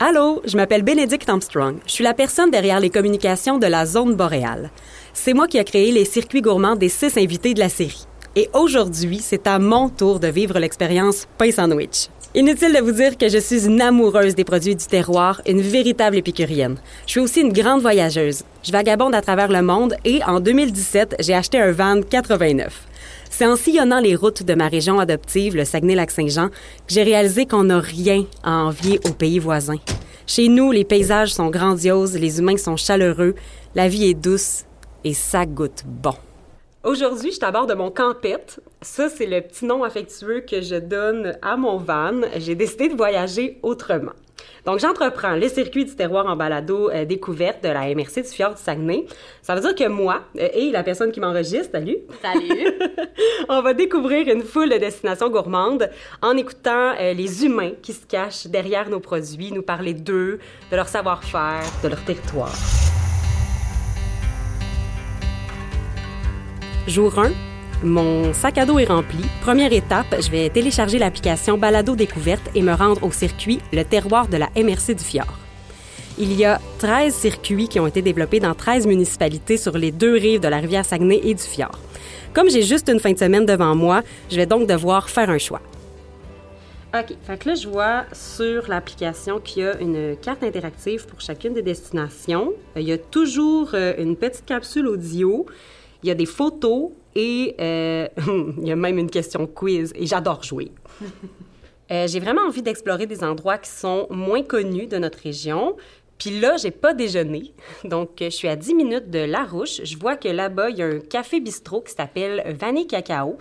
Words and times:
Allô, 0.00 0.42
je 0.44 0.56
m'appelle 0.56 0.84
Bénédicte 0.84 1.28
Armstrong. 1.28 1.78
Je 1.84 1.90
suis 1.90 2.04
la 2.04 2.14
personne 2.14 2.52
derrière 2.52 2.78
les 2.78 2.88
communications 2.88 3.58
de 3.58 3.66
la 3.66 3.84
zone 3.84 4.14
boréale. 4.14 4.70
C'est 5.12 5.34
moi 5.34 5.48
qui 5.48 5.58
ai 5.58 5.64
créé 5.64 5.90
les 5.90 6.04
circuits 6.04 6.40
gourmands 6.40 6.76
des 6.76 6.88
six 6.88 7.18
invités 7.18 7.52
de 7.52 7.58
la 7.58 7.68
série. 7.68 8.06
Et 8.36 8.48
aujourd'hui, 8.52 9.18
c'est 9.18 9.48
à 9.48 9.58
mon 9.58 9.88
tour 9.88 10.20
de 10.20 10.28
vivre 10.28 10.56
l'expérience 10.60 11.26
pain 11.36 11.50
sandwich. 11.50 12.10
Inutile 12.36 12.74
de 12.74 12.80
vous 12.80 12.92
dire 12.92 13.18
que 13.18 13.28
je 13.28 13.38
suis 13.38 13.66
une 13.66 13.80
amoureuse 13.80 14.36
des 14.36 14.44
produits 14.44 14.76
du 14.76 14.86
terroir, 14.86 15.42
une 15.48 15.62
véritable 15.62 16.16
épicurienne. 16.16 16.76
Je 17.06 17.10
suis 17.10 17.20
aussi 17.20 17.40
une 17.40 17.52
grande 17.52 17.80
voyageuse. 17.80 18.44
Je 18.62 18.70
vagabonde 18.70 19.16
à 19.16 19.20
travers 19.20 19.48
le 19.48 19.62
monde 19.62 19.96
et 20.04 20.22
en 20.22 20.38
2017, 20.38 21.16
j'ai 21.18 21.34
acheté 21.34 21.58
un 21.58 21.72
van 21.72 22.02
89. 22.02 22.87
C'est 23.30 23.46
en 23.46 23.56
sillonnant 23.56 24.00
les 24.00 24.16
routes 24.16 24.42
de 24.42 24.54
ma 24.54 24.68
région 24.68 24.98
adoptive, 24.98 25.56
le 25.56 25.64
Saguenay-Lac-Saint-Jean, 25.64 26.48
que 26.48 26.54
j'ai 26.88 27.02
réalisé 27.02 27.46
qu'on 27.46 27.64
n'a 27.64 27.80
rien 27.80 28.24
à 28.42 28.52
envier 28.64 29.00
aux 29.08 29.12
pays 29.12 29.38
voisins. 29.38 29.78
Chez 30.26 30.48
nous, 30.48 30.72
les 30.72 30.84
paysages 30.84 31.32
sont 31.32 31.48
grandioses, 31.48 32.18
les 32.18 32.38
humains 32.38 32.56
sont 32.56 32.76
chaleureux, 32.76 33.34
la 33.74 33.88
vie 33.88 34.10
est 34.10 34.14
douce 34.14 34.64
et 35.04 35.14
ça 35.14 35.46
goûte 35.46 35.84
bon. 35.86 36.14
Aujourd'hui, 36.88 37.32
je 37.32 37.38
t'aborde 37.38 37.70
mon 37.76 37.90
campette. 37.90 38.60
Ça, 38.80 39.10
c'est 39.10 39.26
le 39.26 39.42
petit 39.42 39.66
nom 39.66 39.84
affectueux 39.84 40.40
que 40.40 40.62
je 40.62 40.76
donne 40.76 41.36
à 41.42 41.58
mon 41.58 41.76
van. 41.76 42.22
J'ai 42.38 42.54
décidé 42.54 42.88
de 42.88 42.94
voyager 42.94 43.58
autrement. 43.62 44.14
Donc, 44.64 44.78
j'entreprends 44.78 45.34
le 45.34 45.46
circuit 45.50 45.84
du 45.84 45.94
terroir 45.94 46.24
en 46.24 46.34
balado 46.34 46.88
euh, 46.88 47.04
découverte 47.04 47.62
de 47.62 47.68
la 47.68 47.94
MRC 47.94 48.22
du 48.22 48.28
Fjord 48.30 48.54
du 48.54 48.62
Saguenay. 48.62 49.04
Ça 49.42 49.54
veut 49.54 49.60
dire 49.60 49.74
que 49.74 49.86
moi 49.86 50.22
euh, 50.38 50.48
et 50.54 50.70
la 50.70 50.82
personne 50.82 51.12
qui 51.12 51.20
m'enregistre, 51.20 51.72
salut. 51.72 51.98
Salut. 52.22 52.72
on 53.50 53.60
va 53.60 53.74
découvrir 53.74 54.26
une 54.26 54.42
foule 54.42 54.70
de 54.70 54.78
destinations 54.78 55.28
gourmandes 55.28 55.90
en 56.22 56.38
écoutant 56.38 56.94
euh, 56.98 57.12
les 57.12 57.44
humains 57.44 57.72
qui 57.82 57.92
se 57.92 58.06
cachent 58.06 58.46
derrière 58.46 58.88
nos 58.88 59.00
produits, 59.00 59.52
nous 59.52 59.60
parler 59.60 59.92
d'eux, 59.92 60.38
de 60.70 60.76
leur 60.76 60.88
savoir-faire, 60.88 61.64
de 61.82 61.88
leur 61.88 62.02
territoire. 62.02 62.54
Jour 66.88 67.18
1, 67.18 67.32
mon 67.84 68.32
sac 68.32 68.56
à 68.56 68.64
dos 68.64 68.78
est 68.78 68.86
rempli. 68.86 69.18
Première 69.42 69.74
étape, 69.74 70.06
je 70.22 70.30
vais 70.30 70.48
télécharger 70.48 70.98
l'application 70.98 71.58
Balado 71.58 71.94
Découverte 71.94 72.48
et 72.54 72.62
me 72.62 72.72
rendre 72.72 73.04
au 73.04 73.12
circuit 73.12 73.60
Le 73.74 73.82
Terroir 73.82 74.26
de 74.26 74.38
la 74.38 74.48
MRC 74.56 74.94
du 74.94 75.04
Fjord. 75.04 75.38
Il 76.18 76.32
y 76.32 76.46
a 76.46 76.58
13 76.78 77.14
circuits 77.14 77.68
qui 77.68 77.78
ont 77.78 77.86
été 77.86 78.00
développés 78.00 78.40
dans 78.40 78.54
13 78.54 78.86
municipalités 78.86 79.58
sur 79.58 79.76
les 79.76 79.92
deux 79.92 80.14
rives 80.14 80.40
de 80.40 80.48
la 80.48 80.56
rivière 80.56 80.86
Saguenay 80.86 81.20
et 81.24 81.34
du 81.34 81.42
Fjord. 81.42 81.78
Comme 82.32 82.48
j'ai 82.48 82.62
juste 82.62 82.88
une 82.88 83.00
fin 83.00 83.12
de 83.12 83.18
semaine 83.18 83.44
devant 83.44 83.74
moi, 83.74 84.02
je 84.30 84.36
vais 84.36 84.46
donc 84.46 84.66
devoir 84.66 85.10
faire 85.10 85.28
un 85.28 85.38
choix. 85.38 85.60
OK. 86.94 87.14
Fait 87.22 87.44
là, 87.44 87.54
je 87.54 87.68
vois 87.68 88.04
sur 88.14 88.66
l'application 88.66 89.40
qu'il 89.40 89.62
y 89.62 89.66
a 89.66 89.78
une 89.78 90.16
carte 90.16 90.42
interactive 90.42 91.06
pour 91.06 91.20
chacune 91.20 91.52
des 91.52 91.60
destinations. 91.60 92.54
Il 92.76 92.88
y 92.88 92.92
a 92.92 92.98
toujours 92.98 93.72
euh, 93.74 93.92
une 93.98 94.16
petite 94.16 94.46
capsule 94.46 94.86
audio 94.86 95.44
il 96.02 96.08
y 96.08 96.10
a 96.10 96.14
des 96.14 96.26
photos 96.26 96.90
et 97.14 97.54
euh, 97.60 98.08
il 98.58 98.66
y 98.66 98.72
a 98.72 98.76
même 98.76 98.98
une 98.98 99.10
question 99.10 99.46
quiz 99.46 99.92
et 99.94 100.06
j'adore 100.06 100.42
jouer. 100.42 100.72
Euh, 101.90 102.06
j'ai 102.06 102.20
vraiment 102.20 102.42
envie 102.42 102.60
d'explorer 102.60 103.06
des 103.06 103.24
endroits 103.24 103.56
qui 103.56 103.70
sont 103.70 104.08
moins 104.10 104.42
connus 104.42 104.88
de 104.88 104.98
notre 104.98 105.20
région. 105.20 105.74
Puis 106.18 106.38
là, 106.38 106.58
j'ai 106.58 106.70
pas 106.70 106.92
déjeuné. 106.92 107.54
Donc, 107.84 108.10
je 108.20 108.28
suis 108.28 108.46
à 108.46 108.56
10 108.56 108.74
minutes 108.74 109.10
de 109.10 109.20
La 109.20 109.44
Rouche. 109.44 109.80
Je 109.82 109.96
vois 109.96 110.16
que 110.16 110.28
là-bas, 110.28 110.68
il 110.68 110.76
y 110.76 110.82
a 110.82 110.86
un 110.86 110.98
café 110.98 111.40
bistrot 111.40 111.80
qui 111.80 111.94
s'appelle 111.94 112.42
Vanille 112.60 112.86
Cacao. 112.86 113.38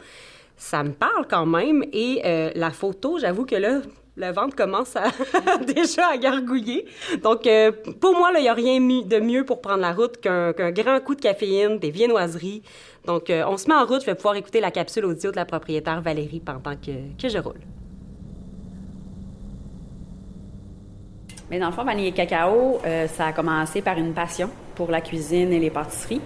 Ça 0.55 0.81
me 0.81 0.93
parle 0.93 1.27
quand 1.29 1.45
même. 1.45 1.83
Et 1.91 2.21
euh, 2.23 2.51
la 2.55 2.71
photo, 2.71 3.19
j'avoue 3.19 3.45
que 3.45 3.55
là, 3.55 3.81
le 4.17 4.31
ventre 4.31 4.55
commence 4.55 4.95
déjà 5.75 6.07
à 6.11 6.17
gargouiller. 6.17 6.85
Donc, 7.21 7.45
euh, 7.45 7.71
pour 8.01 8.15
moi, 8.17 8.31
il 8.35 8.41
n'y 8.41 8.49
a 8.49 8.53
rien 8.53 8.79
de 8.79 9.19
mieux 9.19 9.45
pour 9.45 9.61
prendre 9.61 9.81
la 9.81 9.93
route 9.93 10.17
qu'un 10.19 10.71
grand 10.71 10.99
coup 11.01 11.15
de 11.15 11.21
caféine, 11.21 11.77
des 11.77 11.91
viennoiseries. 11.91 12.63
Donc, 13.05 13.29
euh, 13.29 13.43
on 13.47 13.57
se 13.57 13.67
met 13.67 13.75
en 13.75 13.85
route. 13.85 14.01
Je 14.01 14.07
vais 14.07 14.15
pouvoir 14.15 14.35
écouter 14.35 14.59
la 14.59 14.71
capsule 14.71 15.05
audio 15.05 15.31
de 15.31 15.35
la 15.35 15.45
propriétaire 15.45 16.01
Valérie 16.01 16.39
pendant 16.39 16.75
que, 16.75 17.29
je 17.29 17.37
roule. 17.37 17.61
Mais 21.51 21.59
dans 21.59 21.67
le 21.67 21.73
fond, 21.73 21.83
Vanille 21.83 22.11
Cacao, 22.11 22.79
euh, 22.85 23.07
ça 23.07 23.27
a 23.27 23.33
commencé 23.33 23.81
par 23.81 23.97
une 23.97 24.13
passion 24.13 24.49
pour 24.77 24.91
la 24.91 25.01
cuisine 25.01 25.51
et 25.51 25.59
les 25.59 25.71
pâtisseries. 25.71 26.21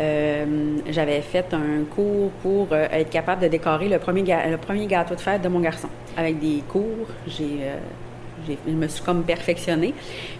Euh, 0.00 0.78
j'avais 0.88 1.20
fait 1.20 1.52
un 1.52 1.84
cours 1.84 2.30
pour 2.42 2.68
euh, 2.72 2.86
être 2.90 3.10
capable 3.10 3.42
de 3.42 3.48
décorer 3.48 3.88
le 3.88 3.98
premier, 3.98 4.24
le 4.50 4.56
premier 4.56 4.86
gâteau 4.86 5.14
de 5.14 5.20
fête 5.20 5.42
de 5.42 5.48
mon 5.48 5.60
garçon. 5.60 5.88
Avec 6.16 6.40
des 6.40 6.62
cours, 6.66 7.06
j'ai 7.26 7.60
je 8.46 8.72
me 8.72 8.88
suis 8.88 9.02
comme 9.02 9.22
perfectionnée. 9.24 9.94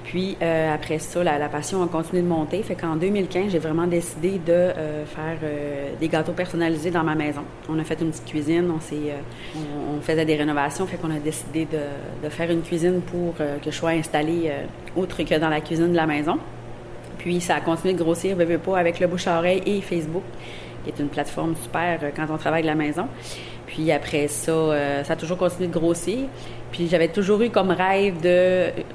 Puis 0.04 0.36
euh, 0.42 0.74
après 0.74 0.98
ça, 0.98 1.22
la, 1.22 1.48
passion 1.48 1.82
a 1.82 1.86
continué 1.86 2.22
de 2.22 2.26
monter. 2.26 2.62
Fait 2.62 2.74
qu'en 2.74 2.96
2015, 2.96 3.52
j'ai 3.52 3.58
vraiment 3.58 3.86
décidé 3.86 4.32
de 4.44 4.52
euh, 4.52 5.04
faire 5.06 5.38
euh, 5.42 5.90
des 5.98 6.08
gâteaux 6.08 6.32
personnalisés 6.32 6.90
dans 6.90 7.04
ma 7.04 7.14
maison. 7.14 7.42
On 7.68 7.78
a 7.78 7.84
fait 7.84 8.00
une 8.00 8.10
petite 8.10 8.26
cuisine, 8.26 8.70
on, 8.74 8.80
s'est, 8.80 9.14
on, 9.56 10.00
faisait 10.00 10.24
des 10.24 10.36
rénovations, 10.36 10.86
fait 10.86 10.96
qu'on 10.96 11.10
a 11.10 11.18
décidé 11.18 11.66
de, 11.66 11.78
de, 12.24 12.28
faire 12.28 12.50
une 12.50 12.62
cuisine 12.62 13.00
pour 13.00 13.34
que 13.36 13.70
je 13.70 13.70
sois 13.70 13.90
installée 13.90 14.50
autre 14.96 15.22
que 15.22 15.38
dans 15.38 15.48
la 15.48 15.60
cuisine 15.60 15.90
de 15.90 15.96
la 15.96 16.06
maison. 16.06 16.38
Puis 17.20 17.42
ça 17.42 17.56
a 17.56 17.60
continué 17.60 17.92
de 17.92 18.02
grossir, 18.02 18.34
veux, 18.34 18.58
pas, 18.58 18.78
avec 18.78 18.98
le 18.98 19.06
bouche-à-oreille 19.06 19.62
et 19.66 19.82
Facebook, 19.82 20.22
qui 20.82 20.90
est 20.90 20.98
une 20.98 21.08
plateforme 21.08 21.54
super 21.54 22.00
quand 22.16 22.26
on 22.30 22.38
travaille 22.38 22.62
de 22.62 22.66
la 22.66 22.74
maison. 22.74 23.08
Puis 23.66 23.92
après 23.92 24.26
ça, 24.26 24.50
euh, 24.50 25.04
ça 25.04 25.12
a 25.12 25.16
toujours 25.16 25.36
continué 25.36 25.68
de 25.68 25.72
grossir. 25.72 26.20
Puis 26.72 26.88
j'avais 26.88 27.08
toujours 27.08 27.42
eu 27.42 27.50
comme 27.50 27.72
rêve 27.72 28.14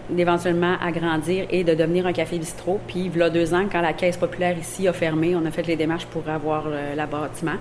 d'éventuellement 0.10 0.76
agrandir 0.82 1.46
et 1.52 1.64
de 1.64 1.76
devenir 1.76 2.08
un 2.08 2.14
café 2.14 2.40
bistrot. 2.40 2.80
Puis 2.88 3.12
a 3.22 3.30
deux 3.30 3.54
ans, 3.54 3.68
quand 3.72 3.82
la 3.82 3.94
caisse 3.94 4.18
populaire 4.18 4.58
ici 4.58 4.88
a 4.88 4.94
fermé, 4.94 5.36
on 5.36 5.46
a 5.46 5.52
fait 5.52 5.68
les 5.68 5.76
démarches 5.76 6.08
pour 6.08 6.28
avoir 6.28 6.64
euh, 6.66 6.96
l'abattement. 6.96 7.58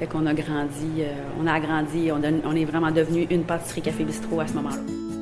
Fait 0.00 0.06
qu'on 0.06 0.26
a 0.26 0.34
grandi, 0.34 1.02
euh, 1.02 1.12
on 1.40 1.46
a 1.46 1.52
agrandi, 1.52 2.10
on, 2.10 2.20
on 2.44 2.56
est 2.56 2.64
vraiment 2.64 2.90
devenu 2.90 3.28
une 3.30 3.44
pâtisserie 3.44 3.82
café 3.82 4.02
bistrot 4.02 4.40
à 4.40 4.48
ce 4.48 4.54
moment-là. 4.54 5.13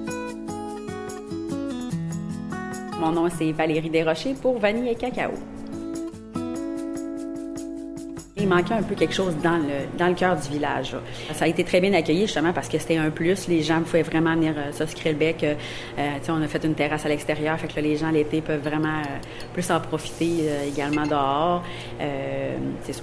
Mon 3.02 3.10
nom 3.10 3.28
c'est 3.36 3.50
Valérie 3.50 3.90
Desrochers 3.90 4.36
pour 4.40 4.60
Vanille 4.60 4.90
et 4.90 4.94
Cacao. 4.94 5.32
Il 8.36 8.46
manquait 8.46 8.74
un 8.74 8.82
peu 8.84 8.94
quelque 8.94 9.12
chose 9.12 9.34
dans 9.42 9.56
le, 9.56 9.98
dans 9.98 10.06
le 10.06 10.14
cœur 10.14 10.36
du 10.36 10.48
village. 10.48 10.94
Ça 11.32 11.46
a 11.46 11.48
été 11.48 11.64
très 11.64 11.80
bien 11.80 11.92
accueilli 11.94 12.22
justement 12.22 12.52
parce 12.52 12.68
que 12.68 12.78
c'était 12.78 12.98
un 12.98 13.10
plus. 13.10 13.48
Les 13.48 13.60
gens 13.60 13.80
pouvaient 13.82 14.02
vraiment 14.02 14.34
venir 14.36 14.54
euh, 14.56 14.86
le 15.04 15.12
bec. 15.14 15.42
Euh, 15.42 15.54
euh 15.98 16.18
on 16.28 16.40
a 16.42 16.46
fait 16.46 16.64
une 16.64 16.76
terrasse 16.76 17.04
à 17.04 17.08
l'extérieur, 17.08 17.58
fait 17.58 17.66
que 17.66 17.80
les 17.80 17.96
gens 17.96 18.12
l'été 18.12 18.40
peuvent 18.40 18.62
vraiment 18.62 19.00
euh, 19.00 19.18
plus 19.52 19.68
en 19.72 19.80
profiter 19.80 20.48
également 20.68 21.04
dehors. 21.04 21.64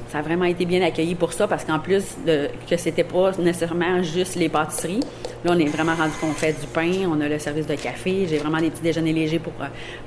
ça 0.08 0.20
a 0.20 0.22
vraiment 0.22 0.46
été 0.46 0.64
bien 0.64 0.82
accueilli 0.82 1.16
pour 1.16 1.34
ça 1.34 1.46
parce 1.46 1.66
qu'en 1.66 1.80
plus 1.80 2.06
de 2.26 2.48
que 2.70 2.78
c'était 2.78 3.04
pas 3.04 3.32
nécessairement 3.38 4.02
juste 4.02 4.36
les 4.36 4.48
pâtisseries, 4.48 5.02
là 5.44 5.52
on 5.56 5.60
est 5.60 5.66
vraiment 5.66 5.96
rendu 5.96 6.14
qu'on 6.20 6.34
fait 6.34 6.60
du 6.60 6.68
pain, 6.68 7.08
on 7.08 7.20
a 7.22 7.28
le 7.28 7.40
service 7.40 7.68
de 7.68 7.76
café, 7.76 8.28
j'ai 8.28 8.38
vraiment 8.38 8.60
des 8.60 8.70
petits 8.70 8.84
déjeuners 8.84 9.14
légers 9.14 9.40
pour 9.40 9.54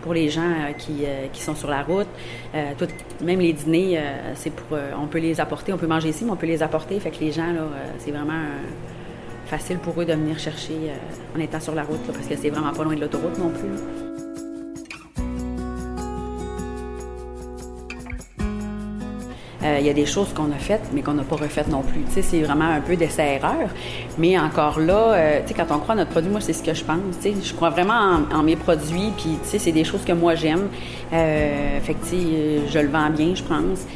pour 0.03 0.15
les 0.15 0.29
gens 0.29 0.73
qui, 0.79 1.05
qui 1.33 1.43
sont 1.43 1.55
sur 1.55 1.69
la 1.69 1.83
route. 1.83 2.09
Même 3.23 3.41
les 3.41 3.53
dîners, 3.53 4.01
on 4.99 5.07
peut 5.07 5.19
les 5.19 5.41
apporter. 5.41 5.73
On 5.73 5.79
peut 5.79 5.87
manger 5.87 6.11
ici, 6.11 6.25
mais 6.25 6.31
on 6.31 6.37
peut 6.37 6.47
les 6.47 6.63
apporter. 6.63 6.99
Fait 7.01 7.11
que 7.11 7.21
les 7.21 7.33
gens, 7.33 7.49
euh, 7.55 7.69
c'est 7.99 8.11
vraiment 8.11 8.33
euh, 8.33 9.47
facile 9.47 9.79
pour 9.79 10.01
eux 10.01 10.05
de 10.05 10.13
venir 10.13 10.39
chercher 10.39 10.75
euh, 10.75 11.37
en 11.37 11.41
étant 11.41 11.61
sur 11.61 11.75
la 11.75 11.83
route, 11.83 12.03
parce 12.07 12.27
que 12.27 12.37
c'est 12.37 12.51
vraiment 12.51 12.73
pas 12.73 12.85
loin 12.85 12.95
de 12.95 13.01
l'autoroute 13.01 13.39
non 13.39 13.51
plus. 13.51 14.22
Il 19.65 19.87
y 19.87 19.91
a 19.91 19.93
des 19.93 20.07
choses 20.07 20.33
qu'on 20.35 20.51
a 20.51 20.59
faites, 20.59 20.91
mais 20.93 21.03
qu'on 21.03 21.15
n'a 21.15 21.23
pas 21.23 21.37
refaites 21.37 21.69
non 21.69 21.83
plus. 21.83 22.03
Tu 22.07 22.15
sais, 22.15 22.23
c'est 22.23 22.41
vraiment 22.41 22.69
un 22.69 22.81
peu 22.81 22.97
d'essai-erreur. 22.97 23.69
Mais 24.19 24.39
encore 24.39 24.81
là, 24.81 25.41
tu 25.43 25.49
sais, 25.49 25.55
quand 25.55 25.75
on 25.75 25.79
croit 25.79 25.95
à 25.95 25.99
notre 25.99 26.11
produit, 26.11 26.31
moi, 26.31 26.41
c'est 26.41 26.53
ce 26.53 26.63
que 26.63 26.75
je 26.75 26.85
pense. 26.85 27.19
Tu 27.23 27.33
sais, 27.33 27.35
je 27.43 27.55
crois 27.55 27.71
vraiment 27.71 28.21
en, 28.33 28.43
mes 28.43 28.57
produits, 28.57 29.13
puis 29.17 29.39
tu 29.43 29.49
sais, 29.49 29.59
c'est 29.59 29.73
des 29.73 29.85
choses 29.85 30.05
que 30.05 30.13
moi 30.13 30.35
j'aime. 30.35 30.69
fait 31.11 31.95
que 31.95 32.07
sais, 32.07 32.17
je 32.69 32.79
le 32.79 32.89
vends 32.89 33.11
bien, 33.11 33.35
je 33.35 33.43
pense. 33.43 33.87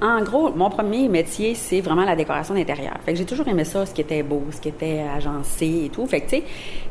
En 0.00 0.22
gros, 0.22 0.52
mon 0.54 0.70
premier 0.70 1.08
métier, 1.08 1.56
c'est 1.56 1.80
vraiment 1.80 2.04
la 2.04 2.14
décoration 2.14 2.54
d'intérieur. 2.54 2.94
Fait 3.04 3.12
que 3.12 3.18
j'ai 3.18 3.24
toujours 3.24 3.48
aimé 3.48 3.64
ça, 3.64 3.84
ce 3.84 3.92
qui 3.92 4.00
était 4.00 4.22
beau, 4.22 4.44
ce 4.52 4.60
qui 4.60 4.68
était 4.68 5.00
agencé 5.00 5.86
et 5.86 5.88
tout. 5.88 6.06
Fait 6.06 6.20
que, 6.20 6.30
tu 6.30 6.36
sais, 6.36 6.44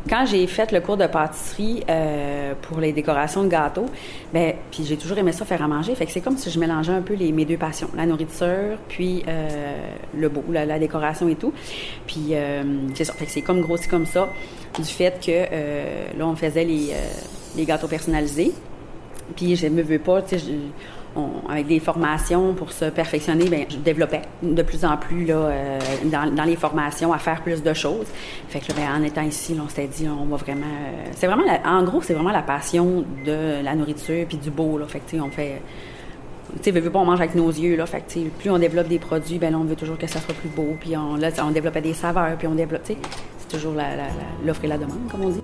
quand 0.09 0.25
j'ai 0.25 0.45
fait 0.45 0.74
le 0.74 0.81
cours 0.81 0.98
de 0.98 1.07
pâtisserie 1.07 1.83
euh, 1.89 2.54
pour 2.63 2.81
les 2.81 2.92
décorations 2.92 3.45
de 3.45 3.48
gâteaux, 3.48 3.86
ben, 4.33 4.56
puis 4.71 4.83
j'ai 4.83 4.98
toujours 4.98 5.18
aimé 5.18 5.31
ça 5.31 5.45
faire 5.45 5.62
à 5.62 5.69
manger. 5.69 5.95
Fait 5.95 6.06
que 6.06 6.12
c'est 6.12 6.19
comme 6.19 6.36
si 6.36 6.51
je 6.51 6.59
mélangeais 6.59 6.92
un 6.92 7.01
peu 7.01 7.13
les, 7.13 7.31
mes 7.31 7.45
deux 7.45 7.56
passions, 7.56 7.89
la 7.95 8.06
nourriture, 8.06 8.77
puis 8.89 9.24
euh, 9.25 9.77
le 10.13 10.27
beau, 10.27 10.44
la, 10.51 10.77
décoration 10.77 11.30
et 11.30 11.36
tout. 11.36 11.53
Puis 12.07 12.31
euh, 12.31 12.63
c'est 12.94 13.06
ça. 13.06 13.13
Fait 13.13 13.25
que 13.25 13.31
c'est 13.31 13.42
comme 13.42 13.62
grossi 13.62 13.88
comme 13.88 14.06
ça, 14.06 14.27
du 14.77 14.83
fait 14.83 15.18
que 15.25 16.18
là, 16.18 16.27
on 16.27 16.36
faisait 16.36 16.65
les, 16.65 16.92
les 17.56 17.63
gâteaux 17.63 17.88
personnalisés. 17.88 18.51
Puis 19.36 19.56
je 19.56 19.68
me 19.68 19.81
veux 19.81 20.00
pas, 20.00 20.21
tu 20.21 20.39
sais, 20.39 20.45
avec 21.50 21.68
des 21.68 21.80
formations 21.80 22.54
pour 22.54 22.72
se 22.72 22.86
perfectionner, 22.86 23.50
bien, 23.50 23.66
je 23.69 23.78
développais 23.78 24.22
de 24.42 24.62
plus 24.62 24.86
en 24.86 24.98
plus 24.98 25.25
là, 25.25 25.36
euh, 25.36 25.80
dans, 26.06 26.44
les 26.44 26.56
formations 26.56 27.14
à 27.14 27.18
faire 27.18 27.42
plus 27.42 27.64
de 27.64 27.74
choses. 27.74 28.08
Fait 28.50 28.60
que 28.60 28.74
bien, 28.74 28.96
en 28.96 29.04
étant 29.04 29.24
ici, 29.24 29.56
on 29.64 29.68
s'était 29.68 29.88
dit, 29.88 30.08
on 30.08 30.25
va 30.25 30.38
vraiment. 30.38 30.66
Euh, 30.66 31.10
c'est 31.16 31.28
vraiment, 31.28 31.44
en 31.66 31.84
gros, 31.84 32.02
c'est 32.02 32.14
vraiment 32.14 32.31
la 32.31 32.42
passion 32.42 33.04
de 33.25 33.64
la 33.64 33.75
nourriture 33.75 34.25
puis 34.28 34.38
du 34.38 34.50
beau. 34.50 34.80
Fait 34.88 35.00
que, 35.00 35.18
on 35.19 35.30
fait. 35.30 35.62
Tu 36.64 36.72
sais, 36.72 36.92
on 36.94 37.06
mange 37.06 37.20
avec 37.20 37.36
nos 37.36 37.50
yeux, 37.50 37.75
là. 37.75 37.86
Fait 37.86 38.02
que, 38.02 38.30
plus 38.30 38.50
on 38.50 38.58
développe 38.58 38.88
des 38.88 39.00
produits, 39.00 39.38
ben 39.38 39.54
on 39.54 39.66
veut 39.66 39.75
toujours 39.75 39.98
que 39.98 40.08
ça 40.08 40.20
soit 40.20 40.34
plus 40.36 40.50
beau. 40.50 40.75
Puis 40.80 40.96
on, 40.96 41.16
là, 41.16 41.30
on 41.44 41.52
développait 41.52 41.81
des 41.81 41.94
saveurs, 41.94 42.38
puis 42.38 42.48
on 42.48 42.56
développe, 42.56 42.84
tu 42.84 42.94
sais, 42.94 43.00
c'est 43.40 43.58
toujours 43.58 43.74
l'offre 44.46 44.63
et 44.63 44.68
la 44.68 44.78
demande, 44.78 45.10
comme 45.12 45.25
on 45.25 45.30
dit. 45.30 45.44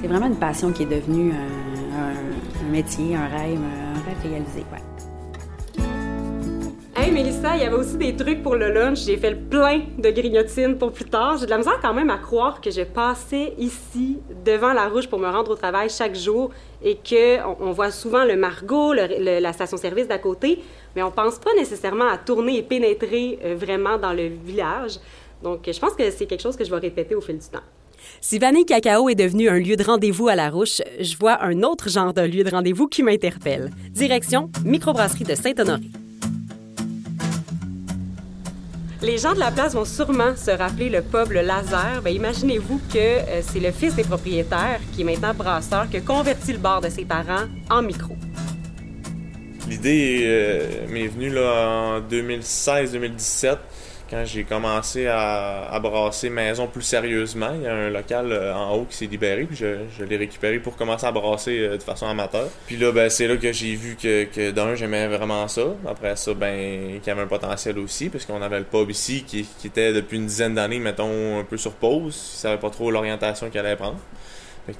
C'est 0.00 0.08
vraiment 0.08 0.26
une 0.26 0.36
passion 0.36 0.70
qui 0.70 0.82
est 0.82 0.86
devenue 0.86 1.32
un, 1.32 2.53
métier, 2.70 3.14
un 3.14 3.28
rêve, 3.28 3.58
un 3.58 4.00
rêve 4.04 4.30
réalisé. 4.30 4.64
Ouais. 4.72 4.80
Hey 6.96 7.10
Mélissa, 7.10 7.56
il 7.56 7.62
y 7.62 7.64
avait 7.64 7.74
aussi 7.74 7.96
des 7.96 8.14
trucs 8.14 8.42
pour 8.42 8.54
le 8.54 8.72
lunch. 8.72 9.04
J'ai 9.04 9.16
fait 9.16 9.30
le 9.30 9.38
plein 9.38 9.82
de 9.98 10.10
grignotines 10.10 10.78
pour 10.78 10.92
plus 10.92 11.04
tard. 11.04 11.36
J'ai 11.38 11.46
de 11.46 11.50
la 11.50 11.58
misère 11.58 11.80
quand 11.82 11.92
même 11.92 12.08
à 12.08 12.18
croire 12.18 12.60
que 12.60 12.70
je 12.70 12.82
passais 12.82 13.52
ici 13.58 14.20
devant 14.44 14.72
la 14.72 14.88
rouge 14.88 15.08
pour 15.08 15.18
me 15.18 15.28
rendre 15.28 15.50
au 15.50 15.54
travail 15.56 15.90
chaque 15.90 16.14
jour 16.14 16.50
et 16.82 16.96
que 16.96 17.44
on, 17.60 17.72
voit 17.72 17.90
souvent 17.90 18.24
le 18.24 18.36
Margot, 18.36 18.92
la 18.92 19.52
station-service 19.52 20.06
d'à 20.06 20.18
côté, 20.18 20.62
mais 20.94 21.02
on 21.02 21.10
pense 21.10 21.38
pas 21.38 21.52
nécessairement 21.54 22.08
à 22.08 22.16
tourner 22.16 22.58
et 22.58 22.62
pénétrer 22.62 23.38
euh, 23.44 23.56
vraiment 23.56 23.98
dans 23.98 24.12
le 24.12 24.28
village. 24.28 25.00
Donc, 25.42 25.68
je 25.70 25.78
pense 25.78 25.94
que 25.94 26.10
c'est 26.10 26.26
quelque 26.26 26.42
chose 26.42 26.56
que 26.56 26.64
je 26.64 26.70
vais 26.70 26.78
répéter 26.78 27.14
au 27.14 27.20
fil 27.20 27.38
du 27.38 27.48
temps. 27.48 27.58
Si 28.20 28.38
Vanille 28.38 28.64
Cacao 28.64 29.08
est 29.08 29.14
devenu 29.14 29.48
un 29.48 29.58
lieu 29.58 29.76
de 29.76 29.84
rendez-vous 29.84 30.28
à 30.28 30.34
la 30.34 30.50
Rouche, 30.50 30.80
je 31.00 31.16
vois 31.16 31.42
un 31.42 31.62
autre 31.62 31.88
genre 31.88 32.14
de 32.14 32.22
lieu 32.22 32.44
de 32.44 32.50
rendez-vous 32.50 32.88
qui 32.88 33.02
m'interpelle. 33.02 33.70
Direction 33.90 34.50
Microbrasserie 34.64 35.24
de 35.24 35.34
Saint-Honoré. 35.34 35.90
Les 39.04 39.18
gens 39.18 39.34
de 39.34 39.38
la 39.38 39.50
place 39.50 39.74
vont 39.74 39.84
sûrement 39.84 40.34
se 40.34 40.50
rappeler 40.50 40.88
le 40.88 41.02
pub 41.02 41.30
Le 41.30 41.42
Laser. 41.42 42.00
Ben, 42.02 42.14
imaginez-vous 42.14 42.80
que 42.90 42.98
euh, 42.98 43.42
c'est 43.42 43.60
le 43.60 43.70
fils 43.70 43.94
des 43.94 44.02
propriétaires, 44.02 44.80
qui 44.94 45.02
est 45.02 45.04
maintenant 45.04 45.34
brasseur, 45.34 45.90
qui 45.90 45.98
a 45.98 46.00
converti 46.00 46.52
le 46.52 46.58
bar 46.58 46.80
de 46.80 46.88
ses 46.88 47.04
parents 47.04 47.44
en 47.68 47.82
micro. 47.82 48.16
L'idée 49.68 50.22
euh, 50.24 50.86
m'est 50.88 51.08
venue 51.08 51.36
en 51.38 52.00
2016-2017 52.00 53.58
quand 54.14 54.24
j'ai 54.24 54.44
commencé 54.44 55.08
à, 55.08 55.78
brasser 55.82 56.30
maison 56.30 56.68
plus 56.68 56.82
sérieusement, 56.82 57.50
il 57.56 57.62
y 57.62 57.66
a 57.66 57.74
un 57.74 57.90
local 57.90 58.30
euh, 58.30 58.54
en 58.54 58.74
haut 58.76 58.86
qui 58.88 58.96
s'est 58.96 59.06
libéré, 59.06 59.44
puis 59.44 59.56
je, 59.56 60.04
l'ai 60.04 60.16
récupéré 60.16 60.60
pour 60.60 60.76
commencer 60.76 61.04
à 61.04 61.10
brasser 61.10 61.58
euh, 61.58 61.76
de 61.76 61.82
façon 61.82 62.06
amateur. 62.06 62.48
Puis 62.66 62.76
là, 62.76 62.92
ben, 62.92 63.10
c'est 63.10 63.26
là 63.26 63.36
que 63.36 63.52
j'ai 63.52 63.74
vu 63.74 63.96
que, 64.00 64.50
d'un, 64.52 64.76
j'aimais 64.76 65.08
vraiment 65.08 65.48
ça. 65.48 65.62
Après 65.86 66.14
ça, 66.14 66.32
ben, 66.32 67.00
qu'il 67.00 67.08
y 67.08 67.10
avait 67.10 67.22
un 67.22 67.26
potentiel 67.26 67.78
aussi, 67.80 68.08
parce 68.08 68.24
qu'on 68.24 68.40
avait 68.40 68.60
le 68.60 68.64
pub 68.64 68.88
ici 68.88 69.24
qui, 69.24 69.46
était 69.64 69.92
depuis 69.92 70.16
une 70.18 70.26
dizaine 70.26 70.54
d'années, 70.54 70.78
mettons, 70.78 71.40
un 71.40 71.44
peu 71.44 71.56
sur 71.56 71.72
pause. 71.72 72.14
Ils 72.14 72.38
savaient 72.38 72.60
pas 72.60 72.70
trop 72.70 72.92
l'orientation 72.92 73.50
qu'il 73.50 73.58
allait 73.58 73.76
prendre. 73.76 73.98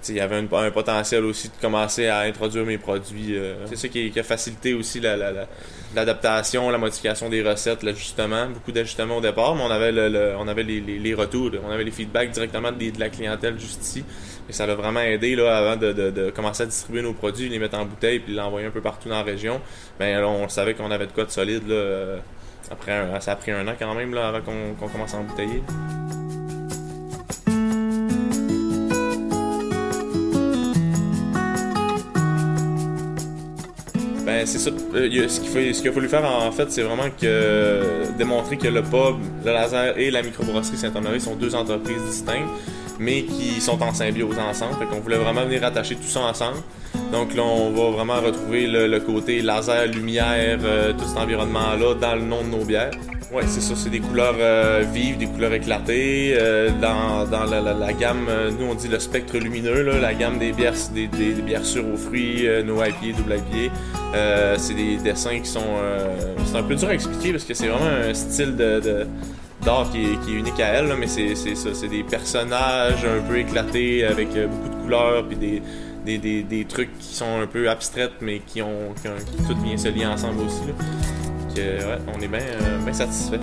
Il 0.09 0.15
y 0.15 0.21
avait 0.21 0.37
un, 0.37 0.71
potentiel 0.71 1.25
aussi 1.25 1.49
de 1.49 1.55
commencer 1.61 2.07
à 2.07 2.21
introduire 2.21 2.65
mes 2.65 2.79
produits. 2.79 3.37
Euh, 3.37 3.67
c'est 3.67 3.77
ça 3.77 3.89
qui, 3.89 4.19
a 4.19 4.23
facilité 4.23 4.73
aussi 4.73 4.99
l'adaptation, 4.99 6.71
la, 6.71 6.79
modification 6.79 7.29
des 7.29 7.43
recettes, 7.43 7.83
l'ajustement. 7.83 8.47
Beaucoup 8.49 8.73
d'ajustements 8.73 9.19
au 9.19 9.21
départ, 9.21 9.55
mais 9.55 9.63
on 9.63 9.71
avait, 9.71 10.35
on 10.39 10.49
avait 10.49 10.63
les, 10.63 11.15
retours, 11.15 11.51
on 11.63 11.71
avait 11.71 11.85
les 11.85 11.91
feedbacks 11.91 12.31
directement 12.31 12.73
de, 12.73 12.99
la 12.99 13.11
clientèle 13.11 13.59
juste 13.59 13.83
ici. 13.83 14.05
Et 14.49 14.55
ça 14.55 14.67
l'a 14.67 14.75
vraiment 14.75 15.01
aidé 15.01 15.37
là, 15.37 15.57
avant 15.59 15.77
de, 15.77 16.31
commencer 16.35 16.63
à 16.63 16.67
distribuer 16.67 17.03
nos 17.03 17.13
produits, 17.13 17.51
les 17.51 17.59
mettre 17.59 17.77
en 17.77 17.85
bouteille 17.85 18.21
puis 18.21 18.35
l'envoyer 18.35 18.67
un 18.67 18.71
peu 18.71 18.81
partout 18.81 19.11
dans 19.11 19.17
la 19.17 19.23
région. 19.23 19.61
Ben, 19.99 20.25
on 20.25 20.49
savait 20.49 20.73
qu'on 20.73 20.91
avait 20.91 21.07
de 21.07 21.13
quoi 21.13 21.25
de 21.25 21.31
solide. 21.31 21.69
Là, 21.69 21.75
euh, 21.75 22.19
après 22.71 23.21
ça 23.21 23.33
a 23.33 23.37
pris 23.37 23.51
un 23.51 23.69
an 23.69 23.75
quand 23.79 23.95
même 23.95 24.15
là, 24.15 24.29
avant 24.29 24.41
qu'on 24.41 24.89
commence 24.89 25.13
à 25.13 25.19
embouteiller. 25.19 25.63
Ben, 34.25 34.47
c'est 34.47 34.59
ça. 34.59 34.71
Euh, 34.95 35.29
ce 35.29 35.41
qu'il 35.81 35.89
a 35.89 35.93
fallu 35.93 36.09
faire, 36.09 36.25
en 36.25 36.51
fait, 36.51 36.71
c'est 36.71 36.83
vraiment 36.83 37.11
que 37.21 38.05
démontrer 38.17 38.57
que 38.57 38.69
le 38.69 38.83
pub, 38.83 39.17
le 39.45 39.53
laser 39.53 39.99
et 39.99 40.11
la 40.11 40.23
microbrasserie 40.23 40.79
Saint-Honoré 40.79 41.21
sont 41.21 41.35
deux 41.35 41.55
entreprises 41.55 42.03
distinctes, 42.07 42.49
mais 42.99 43.25
qui 43.25 43.61
sont 43.61 43.81
en 43.83 43.93
symbiose 43.93 44.39
ensemble. 44.39 44.75
Fait 44.79 44.87
qu'on 44.87 45.01
voulait 45.01 45.19
vraiment 45.19 45.45
venir 45.45 45.63
attacher 45.65 45.97
tout 45.97 46.09
ça 46.09 46.21
ensemble. 46.21 46.59
Donc 47.13 47.35
là, 47.35 47.43
on 47.43 47.71
va 47.71 47.91
vraiment 47.91 48.21
retrouver 48.21 48.67
le, 48.67 48.99
côté 49.01 49.43
laser, 49.43 49.87
lumière, 49.89 50.59
euh, 50.65 50.93
tout 50.93 51.05
cet 51.07 51.19
environnement-là 51.19 51.95
dans 51.95 52.15
le 52.15 52.23
nom 52.23 52.43
de 52.43 52.49
nos 52.49 52.65
bières. 52.65 52.93
Ouais, 53.35 53.43
c'est 53.49 53.63
ça, 53.63 53.75
c'est 53.75 53.91
des 53.91 53.99
couleurs 53.99 54.37
euh, 54.39 54.85
vives, 54.93 55.19
des 55.19 55.27
couleurs 55.27 55.53
éclatées. 55.53 56.37
Euh, 56.39 56.71
dans 56.81 57.27
la, 57.45 57.93
gamme, 57.93 58.29
euh, 58.29 58.53
nous 58.57 58.67
on 58.67 58.77
dit 58.77 58.87
le 58.87 59.01
spectre 59.01 59.39
lumineux, 59.39 59.83
la 59.99 60.15
gamme 60.15 60.39
des 60.39 60.53
bières, 60.53 60.75
des, 60.95 61.09
bières 61.09 61.65
sûres 61.65 61.85
aux 61.93 61.97
fruits, 61.97 62.47
no 62.65 62.77
IPA, 62.77 63.19
double 63.19 63.35
IPA. 63.35 64.57
c'est 64.57 64.75
des 64.75 64.99
dessins 64.99 65.41
qui 65.41 65.49
sont. 65.49 65.67
c'est 66.47 66.57
un 66.57 66.63
peu 66.63 66.77
dur 66.77 66.87
à 66.87 66.95
expliquer 66.95 67.33
parce 67.33 67.43
que 67.43 67.55
c'est 67.55 67.67
vraiment 67.67 67.91
un 68.09 68.15
style 68.15 68.55
d'art 68.55 69.91
qui 69.91 70.05
est, 70.05 70.33
unique 70.33 70.61
à 70.61 70.67
elle, 70.67 70.95
mais 70.97 71.09
c'est, 71.09 71.35
ça, 71.35 71.71
c'est 71.75 71.89
des 71.89 72.05
personnages 72.05 73.05
un 73.05 73.21
peu 73.29 73.37
éclatés 73.37 74.05
avec 74.05 74.29
beaucoup 74.29 74.69
de 74.69 74.83
couleurs 74.85 75.27
puis 75.27 75.61
des, 76.05 76.65
trucs 76.67 76.97
qui 77.01 77.17
sont 77.17 77.41
un 77.41 77.49
peu 77.49 77.69
abstraits 77.69 78.13
mais 78.21 78.39
qui 78.47 78.63
ont, 78.63 78.95
qui 78.95 79.43
tout 79.43 79.57
bien 79.57 79.77
se 79.77 79.89
lier 79.89 80.07
ensemble 80.07 80.43
aussi. 80.43 81.24
On 81.57 82.21
est 82.21 82.29
bien 82.29 82.41
euh, 82.41 82.93
satisfait. 82.93 83.41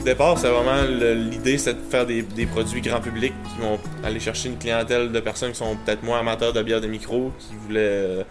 Au 0.00 0.02
départ, 0.02 0.38
c'est 0.38 0.48
vraiment 0.48 0.82
l'idée, 1.14 1.58
c'est 1.58 1.74
de 1.74 1.90
faire 1.90 2.06
des, 2.06 2.22
produits 2.46 2.80
grand 2.80 3.00
public 3.00 3.34
qui 3.44 3.60
vont 3.60 3.78
aller 4.02 4.18
chercher 4.18 4.48
une 4.48 4.58
clientèle 4.58 5.12
de 5.12 5.20
personnes 5.20 5.52
qui 5.52 5.58
sont 5.58 5.76
peut-être 5.84 6.02
moins 6.02 6.20
amateurs 6.20 6.54
de 6.54 6.62
bière 6.62 6.80
de 6.80 6.86
micro, 6.86 7.32
qui 7.38 7.54
voulaient 7.54 7.80
euh, 7.80 8.22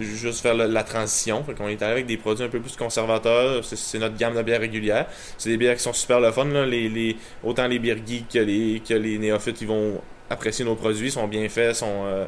juste 0.00 0.40
faire 0.40 0.54
la, 0.54 0.82
transition. 0.82 1.44
Fait 1.44 1.54
qu'on 1.54 1.68
est 1.68 1.80
allé 1.82 1.92
avec 1.92 2.06
des 2.06 2.16
produits 2.16 2.44
un 2.44 2.48
peu 2.48 2.60
plus 2.60 2.76
conservateurs. 2.76 3.64
C'est 3.64 3.98
notre 3.98 4.16
gamme 4.16 4.34
de 4.34 4.42
bières 4.42 4.60
régulières. 4.60 5.06
C'est 5.38 5.50
des 5.50 5.56
bières 5.56 5.76
qui 5.76 5.82
sont 5.82 5.92
super 5.92 6.18
le 6.18 6.32
fun. 6.32 6.46
Les, 6.66 7.16
autant 7.44 7.68
les 7.68 7.78
bières 7.78 8.04
geeks 8.04 8.28
que 8.28 8.38
les, 8.40 8.82
que 8.86 8.94
les 8.94 9.18
néophytes, 9.18 9.60
ils 9.60 9.68
vont 9.68 10.00
apprécier 10.30 10.64
nos 10.64 10.74
produits, 10.74 11.10
sont 11.10 11.26
bien 11.28 11.48
faits, 11.48 11.76
sont, 11.76 12.04
euh, 12.04 12.26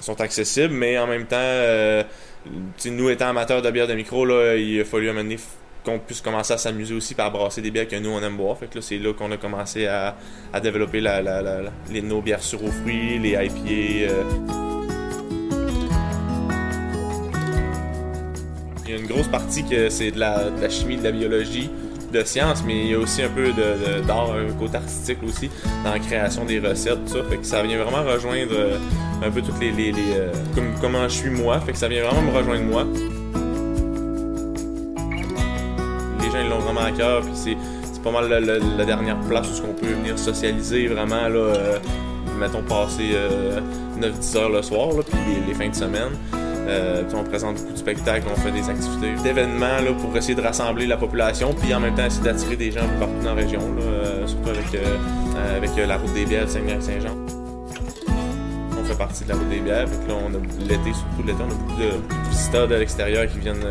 sont 0.00 0.20
accessibles, 0.20 0.74
mais 0.74 0.98
en 0.98 1.06
même 1.06 1.26
temps, 1.26 1.36
euh, 1.38 2.02
nous 2.86 3.10
étant 3.10 3.28
amateurs 3.28 3.62
de 3.62 3.70
bière 3.70 3.86
de 3.86 3.94
micro, 3.94 4.24
là, 4.24 4.56
il 4.56 4.80
a 4.80 4.84
fallu 4.84 5.08
amener 5.08 5.38
qu'on 5.84 5.98
puisse 6.00 6.20
commencer 6.20 6.52
à 6.52 6.58
s'amuser 6.58 6.94
aussi 6.94 7.14
par 7.14 7.30
brasser 7.30 7.62
des 7.62 7.70
bières 7.70 7.86
que 7.86 7.96
nous 7.96 8.10
on 8.10 8.20
aime 8.20 8.36
boire. 8.36 8.58
Fait 8.58 8.66
que 8.66 8.76
là, 8.76 8.82
c'est 8.82 8.98
là 8.98 9.12
qu'on 9.12 9.30
a 9.30 9.36
commencé 9.36 9.86
à, 9.86 10.16
à 10.52 10.60
développer 10.60 11.00
les, 11.00 12.02
nos 12.02 12.20
bières 12.20 12.42
sur 12.42 12.62
aux 12.64 12.70
fruits, 12.70 13.18
les 13.20 13.32
IPA. 13.32 14.12
Euh. 14.12 14.24
Il 18.84 18.92
y 18.92 18.94
a 18.94 18.98
une 18.98 19.06
grosse 19.06 19.28
partie 19.28 19.64
que 19.64 19.88
c'est 19.88 20.10
de 20.10 20.16
de 20.16 20.60
la 20.60 20.70
chimie, 20.70 20.96
de 20.96 21.04
la 21.04 21.12
biologie 21.12 21.70
de 22.12 22.24
science, 22.24 22.62
mais 22.66 22.76
il 22.78 22.90
y 22.90 22.94
a 22.94 22.98
aussi 22.98 23.22
un 23.22 23.28
peu 23.28 23.52
d'art, 24.06 24.32
un 24.32 24.52
côté 24.52 24.76
artistique 24.76 25.18
aussi, 25.26 25.50
dans 25.84 25.90
la 25.90 25.98
création 25.98 26.44
des 26.44 26.58
recettes, 26.58 27.04
tout 27.06 27.12
ça. 27.12 27.24
Fait 27.28 27.36
que 27.36 27.46
ça 27.46 27.62
vient 27.62 27.82
vraiment 27.82 28.02
rejoindre 28.08 28.52
euh, 28.52 28.78
un 29.22 29.30
peu 29.30 29.42
toutes 29.42 29.60
les. 29.60 29.72
les, 29.72 29.92
euh, 30.14 30.32
comme, 30.54 30.74
comment 30.80 31.04
je 31.08 31.14
suis 31.14 31.30
moi, 31.30 31.60
fait 31.60 31.72
que 31.72 31.78
ça 31.78 31.88
vient 31.88 32.04
vraiment 32.04 32.22
me 32.22 32.36
rejoindre 32.36 32.64
moi. 32.64 32.84
Les 36.20 36.30
gens, 36.30 36.40
ils 36.42 36.48
l'ont 36.48 36.58
vraiment 36.58 36.84
à 36.84 36.92
cœur, 36.92 37.22
puis 37.22 37.32
c'est, 37.34 37.56
pas 38.02 38.12
mal 38.12 38.28
la, 38.28 38.84
dernière 38.84 39.18
place 39.20 39.60
où 39.60 39.70
on 39.70 39.72
peut 39.72 39.92
venir 39.92 40.16
socialiser 40.16 40.86
vraiment, 40.86 41.28
là, 41.28 41.38
euh, 41.38 41.78
mettons, 42.38 42.62
passer 42.62 43.16
9-10 44.00 44.36
heures 44.36 44.48
le 44.48 44.62
soir, 44.62 44.90
puis 45.10 45.18
les 45.48 45.54
fins 45.54 45.68
de 45.68 45.74
semaine. 45.74 46.12
Euh, 46.66 47.04
on 47.14 47.22
présente 47.22 47.56
beaucoup 47.56 47.72
de 47.72 47.78
spectacles, 47.78 48.26
on 48.30 48.40
fait 48.40 48.50
des 48.50 48.68
activités, 48.68 49.14
d'événements 49.22 49.80
là, 49.84 49.92
pour 50.00 50.16
essayer 50.16 50.34
de 50.34 50.40
rassembler 50.40 50.86
la 50.86 50.96
population, 50.96 51.54
puis 51.54 51.72
en 51.72 51.80
même 51.80 51.94
temps 51.94 52.06
essayer 52.06 52.24
d'attirer 52.24 52.56
des 52.56 52.72
gens 52.72 52.80
partout 52.98 53.14
dans 53.22 53.34
la 53.34 53.42
région, 53.42 53.60
euh, 53.80 54.26
surtout 54.26 54.50
avec, 54.50 54.74
euh, 54.74 55.56
avec 55.56 55.70
la 55.76 55.96
route 55.96 56.12
des 56.12 56.24
bières 56.24 56.46
de 56.46 56.50
Saint-Saint-Jean. 56.50 57.16
On 58.78 58.84
fait 58.84 58.98
partie 58.98 59.24
de 59.24 59.28
la 59.28 59.36
route 59.36 59.48
des 59.48 59.60
bières, 59.60 59.86
puis 59.86 60.08
là, 60.08 60.14
on 60.26 60.34
a 60.34 60.38
l'été, 60.68 60.92
surtout 60.92 61.22
l'été, 61.24 61.38
on 61.40 61.50
a 61.50 61.54
beaucoup 61.54 61.80
de, 61.80 62.30
visiteurs 62.30 62.66
de 62.66 62.74
l'extérieur 62.74 63.28
qui 63.28 63.38
viennent 63.38 63.64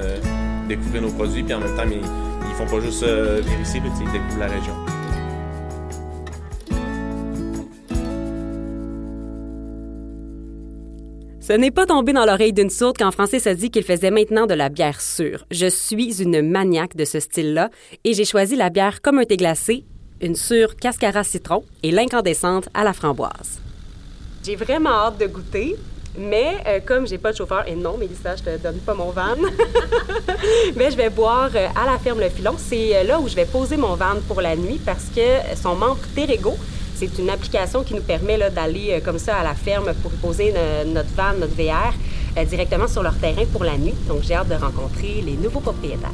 découvrir 0.69 1.01
nos 1.01 1.11
produits, 1.11 1.43
puis 1.43 1.53
en 1.53 1.59
même 1.59 1.75
temps, 1.75 1.85
mais 1.87 1.99
ils 1.99 2.55
font 2.55 2.73
pas 2.73 2.81
juste 2.81 3.03
venir 3.03 3.59
ici, 3.61 3.81
ils 3.83 4.11
découvrent 4.11 4.39
la 4.39 4.47
région. 4.47 4.84
Ce 11.47 11.53
n'est 11.53 11.69
pas 11.69 11.85
tombé 11.85 12.11
dans 12.11 12.25
l'oreille 12.25 12.53
d'une 12.53 12.71
sourde 12.71 12.95
quand 12.97 13.11
Francis 13.11 13.45
a 13.45 13.53
dit 13.53 13.69
qu'il 13.69 13.83
faisait 13.83 14.09
maintenant 14.09 14.47
de 14.47 14.55
la 14.55 14.69
bière 14.69 14.99
sûre. 14.99 15.45
Je 15.51 15.67
suis 15.67 16.19
une 16.23 16.41
maniaque 16.41 16.95
de 16.95 17.05
ce 17.05 17.19
style-là 17.19 17.69
et 18.03 18.15
j'ai 18.15 18.25
choisi 18.25 18.55
la 18.55 18.71
bière 18.71 18.99
comme 19.03 19.19
un 19.19 19.25
thé 19.25 19.37
glacé 19.37 19.85
une 20.21 20.35
sûre 20.35 20.75
cascara 20.75 21.23
citron 21.23 21.63
et 21.83 21.91
l'incandescente 21.91 22.67
à 22.73 22.83
la 22.83 22.93
framboise. 22.93 23.59
J'ai 24.43 24.55
vraiment 24.55 24.89
hâte 24.89 25.19
de 25.19 25.27
goûter. 25.27 25.75
Mais 26.17 26.55
euh, 26.65 26.79
comme 26.83 27.05
j'ai 27.05 27.17
pas 27.17 27.33
de 27.33 27.37
chauffeur, 27.37 27.67
et 27.67 27.75
non, 27.75 27.97
Mélissa, 27.97 28.37
je 28.37 28.43
te 28.43 28.57
donne 28.63 28.77
pas 28.77 28.93
mon 28.93 29.09
van, 29.09 29.35
mais 30.77 30.89
je 30.89 30.95
vais 30.95 31.09
boire 31.09 31.49
euh, 31.53 31.67
à 31.75 31.85
la 31.85 31.99
ferme 31.99 32.21
Le 32.21 32.29
Filon. 32.29 32.55
C'est 32.57 32.95
euh, 32.95 33.03
là 33.03 33.19
où 33.19 33.27
je 33.27 33.35
vais 33.35 33.45
poser 33.45 33.75
mon 33.75 33.95
van 33.95 34.15
pour 34.25 34.39
la 34.39 34.55
nuit 34.55 34.79
parce 34.83 35.07
que 35.13 35.55
son 35.61 35.75
membre 35.75 35.99
Terrego, 36.15 36.55
c'est 36.95 37.19
une 37.19 37.29
application 37.29 37.83
qui 37.83 37.93
nous 37.93 38.01
permet 38.01 38.37
d'aller 38.49 39.01
comme 39.03 39.19
ça 39.19 39.35
à 39.35 39.43
la 39.43 39.53
ferme 39.53 39.93
pour 40.01 40.11
poser 40.11 40.53
notre 40.85 41.09
van, 41.15 41.33
notre 41.39 41.55
VR, 41.55 41.93
directement 42.45 42.87
sur 42.87 43.03
leur 43.03 43.17
terrain 43.17 43.45
pour 43.51 43.63
la 43.63 43.77
nuit. 43.77 43.95
Donc 44.07 44.23
j'ai 44.23 44.35
hâte 44.35 44.47
de 44.47 44.55
rencontrer 44.55 45.21
les 45.25 45.33
nouveaux 45.33 45.59
propriétaires. 45.59 46.11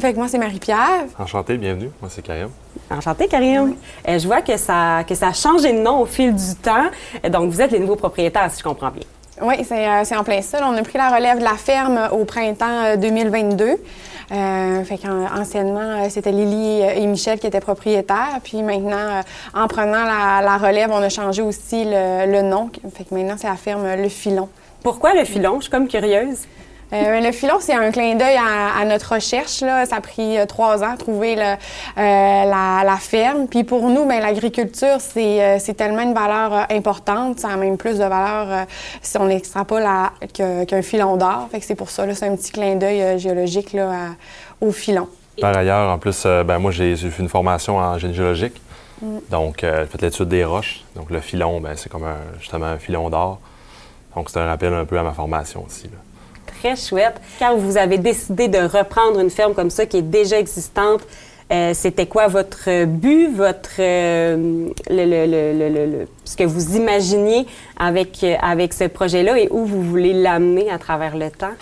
Fait 0.00 0.12
que 0.12 0.18
moi, 0.18 0.26
c'est 0.26 0.38
Marie-Pierre. 0.38 1.04
Enchanté, 1.18 1.58
bienvenue. 1.58 1.90
Moi, 2.00 2.10
c'est 2.10 2.22
Karim. 2.22 2.48
Enchanté, 2.90 3.28
Karim. 3.28 3.74
Euh, 4.08 4.18
je 4.18 4.26
vois 4.26 4.40
que 4.40 4.56
ça, 4.56 5.04
que 5.06 5.14
ça 5.14 5.28
a 5.28 5.32
changé 5.34 5.72
de 5.72 5.78
nom 5.78 6.00
au 6.00 6.06
fil 6.06 6.34
du 6.34 6.54
temps. 6.54 6.86
Donc, 7.28 7.50
vous 7.50 7.60
êtes 7.60 7.72
les 7.72 7.78
nouveaux 7.78 7.96
propriétaires, 7.96 8.50
si 8.50 8.60
je 8.60 8.64
comprends 8.64 8.90
bien. 8.90 9.04
Oui, 9.42 9.56
c'est 9.64 9.86
euh, 9.86 10.18
en 10.18 10.24
plein 10.24 10.40
ça. 10.40 10.60
on 10.62 10.76
a 10.76 10.82
pris 10.82 10.96
la 10.96 11.10
relève 11.14 11.38
de 11.38 11.44
la 11.44 11.56
ferme 11.56 12.08
au 12.12 12.24
printemps 12.24 12.96
2022. 12.96 13.76
Euh, 14.32 14.80
euh, 14.80 14.84
fait 14.84 14.98
qu'anciennement, 14.98 16.08
c'était 16.08 16.32
Lily 16.32 16.80
et 16.80 17.06
Michel 17.06 17.38
qui 17.38 17.46
étaient 17.46 17.60
propriétaires. 17.60 18.40
Puis 18.42 18.62
maintenant, 18.62 19.22
en 19.54 19.68
prenant 19.68 20.04
la, 20.04 20.56
relève, 20.56 20.90
on 20.90 21.02
a 21.02 21.08
changé 21.08 21.42
aussi 21.42 21.84
le, 21.84 22.30
le 22.30 22.42
nom. 22.42 22.70
Fait 22.94 23.04
que 23.04 23.14
maintenant, 23.14 23.36
c'est 23.38 23.48
la 23.48 23.56
ferme 23.56 23.86
Le 23.94 24.08
Filon. 24.08 24.48
Pourquoi 24.82 25.14
Le 25.14 25.24
Filon? 25.24 25.56
Je 25.56 25.62
suis 25.62 25.70
comme 25.70 25.88
curieuse. 25.88 26.46
Euh, 26.92 27.20
le 27.20 27.32
filon, 27.32 27.54
c'est 27.60 27.74
un 27.74 27.90
clin 27.90 28.16
d'œil 28.16 28.36
à, 28.36 28.84
notre 28.84 29.14
recherche. 29.14 29.62
Là. 29.62 29.86
Ça 29.86 29.96
a 29.96 30.00
pris 30.00 30.38
euh, 30.38 30.44
trois 30.44 30.84
ans 30.84 30.96
trouver 30.96 31.36
le, 31.36 31.42
euh, 31.42 31.54
la, 31.96 32.96
ferme. 33.00 33.46
Puis 33.48 33.64
pour 33.64 33.88
nous, 33.88 34.06
ben, 34.06 34.20
l'agriculture, 34.20 34.96
c'est, 34.98 35.58
c'est 35.58 35.74
tellement 35.74 36.02
une 36.02 36.14
valeur 36.14 36.66
importante. 36.70 37.40
Ça 37.40 37.48
a 37.48 37.56
même 37.56 37.78
plus 37.78 37.98
de 37.98 38.04
valeur 38.04 38.66
si 39.00 39.16
on 39.18 39.26
l'extrapole 39.26 39.84
qu'un 40.32 40.82
filon 40.82 41.16
d'or. 41.16 41.48
Fait 41.50 41.60
que 41.60 41.64
c'est 41.64 41.74
pour 41.74 41.90
ça, 41.90 42.04
là, 42.04 42.14
c'est 42.14 42.28
un 42.28 42.36
petit 42.36 42.52
clin 42.52 42.76
d'œil 42.76 43.18
géologique 43.18 43.72
là, 43.72 44.10
au 44.60 44.70
filon. 44.70 45.08
Par 45.40 45.56
ailleurs, 45.56 45.90
en 45.90 45.98
plus, 45.98 46.24
ben, 46.24 46.58
moi, 46.58 46.72
j'ai, 46.72 46.94
fait 46.96 47.22
une 47.22 47.28
formation 47.28 47.78
en 47.78 47.98
génie 47.98 48.14
géologique. 48.14 48.60
Mm. 49.00 49.06
Donc, 49.30 49.58
j'ai 49.62 49.86
fait 49.86 50.02
l'étude 50.02 50.28
des 50.28 50.44
roches. 50.44 50.84
Donc, 50.94 51.10
le 51.10 51.20
filon, 51.20 51.60
ben, 51.60 51.72
c'est 51.74 51.90
comme 51.90 52.06
justement 52.38 52.66
un 52.66 52.78
filon 52.78 53.08
d'or. 53.08 53.38
Donc, 54.14 54.28
c'est 54.28 54.38
un 54.38 54.46
rappel 54.46 54.74
un 54.74 54.84
peu 54.84 54.98
à 54.98 55.02
ma 55.02 55.12
formation 55.12 55.64
aussi. 55.66 55.84
Là 55.84 55.98
Quand 57.38 57.56
vous 57.56 57.76
avez 57.76 57.98
décidé 57.98 58.48
de 58.48 58.58
reprendre 58.58 59.20
une 59.20 59.30
ferme 59.30 59.54
comme 59.54 59.70
ça 59.70 59.86
qui 59.86 59.98
est 59.98 60.02
déjà 60.02 60.38
existante, 60.38 61.00
euh, 61.52 61.72
c'était 61.74 62.06
quoi 62.06 62.28
votre 62.28 62.86
but, 62.86 63.28
votre 63.34 63.80
euh, 63.80 64.68
ce 66.24 66.36
que 66.36 66.44
vous 66.44 66.76
imaginiez 66.76 67.46
avec, 67.78 68.24
avec 68.40 68.72
ce 68.72 68.84
projet-là 68.84 69.38
et 69.38 69.48
où 69.50 69.64
vous 69.66 69.82
voulez 69.82 70.14
l'amener 70.14 70.70
à 70.70 70.78
travers 70.78 71.16
le 71.16 71.30
temps? 71.30 71.54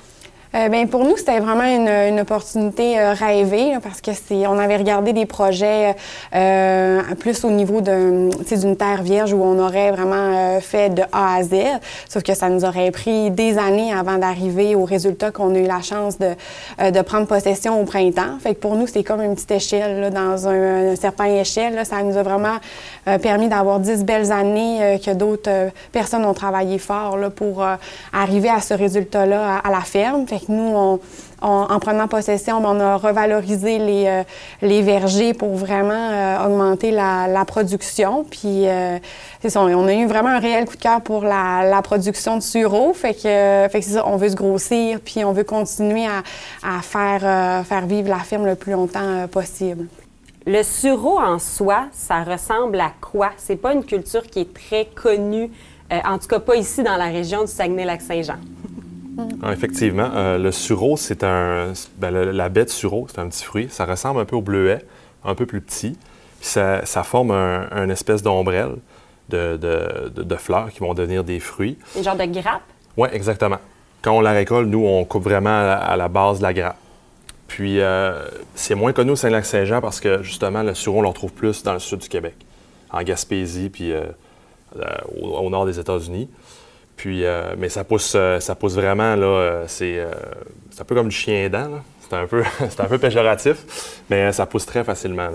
Euh, 0.53 0.69
ben 0.69 0.89
pour 0.89 1.05
nous, 1.05 1.17
c'était 1.17 1.39
vraiment 1.39 1.63
une, 1.63 1.89
une 1.89 2.21
opportunité 2.21 2.99
euh, 2.99 3.13
rêvée 3.13 3.75
parce 3.81 4.01
que 4.01 4.11
c'est, 4.13 4.49
on 4.49 4.59
avait 4.59 4.79
regardé 4.79 5.13
des 5.13 5.25
projets 5.25 5.95
euh, 6.35 7.03
plus 7.21 7.45
au 7.45 7.51
niveau 7.51 7.81
d'une 7.81 8.77
terre 8.77 9.05
vierge 9.05 9.33
où 9.33 9.41
on 9.41 9.61
aurait 9.61 9.93
vraiment 9.93 10.17
euh, 10.17 10.61
fait 10.61 10.91
de 10.91 11.03
A 11.13 11.37
à 11.37 11.43
Z. 11.45 11.55
Sauf 12.09 12.25
que 12.25 12.35
ça 12.35 12.49
nous 12.49 12.65
aurait 12.65 12.91
pris 12.91 13.31
des 13.31 13.59
années 13.59 13.93
avant 13.93 14.19
d'arriver 14.19 14.75
au 14.75 14.85
résultat 14.85 15.31
qu'on 15.31 15.55
a 15.55 15.59
eu 15.59 15.67
la 15.69 15.83
chance 15.83 16.19
de, 16.19 16.31
de 16.91 17.01
prendre 17.03 17.29
possession 17.29 17.81
au 17.81 17.85
printemps. 17.85 18.39
Fait 18.43 18.55
que 18.57 18.61
pour 18.61 18.75
nous, 18.75 18.89
c'est 18.89 19.05
comme 19.05 19.23
une 19.23 19.37
petite 19.37 19.53
échelle 19.53 20.01
là, 20.01 20.11
dans 20.11 20.49
un, 20.49 20.97
certain 20.97 21.27
échelle. 21.27 21.77
Là. 21.77 21.85
Ça 21.85 22.03
nous 22.03 22.17
a 22.17 22.23
vraiment 22.23 22.57
permis 23.23 23.49
d'avoir 23.49 23.79
dix 23.79 24.05
belles 24.05 24.33
années 24.33 25.01
que 25.05 25.13
d'autres 25.13 25.71
personnes 25.93 26.25
ont 26.25 26.35
travaillé 26.35 26.79
fort 26.79 27.17
là, 27.17 27.31
pour 27.31 27.65
arriver 28.13 28.49
à 28.49 28.61
ce 28.61 28.75
résultat-là 28.75 29.61
à, 29.63 29.71
la 29.71 29.81
ferme. 29.81 30.27
Nous, 30.49 30.99
en 31.43 31.79
prenant 31.79 32.07
possession, 32.07 32.59
on 32.65 32.81
a 32.81 32.97
revalorisé 32.97 33.79
les, 33.79 34.07
euh, 34.07 34.83
vergers 34.83 35.35
pour 35.35 35.55
vraiment 35.55 35.93
euh, 35.93 36.47
augmenter 36.47 36.91
la, 36.91 37.45
production. 37.47 38.25
Puis, 38.25 38.69
euh, 38.69 38.99
ça, 39.47 39.63
on 39.63 39.87
a 39.87 39.95
eu 39.95 40.07
vraiment 40.07 40.29
un 40.29 40.39
réel 40.39 40.67
coup 40.67 40.77
de 40.77 40.83
cœur 40.83 41.01
pour 41.01 41.25
la, 41.25 41.81
production 41.83 42.37
de 42.37 42.43
sureau. 42.43 42.93
Fait 42.93 43.15
que, 43.15 43.81
ça, 43.81 44.07
on 44.07 44.17
veut 44.17 44.29
se 44.29 44.37
grossir, 44.37 45.01
puis 45.05 45.25
on 45.25 45.33
veut 45.33 45.45
continuer 45.45 46.07
à, 46.07 46.83
faire, 46.83 47.65
faire 47.65 47.87
vivre 47.87 48.09
la 48.09 48.19
ferme 48.19 48.47
le 48.47 48.55
plus 48.55 48.73
longtemps 48.73 49.27
possible. 49.31 49.87
Le 50.47 50.63
sureau 50.63 51.19
en 51.19 51.39
soi, 51.39 51.87
ça 51.93 52.23
ressemble 52.23 52.81
à 52.81 52.93
quoi? 53.01 53.31
C'est 53.37 53.57
pas 53.57 53.73
une 53.73 53.85
culture 53.85 54.23
qui 54.23 54.41
est 54.41 54.55
très 54.55 54.87
connue, 54.87 55.51
en 55.91 56.19
tout 56.19 56.29
cas 56.29 56.39
pas 56.39 56.57
ici 56.57 56.83
dans 56.83 56.97
la 56.97 57.07
région 57.07 57.43
du 57.43 57.51
Saguenay-Lac-Saint-Jean. 57.51 58.39
Ah, 59.43 59.53
effectivement. 59.53 60.11
Euh, 60.15 60.39
le 60.39 60.53
sureau, 60.53 60.97
c'est 60.97 61.25
un. 61.25 61.73
Ben, 61.99 62.11
la 62.11 62.49
baie 62.49 62.65
de 62.65 62.71
sureau, 62.71 63.07
c'est 63.09 63.21
un 63.21 63.29
petit 63.29 63.45
fruit. 63.45 63.69
Ça 63.71 63.85
ressemble 63.85 64.21
un 64.21 64.25
peu 64.25 64.37
au 64.37 64.43
bleuet, 64.43 64.85
un 65.25 65.35
peu 65.35 65.47
plus 65.47 65.61
petit. 65.61 65.97
Puis 66.41 66.49
ça, 66.49 66.85
forme 67.05 67.33
un, 67.33 67.89
espèce 67.91 68.23
d'ombrelle 68.23 68.77
de, 69.29 70.37
fleurs 70.39 70.71
qui 70.71 70.81
vont 70.81 70.95
devenir 70.95 71.23
des 71.23 71.39
fruits. 71.39 71.79
Un 71.99 72.03
genre 72.03 72.17
de 72.17 72.25
grappe? 72.25 72.63
Oui, 72.97 73.09
exactement. 73.13 73.59
Quand 74.03 74.17
on 74.17 74.21
la 74.21 74.33
récolte, 74.33 74.69
nous, 74.69 74.85
on 74.87 75.05
coupe 75.05 75.25
vraiment 75.25 75.51
à, 75.51 75.97
la 75.97 76.09
base 76.09 76.39
de 76.39 76.45
la 76.45 76.55
grappe. 76.55 76.79
Puis 77.47 77.81
euh, 77.81 78.25
c'est 78.55 78.75
moins 78.75 78.93
connu 78.93 79.11
au 79.11 79.17
Saint-Lac-Saint-Jean 79.17 79.81
parce 79.81 80.01
que 80.01 80.23
justement, 80.23 80.63
le 80.63 80.75
sureau, 80.75 81.01
on 81.01 81.03
le 81.03 81.09
retrouve 81.09 81.33
plus 81.33 81.63
dans 81.63 81.73
le 81.73 81.79
sud 81.79 81.99
du 81.99 82.09
Québec, 82.09 82.37
en 82.91 83.03
Gaspésie, 83.03 83.69
puis 83.69 83.93
euh, 83.93 84.05
au, 85.21 85.51
nord 85.51 85.67
des 85.67 85.79
États-Unis. 85.79 86.29
Puis, 87.01 87.25
euh, 87.25 87.55
mais 87.57 87.71
ça 87.71 87.83
pousse, 87.83 88.13
euh, 88.15 88.41
ça 88.41 88.55
pousse 88.55 88.75
vraiment, 88.75 89.17
là, 89.17 89.27
euh, 89.27 89.65
c'est, 89.69 90.07
un 90.79 90.85
peu 90.85 90.95
comme 90.95 91.09
du 91.09 91.17
chien 91.17 91.49
dent, 91.49 91.81
C'est 92.03 92.15
un, 92.15 92.27
peu, 92.27 92.45
un 92.79 92.85
peu 92.85 92.99
péjoratif, 92.99 94.03
mais 94.11 94.31
ça 94.33 94.45
pousse 94.45 94.67
très 94.67 94.85
facilement, 94.85 95.31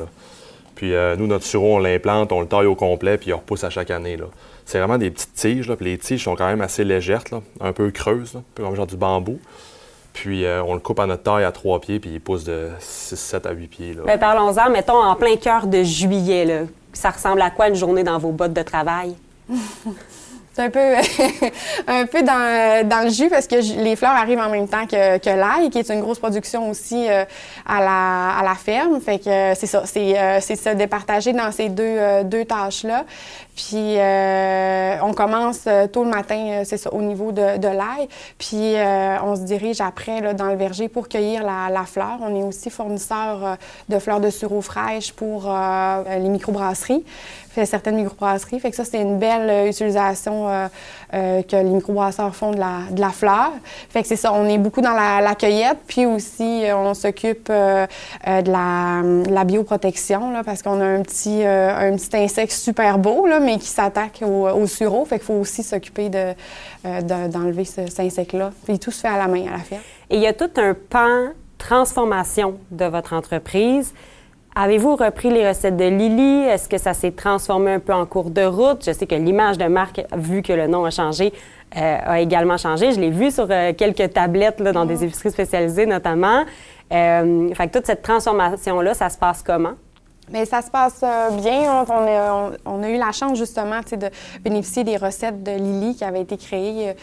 Puis 0.76 0.94
nous, 1.18 1.26
notre 1.26 1.44
sureau, 1.44 1.78
on 1.78 1.80
l'implante, 1.80 2.32
on 2.32 2.42
le 2.42 2.48
taille 2.48 2.68
au 2.68 2.76
complet, 2.76 3.18
puis 3.18 3.32
il 3.32 3.34
repousse 3.34 3.64
à 3.64 3.72
chaque 3.72 3.90
année, 3.90 4.16
là. 4.16 4.26
C'est 4.68 4.78
vraiment 4.78 5.00
des 5.00 5.10
petites 5.10 5.34
tiges, 5.34 5.68
là, 5.68 5.76
puis 5.76 5.88
les 5.88 5.98
tiges 5.98 6.24
sont 6.26 6.36
quand 6.36 6.46
même 6.46 6.62
assez 6.62 6.84
légères, 6.84 7.24
là, 7.32 7.42
un 7.60 7.74
peu 7.74 7.90
creuses, 7.90 8.36
un 8.36 8.44
peu 8.54 8.62
comme 8.62 8.76
genre 8.76 8.86
du 8.86 8.98
bambou. 8.98 9.40
Puis 10.14 10.46
on 10.46 10.76
le 10.76 10.80
coupe 10.80 11.00
à 11.00 11.08
notre 11.08 11.24
taille 11.24 11.46
à 11.46 11.52
trois 11.52 11.82
pieds, 11.82 12.00
puis 12.00 12.12
il 12.12 12.22
pousse 12.22 12.44
de 12.44 12.70
6, 12.78 13.16
7 13.16 13.46
à 13.48 13.54
8 13.54 13.68
pieds. 13.68 13.98
Ben, 14.06 14.20
parlons-en, 14.20 14.70
mettons, 14.70 15.02
en 15.02 15.16
plein 15.16 15.36
cœur 15.36 15.66
de 15.66 15.82
juillet. 15.82 16.46
Là. 16.46 16.60
Ça 16.94 17.10
ressemble 17.10 17.42
à 17.42 17.50
quoi 17.50 17.70
une 17.70 17.76
journée 17.76 18.04
dans 18.04 18.20
vos 18.20 18.32
bottes 18.32 18.54
de 18.54 18.62
travail? 18.62 19.16
C'est 20.56 20.62
un 20.62 20.70
peu, 20.70 20.80
un 21.88 22.06
peu 22.06 22.24
dans, 22.24 22.88
dans, 22.88 23.04
le 23.04 23.10
jus 23.10 23.28
parce 23.28 23.46
que 23.46 23.56
les 23.84 23.98
fleurs 23.98 24.14
arrivent 24.14 24.40
en 24.40 24.50
même 24.50 24.70
temps 24.70 24.88
que, 24.88 25.18
que 25.18 25.30
l'ail, 25.30 25.70
qui 25.70 25.80
est 25.80 25.90
une 25.90 26.00
grosse 26.00 26.20
production 26.20 26.70
aussi 26.70 27.10
euh, 27.10 27.26
à, 27.66 27.82
la, 27.82 28.40
à 28.40 28.42
la 28.42 28.56
ferme. 28.56 29.02
Fait 29.02 29.20
que 29.20 29.30
euh, 29.30 29.54
c'est 29.54 29.66
ça, 29.66 29.84
c'est, 29.86 30.18
euh, 30.18 30.40
se 30.40 30.74
départager 30.74 31.34
dans 31.34 31.52
ces 31.52 31.68
deux, 31.68 32.24
deux 32.24 32.46
tâches-là. 32.46 33.04
Puis 33.56 33.98
on 35.02 35.14
commence 35.14 35.68
tôt 35.92 36.04
le 36.04 36.10
matin, 36.10 36.64
c'est 36.66 36.78
ça, 36.78 36.94
au 36.94 37.02
niveau 37.02 37.32
de, 37.32 37.58
de 37.58 37.68
l'ail. 37.68 38.08
Puis 38.38 38.76
on 39.24 39.36
se 39.36 39.42
dirige 39.42 39.82
après 39.82 40.22
là, 40.22 40.34
dans 40.34 40.48
le 40.48 40.56
verger 40.56 40.90
pour 40.90 41.08
cueillir 41.08 41.44
la, 41.44 41.70
la 41.72 41.86
fleur. 41.86 42.18
On 42.22 42.36
est 42.36 42.44
aussi 42.44 42.70
fournisseur 42.70 43.58
de 43.90 44.00
fleurs 44.00 44.20
de 44.20 44.30
sureau 44.30 44.62
fraîches 44.62 45.14
pour 45.14 45.50
les 46.10 46.30
microbrasseries 46.30 47.04
certaines 47.64 47.96
microbrasseries. 47.96 48.60
Fait 48.60 48.72
que 48.72 48.76
ça, 48.76 48.84
c'est 48.84 49.00
une 49.00 49.18
belle 49.18 49.50
euh, 49.50 49.70
utilisation 49.70 50.50
euh, 51.14 51.26
euh, 51.26 51.42
que 51.42 51.56
les 51.56 51.64
microbrasseurs 51.64 52.36
font 52.36 52.52
de 52.52 52.60
la, 52.60 52.82
de 52.92 53.00
la 53.02 53.10
fleur. 53.10 53.52
Fait 53.90 54.02
que 54.02 54.08
c'est 54.08 54.16
ça, 54.16 54.32
on 54.34 54.48
est 54.48 54.58
beaucoup 54.58 54.82
dans 54.82 54.94
la, 54.94 55.36
cueillette, 55.36 55.80
puis 55.88 56.06
aussi 56.06 56.64
on 56.74 56.94
s'occupe 56.94 57.50
de, 57.50 57.88
la, 58.52 59.44
bioprotection, 59.44 60.34
parce 60.44 60.62
qu'on 60.62 60.80
a 60.82 60.86
un 60.86 61.02
petit, 61.02 61.44
un 61.44 61.96
petit 61.96 62.16
insecte 62.18 62.52
super 62.52 62.98
beau, 63.00 63.26
là, 63.26 63.40
mais 63.40 63.58
qui 63.58 63.68
s'attaque 63.68 64.22
au, 64.24 64.48
au, 64.48 64.68
sureau. 64.68 65.06
Fait 65.06 65.18
qu'il 65.18 65.26
faut 65.26 65.34
aussi 65.34 65.64
s'occuper 65.64 66.10
de, 66.10 66.34
d'enlever 67.02 67.66
cet 67.66 68.00
insecte-là. 68.00 68.52
Puis 68.66 68.78
tout 68.78 68.92
se 68.92 69.02
fait 69.02 69.08
à 69.08 69.18
la 69.18 69.28
main, 69.28 69.48
à 69.48 69.58
la 69.58 69.64
ferme. 69.64 69.82
Et 70.10 70.18
il 70.18 70.22
y 70.22 70.28
a 70.28 70.34
tout 70.34 70.52
un 70.58 70.74
pan 70.74 71.30
transformation 71.58 72.60
de 72.72 72.86
votre 72.86 73.14
entreprise. 73.14 73.94
Avez-vous 74.58 74.96
repris 74.96 75.30
les 75.32 75.46
recettes 75.46 75.76
de 75.76 75.84
Lily? 75.84 76.46
Est-ce 76.48 76.70
que 76.70 76.78
ça 76.78 76.94
s'est 76.94 77.12
transformé 77.12 77.74
un 77.74 77.80
peu 77.82 77.92
en 77.92 78.06
cours 78.06 78.30
de 78.30 78.44
route? 78.44 78.86
Je 78.86 78.94
sais 78.94 79.06
que 79.06 79.14
l'image 79.14 79.58
de 79.58 79.66
marque, 79.66 80.02
vu 80.16 80.42
que 80.42 80.54
le 80.54 80.68
nom 80.68 80.86
a 80.86 80.92
changé, 80.92 81.34
euh, 81.76 81.98
a 82.06 82.22
également 82.22 82.56
changé. 82.56 82.94
Je 82.94 83.02
l'ai 83.02 83.10
vu 83.10 83.32
sur 83.32 83.48
euh, 83.50 83.74
quelques 83.74 84.14
tablettes 84.14 84.62
là, 84.62 84.72
dans 84.72 84.86
des 84.86 85.04
épiceries 85.04 85.32
spécialisées 85.32 85.86
notamment. 85.86 86.46
Euh, 86.94 87.54
fait 87.54 87.68
que 87.68 87.74
toute 87.74 87.86
cette 87.86 88.02
transformation-là, 88.02 88.94
ça 88.94 89.10
se 89.10 89.18
passe 89.18 89.44
comment? 89.44 89.74
Mais 90.32 90.46
ça 90.46 90.62
se 90.62 90.72
passe 90.72 91.02
euh, 91.04 91.30
bien. 91.32 91.86
On 91.88 91.92
a, 91.92 92.52
on 92.66 92.84
a, 92.84 92.90
eu 92.90 92.98
la 92.98 93.12
chance 93.12 93.38
justement 93.38 93.82
de 93.92 94.10
bénéficier 94.42 94.84
des 94.84 94.98
recettes 94.98 95.44
de 95.44 95.52
Lily 95.52 95.96
qui 95.96 96.04
avaient 96.04 96.22
été 96.22 96.38
créées. 96.38 96.90
Euh, 96.90 96.94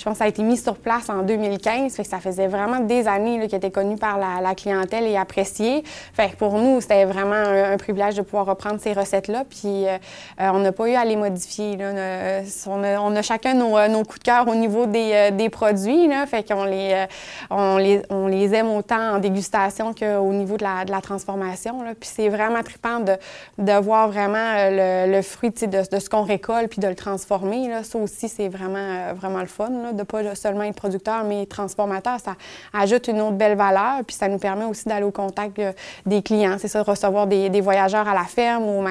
je 0.00 0.04
pense 0.04 0.14
que 0.14 0.18
ça 0.20 0.24
a 0.24 0.28
été 0.28 0.42
mis 0.42 0.56
sur 0.56 0.76
place 0.76 1.10
en 1.10 1.22
2015. 1.22 1.94
Fait 1.94 2.04
que 2.04 2.08
ça 2.08 2.20
faisait 2.20 2.46
vraiment 2.46 2.80
des 2.80 3.06
années 3.06 3.46
qu'il 3.46 3.56
était 3.56 3.70
connu 3.70 3.96
par 3.96 4.16
la, 4.16 4.54
clientèle 4.54 5.06
et 5.06 5.18
apprécié. 5.18 5.84
Fait 6.14 6.30
que 6.30 6.36
pour 6.36 6.54
nous, 6.54 6.80
c'était 6.80 7.04
vraiment 7.04 7.34
un, 7.34 7.76
privilège 7.76 8.14
de 8.14 8.22
pouvoir 8.22 8.46
reprendre 8.46 8.80
ces 8.80 8.94
recettes-là. 8.94 9.44
Puis 9.48 9.86
euh, 9.86 9.98
on 10.38 10.60
n'a 10.60 10.72
pas 10.72 10.88
eu 10.88 10.94
à 10.94 11.04
les 11.04 11.16
modifier. 11.16 11.76
Là. 11.76 12.40
On, 12.66 13.14
a, 13.14 13.20
chacun 13.20 13.52
nos, 13.52 14.04
coups 14.04 14.20
de 14.20 14.24
cœur 14.24 14.48
au 14.48 14.54
niveau 14.54 14.86
des, 14.86 15.48
produits. 15.52 16.08
Fait 16.26 16.48
qu'on 16.48 16.64
les, 16.64 17.04
on 17.50 17.76
les, 17.76 18.00
on 18.08 18.26
les 18.26 18.54
aime 18.54 18.70
autant 18.70 19.16
en 19.16 19.18
dégustation 19.18 19.92
qu'au 19.92 20.32
niveau 20.32 20.56
de 20.56 20.64
la, 20.64 21.00
transformation. 21.02 21.80
Puis 22.00 22.10
c'est 22.14 22.30
vraiment 22.30 22.62
de, 23.00 23.62
de 23.62 23.72
voir 23.80 24.08
vraiment 24.08 24.38
euh, 24.38 25.06
le, 25.06 25.22
fruit 25.22 25.50
de, 25.50 25.66
de, 25.66 25.98
ce 25.98 26.08
qu'on 26.08 26.22
récolte 26.22 26.68
puis 26.68 26.80
de 26.80 26.88
le 26.88 26.94
transformer. 26.94 27.68
Là. 27.68 27.82
Ça 27.82 27.98
aussi, 27.98 28.28
c'est 28.28 28.48
vraiment, 28.48 28.78
euh, 28.78 29.12
vraiment 29.14 29.40
le 29.40 29.46
fun, 29.46 29.68
là, 29.70 29.92
de 29.92 29.98
ne 29.98 30.02
pas 30.02 30.34
seulement 30.34 30.64
être 30.64 30.76
producteur, 30.76 31.24
mais 31.24 31.46
transformateur. 31.46 32.18
Ça 32.20 32.34
ajoute 32.72 33.08
une 33.08 33.20
autre 33.20 33.36
belle 33.36 33.56
valeur, 33.56 34.00
puis 34.06 34.16
ça 34.16 34.28
nous 34.28 34.38
permet 34.38 34.64
aussi 34.64 34.88
d'aller 34.88 35.04
au 35.04 35.10
contact 35.10 35.58
euh, 35.58 35.72
des 36.06 36.22
clients. 36.22 36.56
C'est 36.58 36.68
ça, 36.68 36.82
recevoir 36.82 37.26
des, 37.26 37.48
des, 37.48 37.60
voyageurs 37.60 38.08
à 38.08 38.14
la 38.14 38.24
ferme 38.24 38.64
ou 38.64 38.84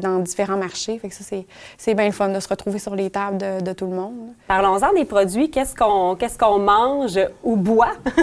dans 0.00 0.18
différents 0.18 0.56
marchés. 0.56 0.98
Fait 0.98 1.08
que 1.08 1.14
ça, 1.14 1.24
c'est 1.78 1.94
bien 1.94 2.06
le 2.06 2.12
fun 2.12 2.28
de 2.28 2.40
se 2.40 2.48
retrouver 2.48 2.78
sur 2.78 2.94
les 2.94 3.10
tables 3.10 3.38
de, 3.38 3.62
de 3.62 3.72
tout 3.72 3.86
le 3.86 3.94
monde. 3.94 4.14
Parlons-en 4.46 4.92
des 4.92 5.04
produits. 5.04 5.50
Qu'est-ce 5.50 5.74
qu'on 5.74 6.16
qu'est-ce 6.16 6.38
qu'on 6.38 6.58
mange 6.58 7.18
ou 7.42 7.56
boit? 7.56 7.92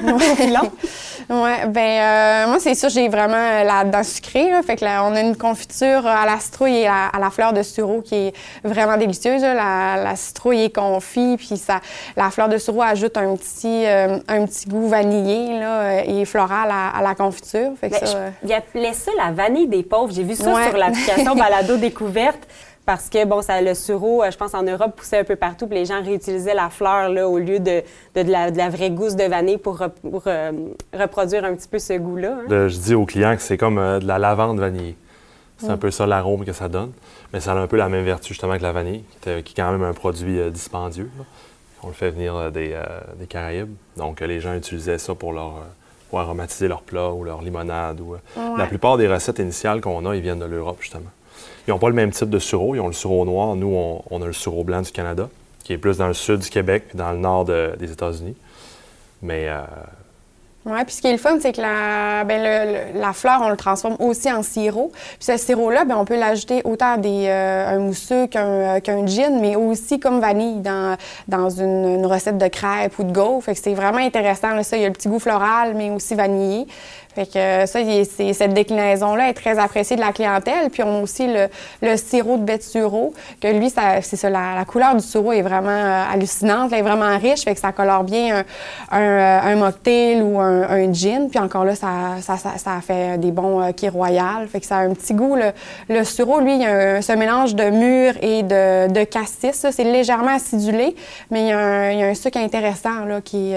Oui, 1.29 1.51
ben 1.69 2.47
moi, 2.47 2.57
c'est 2.59 2.75
sûr, 2.75 2.87
j'ai 2.89 3.09
vraiment 3.09 3.63
la 3.63 3.83
dent 3.83 4.03
sucrée. 4.03 4.49
Là, 4.49 4.61
fait 4.63 4.77
que 4.77 4.85
on 5.03 5.15
a 5.15 5.21
une 5.21 5.35
confiture 5.35 6.05
à 6.05 6.25
la 6.25 6.39
citrouille 6.39 6.77
et 6.77 6.87
à, 6.87 7.11
la 7.19 7.29
fleur 7.29 7.53
de 7.53 7.63
sureau 7.63 8.01
qui 8.01 8.15
est 8.15 8.33
vraiment 8.63 8.97
délicieuse. 8.97 9.41
La, 9.41 10.15
citrouille 10.15 10.63
est 10.63 10.75
confit, 10.75 11.37
puis 11.37 11.57
ça, 11.57 11.79
la 12.15 12.29
fleur 12.29 12.49
de 12.49 12.57
sureau 12.57 12.81
ajoute 12.81 13.17
un 13.17 13.35
petit, 13.35 13.85
euh, 13.85 14.19
un 14.27 14.45
petit 14.45 14.67
goût 14.67 14.87
vanillé 14.87 15.59
là, 15.59 16.03
et 16.03 16.25
floral 16.25 16.69
à, 16.71 17.01
la 17.01 17.15
confiture. 17.15 17.71
Fait 17.79 17.89
ça, 17.89 18.17
euh, 18.17 18.29
Il 18.43 18.53
appelait 18.53 18.93
ça 18.93 19.11
la 19.17 19.31
vanille 19.31 19.67
des 19.67 19.83
pauvres. 19.83 20.13
J'ai 20.13 20.23
vu 20.23 20.35
ça 20.35 20.53
sur 20.69 20.77
l'application 20.77 21.35
Balado 21.35 21.77
Découverte 21.77 22.47
parce 22.87 23.07
que, 23.07 23.23
bon, 23.25 23.43
ça, 23.43 23.61
le 23.61 23.75
sureau, 23.75 24.23
euh, 24.23 24.31
je 24.31 24.37
pense, 24.37 24.55
en 24.55 24.63
Europe, 24.63 24.95
poussait 24.95 25.19
un 25.19 25.23
peu 25.23 25.35
partout, 25.35 25.67
puis 25.67 25.77
les 25.77 25.85
gens 25.85 26.01
réutilisaient 26.01 26.55
la 26.55 26.71
fleur 26.71 27.09
là, 27.09 27.29
au 27.29 27.37
lieu 27.37 27.59
de, 27.59 27.83
de, 28.15 28.31
la, 28.31 28.49
de 28.49 28.57
la, 28.57 28.69
vraie 28.69 28.89
gousse 28.89 29.15
de 29.15 29.25
vanille 29.25 29.59
pour, 29.59 29.83
pour 30.01 30.23
reproduire 30.93 31.45
un 31.45 31.53
petit 31.53 31.67
peu 31.67 31.77
ce 31.77 31.93
goût-là. 31.93 32.39
Hein. 32.49 32.67
je 32.67 32.77
dis 32.79 32.95
aux 32.95 33.05
clients 33.05 33.35
que 33.35 33.43
c'est 33.43 33.57
comme 33.57 33.75
de 33.75 34.07
la 34.07 34.17
lavande 34.17 34.59
vanillée. 34.59 34.95
C'est 35.57 35.69
un 35.69 35.77
peu 35.77 35.91
ça 35.91 36.05
l'arôme 36.05 36.45
que 36.45 36.53
ça 36.53 36.69
donne. 36.69 36.91
Mais 37.33 37.39
ça 37.39 37.53
a 37.53 37.55
un 37.55 37.67
peu 37.67 37.77
la 37.77 37.89
même 37.89 38.05
vertu 38.05 38.29
justement 38.29 38.57
que 38.57 38.63
la 38.63 38.71
vanille, 38.71 39.03
qui, 39.21 39.29
est 39.29 39.53
quand 39.55 39.71
même 39.71 39.83
un 39.83 39.93
produit 39.93 40.39
euh, 40.39 40.49
dispendieux. 40.49 41.09
On 41.83 41.87
le 41.87 41.93
fait 41.93 42.11
venir 42.11 42.35
euh, 42.35 42.49
euh, 42.55 42.99
des, 43.19 43.27
Caraïbes. 43.27 43.73
Donc 43.97 44.21
les 44.21 44.39
gens 44.39 44.53
utilisaient 44.53 44.97
ça 44.97 45.15
pour 45.15 45.33
leur 45.33 45.63
pour 46.09 46.21
aromatiser 46.21 46.69
leur 46.69 46.83
plat 46.83 47.11
ou 47.11 47.25
leur 47.25 47.41
limonade. 47.41 47.99
Ou, 47.99 48.15
La 48.57 48.65
plupart 48.65 48.95
des 48.95 49.09
recettes 49.09 49.39
initiales 49.39 49.81
qu'on 49.81 50.05
a, 50.05 50.15
ils 50.15 50.21
viennent 50.21 50.39
de 50.39 50.45
l'Europe, 50.45 50.77
justement. 50.79 51.09
Ils 51.67 51.71
n'ont 51.71 51.79
pas 51.79 51.89
le 51.89 51.95
même 51.95 52.11
type 52.11 52.29
de 52.29 52.39
sureau. 52.39 52.75
Ils 52.75 52.79
ont 52.79 52.87
le 52.87 52.93
sureau 52.93 53.25
noir. 53.25 53.55
Nous, 53.55 54.01
on, 54.09 54.21
a 54.21 54.25
le 54.25 54.33
sureau 54.33 54.63
blanc 54.63 54.81
du 54.81 54.91
Canada, 54.91 55.29
qui 55.63 55.73
est 55.73 55.77
plus 55.77 55.97
dans 55.97 56.07
le 56.07 56.13
sud 56.13 56.39
du 56.39 56.49
Québec 56.49 56.85
et 56.93 56.97
dans 56.97 57.11
le 57.11 57.17
nord 57.17 57.45
des 57.45 57.91
États-Unis. 57.91 58.35
Mais 59.21 59.49
oui, 60.67 60.83
puis 60.85 60.95
ce 60.95 61.01
qui 61.01 61.07
est 61.07 61.13
le 61.13 61.17
fun, 61.17 61.37
c'est 61.39 61.53
que 61.53 61.61
la, 61.61 62.25
ben, 62.25 62.91
la 62.93 63.13
fleur, 63.13 63.39
on 63.41 63.49
le 63.49 63.55
transforme 63.55 63.95
aussi 63.99 64.29
en 64.29 64.43
sirop. 64.43 64.91
Puis 64.93 65.19
ce 65.21 65.37
sirop-là, 65.37 65.85
ben, 65.85 65.95
on 65.95 66.03
peut 66.03 66.19
l'ajouter 66.19 66.61
autant 66.65 66.95
à 66.95 66.97
des, 66.97 67.25
euh, 67.27 67.69
un 67.69 67.79
mousseux 67.79 68.27
qu'un 68.27 68.81
qu'un 68.81 69.05
gin, 69.07 69.39
mais 69.39 69.55
aussi 69.55 69.97
comme 69.97 70.19
vanille 70.19 70.59
dans, 70.59 70.97
dans 71.29 71.49
une, 71.49 72.05
recette 72.05 72.37
de 72.37 72.47
crêpes 72.49 72.99
ou 72.99 73.03
de 73.03 73.13
gaufres. 73.13 73.45
Fait 73.45 73.53
que 73.53 73.61
c'est 73.61 73.73
vraiment 73.73 73.99
intéressant. 73.99 74.55
Là, 74.55 74.63
ça, 74.63 74.75
il 74.75 74.81
y 74.81 74.85
a 74.85 74.89
le 74.89 74.93
petit 74.93 75.07
goût 75.07 75.19
floral, 75.19 75.73
mais 75.73 75.89
aussi 75.89 76.15
vanillé. 76.15 76.67
Fait 77.17 77.25
que 77.25 77.39
euh, 77.39 77.65
ça, 77.65 77.79
cette 78.31 78.53
déclinaison-là 78.53 79.29
est 79.29 79.33
très 79.33 79.57
appréciée 79.57 79.95
de 79.95 80.01
la 80.01 80.11
clientèle. 80.11 80.69
Puis 80.69 80.83
on 80.83 80.99
a 80.99 81.01
aussi 81.01 81.27
le, 81.27 81.97
sirop 81.97 82.37
de 82.37 82.43
bête 82.43 82.61
sureau, 82.61 83.11
que 83.41 83.47
lui, 83.47 83.71
c'est 83.71 84.15
ça, 84.15 84.29
la, 84.29 84.63
couleur 84.65 84.93
du 84.93 85.01
sirop 85.01 85.33
est 85.33 85.41
vraiment 85.41 85.69
euh, 85.71 86.03
hallucinante, 86.13 86.71
elle 86.73 86.79
est 86.79 86.81
vraiment 86.83 87.17
riche, 87.17 87.43
fait 87.43 87.55
que 87.55 87.59
ça 87.59 87.71
colore 87.71 88.03
bien 88.03 88.43
un, 88.91 88.99
un, 88.99 89.55
mocktail 89.55 90.21
ou 90.21 90.39
un, 90.39 90.93
gin. 90.93 91.27
Puis 91.27 91.39
encore 91.39 91.65
là, 91.65 91.73
ça, 91.73 92.17
ça, 92.21 92.37
ça, 92.37 92.81
fait 92.85 93.17
des 93.17 93.31
bons 93.31 93.63
euh, 93.63 93.71
fait 94.47 94.59
que 94.59 94.65
ça 94.67 94.77
a 94.77 94.81
un 94.81 94.93
petit 94.93 95.15
goût. 95.15 95.35
Le, 95.35 95.53
le 95.89 96.03
sureau, 96.03 96.39
lui, 96.39 96.53
il 96.53 96.61
y 96.61 96.65
a 96.65 96.97
un, 96.97 97.01
ce 97.01 97.13
mélange 97.13 97.55
de 97.55 97.71
mûre 97.71 98.13
et 98.21 98.43
de, 98.43 98.93
de 98.93 99.03
cassis. 99.05 99.65
C'est 99.71 99.83
légèrement 99.83 100.35
acidulé, 100.35 100.95
mais 101.31 101.41
il 101.41 101.47
y, 101.47 101.51
a 101.51 101.57
un, 101.57 101.91
il 101.91 101.99
y 101.99 102.03
a 102.03 102.07
un 102.07 102.13
sucre 102.13 102.37
intéressant 102.37 103.05
là, 103.05 103.21
qui, 103.21 103.53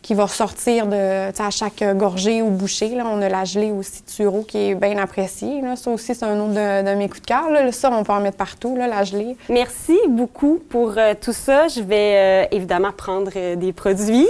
qui 0.00 0.14
va 0.14 0.26
ressortir 0.26 0.86
de, 0.86 1.30
à 1.36 1.50
chaque 1.50 1.82
gorgée 1.96 2.40
ou 2.40 2.50
bouchée 2.50 2.99
on 3.06 3.20
a 3.22 3.28
la 3.28 3.44
gelée 3.44 3.70
aussi 3.70 4.02
de 4.04 4.10
sureau 4.10 4.42
qui 4.42 4.70
est 4.70 4.74
bien 4.74 4.98
appréciée. 4.98 5.60
Ça 5.76 5.90
aussi, 5.90 6.14
c'est 6.14 6.24
un 6.24 6.38
autre 6.40 6.54
de, 6.54 6.94
mes 6.94 7.08
coups 7.08 7.22
de 7.22 7.26
cœur. 7.26 7.44
Ça, 7.72 7.90
on 7.92 8.02
peut 8.02 8.12
en 8.12 8.20
mettre 8.20 8.36
partout, 8.36 8.76
la 8.76 9.04
gelée. 9.04 9.36
Merci 9.48 9.98
beaucoup 10.08 10.60
pour 10.68 10.94
euh, 10.96 11.14
tout 11.20 11.32
ça. 11.32 11.68
Je 11.68 11.80
vais 11.80 12.14
euh, 12.16 12.44
évidemment 12.50 12.92
prendre 12.92 13.30
euh, 13.36 13.56
des 13.56 13.72
produits. 13.72 14.28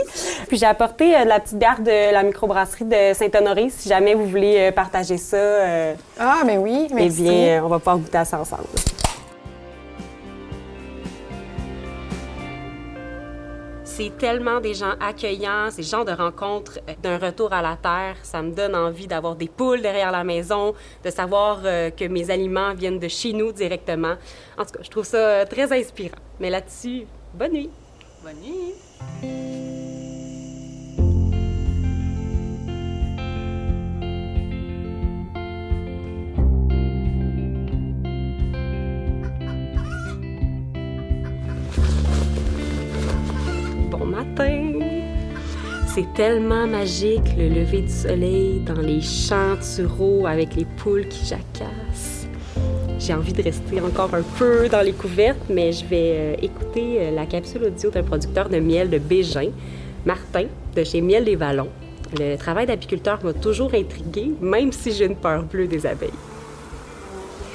Puis 0.48 0.58
j'ai 0.58 0.66
apporté 0.66 1.12
la 1.24 1.40
petite 1.40 1.58
bière 1.58 1.80
de 1.80 2.12
la 2.12 2.22
microbrasserie 2.22 2.84
de 2.84 3.14
Saint-Honoré 3.14 3.70
si 3.70 3.88
jamais 3.88 4.14
vous 4.14 4.26
voulez 4.26 4.70
partager 4.72 5.16
ça. 5.16 5.36
ah, 6.18 6.38
mais 6.44 6.58
oui, 6.58 6.88
Eh 6.96 7.08
bien, 7.08 7.62
on 7.64 7.68
va 7.68 7.78
pouvoir 7.78 7.98
goûter 7.98 8.24
ça 8.24 8.40
ensemble. 8.40 8.64
C'est 14.00 14.16
tellement 14.16 14.60
des 14.60 14.72
gens 14.72 14.94
accueillants, 14.98 15.70
ces 15.70 15.82
gens 15.82 16.04
de 16.04 16.12
rencontres 16.12 16.78
euh, 16.88 16.94
d'un 17.02 17.18
retour 17.18 17.52
à 17.52 17.60
la 17.60 17.76
terre. 17.76 18.16
Ça 18.22 18.40
me 18.40 18.50
donne 18.50 18.74
envie 18.74 19.06
d'avoir 19.06 19.36
des 19.36 19.48
poules 19.48 19.82
derrière 19.82 20.10
la 20.10 20.24
maison, 20.24 20.74
de 21.04 21.10
savoir 21.10 21.60
euh, 21.64 21.90
que 21.90 22.06
mes 22.06 22.30
aliments 22.30 22.72
viennent 22.72 22.98
de 22.98 23.08
chez 23.08 23.34
nous 23.34 23.52
directement. 23.52 24.14
En 24.56 24.64
tout 24.64 24.72
cas, 24.72 24.82
je 24.82 24.88
trouve 24.88 25.04
ça 25.04 25.18
euh, 25.18 25.44
très 25.44 25.70
inspirant. 25.78 26.16
Mais 26.38 26.48
là-dessus, 26.48 27.04
bonne 27.34 27.52
nuit. 27.52 27.70
Bonne 28.22 28.36
nuit. 28.36 29.99
C'est 45.94 46.12
tellement 46.14 46.66
magique 46.66 47.36
le 47.36 47.48
lever 47.48 47.82
du 47.82 47.92
soleil 47.92 48.60
dans 48.60 48.80
les 48.80 49.00
champs 49.00 49.56
de 49.56 49.62
sureau 49.62 50.26
avec 50.26 50.54
les 50.54 50.64
poules 50.64 51.06
qui 51.08 51.26
jacassent. 51.26 52.26
J'ai 52.98 53.12
envie 53.12 53.32
de 53.32 53.42
rester 53.42 53.80
encore 53.80 54.14
un 54.14 54.22
peu 54.38 54.68
dans 54.68 54.82
les 54.82 54.92
couvertes, 54.92 55.40
mais 55.48 55.72
je 55.72 55.84
vais 55.84 56.14
euh, 56.14 56.34
écouter 56.42 56.98
euh, 57.00 57.10
la 57.10 57.26
capsule 57.26 57.64
audio 57.64 57.90
d'un 57.90 58.02
producteur 58.02 58.48
de 58.48 58.58
miel 58.58 58.88
de 58.88 58.98
Bégin, 58.98 59.50
Martin, 60.04 60.44
de 60.76 60.84
chez 60.84 61.00
Miel 61.00 61.24
des 61.24 61.36
Vallons. 61.36 61.70
Le 62.18 62.36
travail 62.36 62.66
d'apiculteur 62.66 63.18
m'a 63.24 63.32
toujours 63.32 63.74
intrigué, 63.74 64.30
même 64.40 64.72
si 64.72 64.92
j'ai 64.92 65.06
une 65.06 65.16
peur 65.16 65.42
bleue 65.42 65.66
des 65.66 65.86
abeilles. 65.86 66.10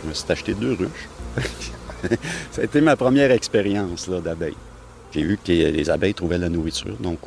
Je 0.03 0.10
me 0.10 0.13
suis 0.13 0.31
acheté 0.31 0.53
deux 0.53 0.73
ruches. 0.73 1.10
Ça 2.51 2.62
a 2.62 2.63
été 2.65 2.81
ma 2.81 2.95
première 2.95 3.31
expérience 3.31 4.10
d'abeilles. 4.10 4.58
J'ai 5.15 5.23
vu 5.23 5.38
que 5.38 5.49
les 5.49 5.89
abeilles 5.89 6.13
trouvaient 6.13 6.38
la 6.38 6.49
nourriture, 6.49 6.97
donc 6.99 7.19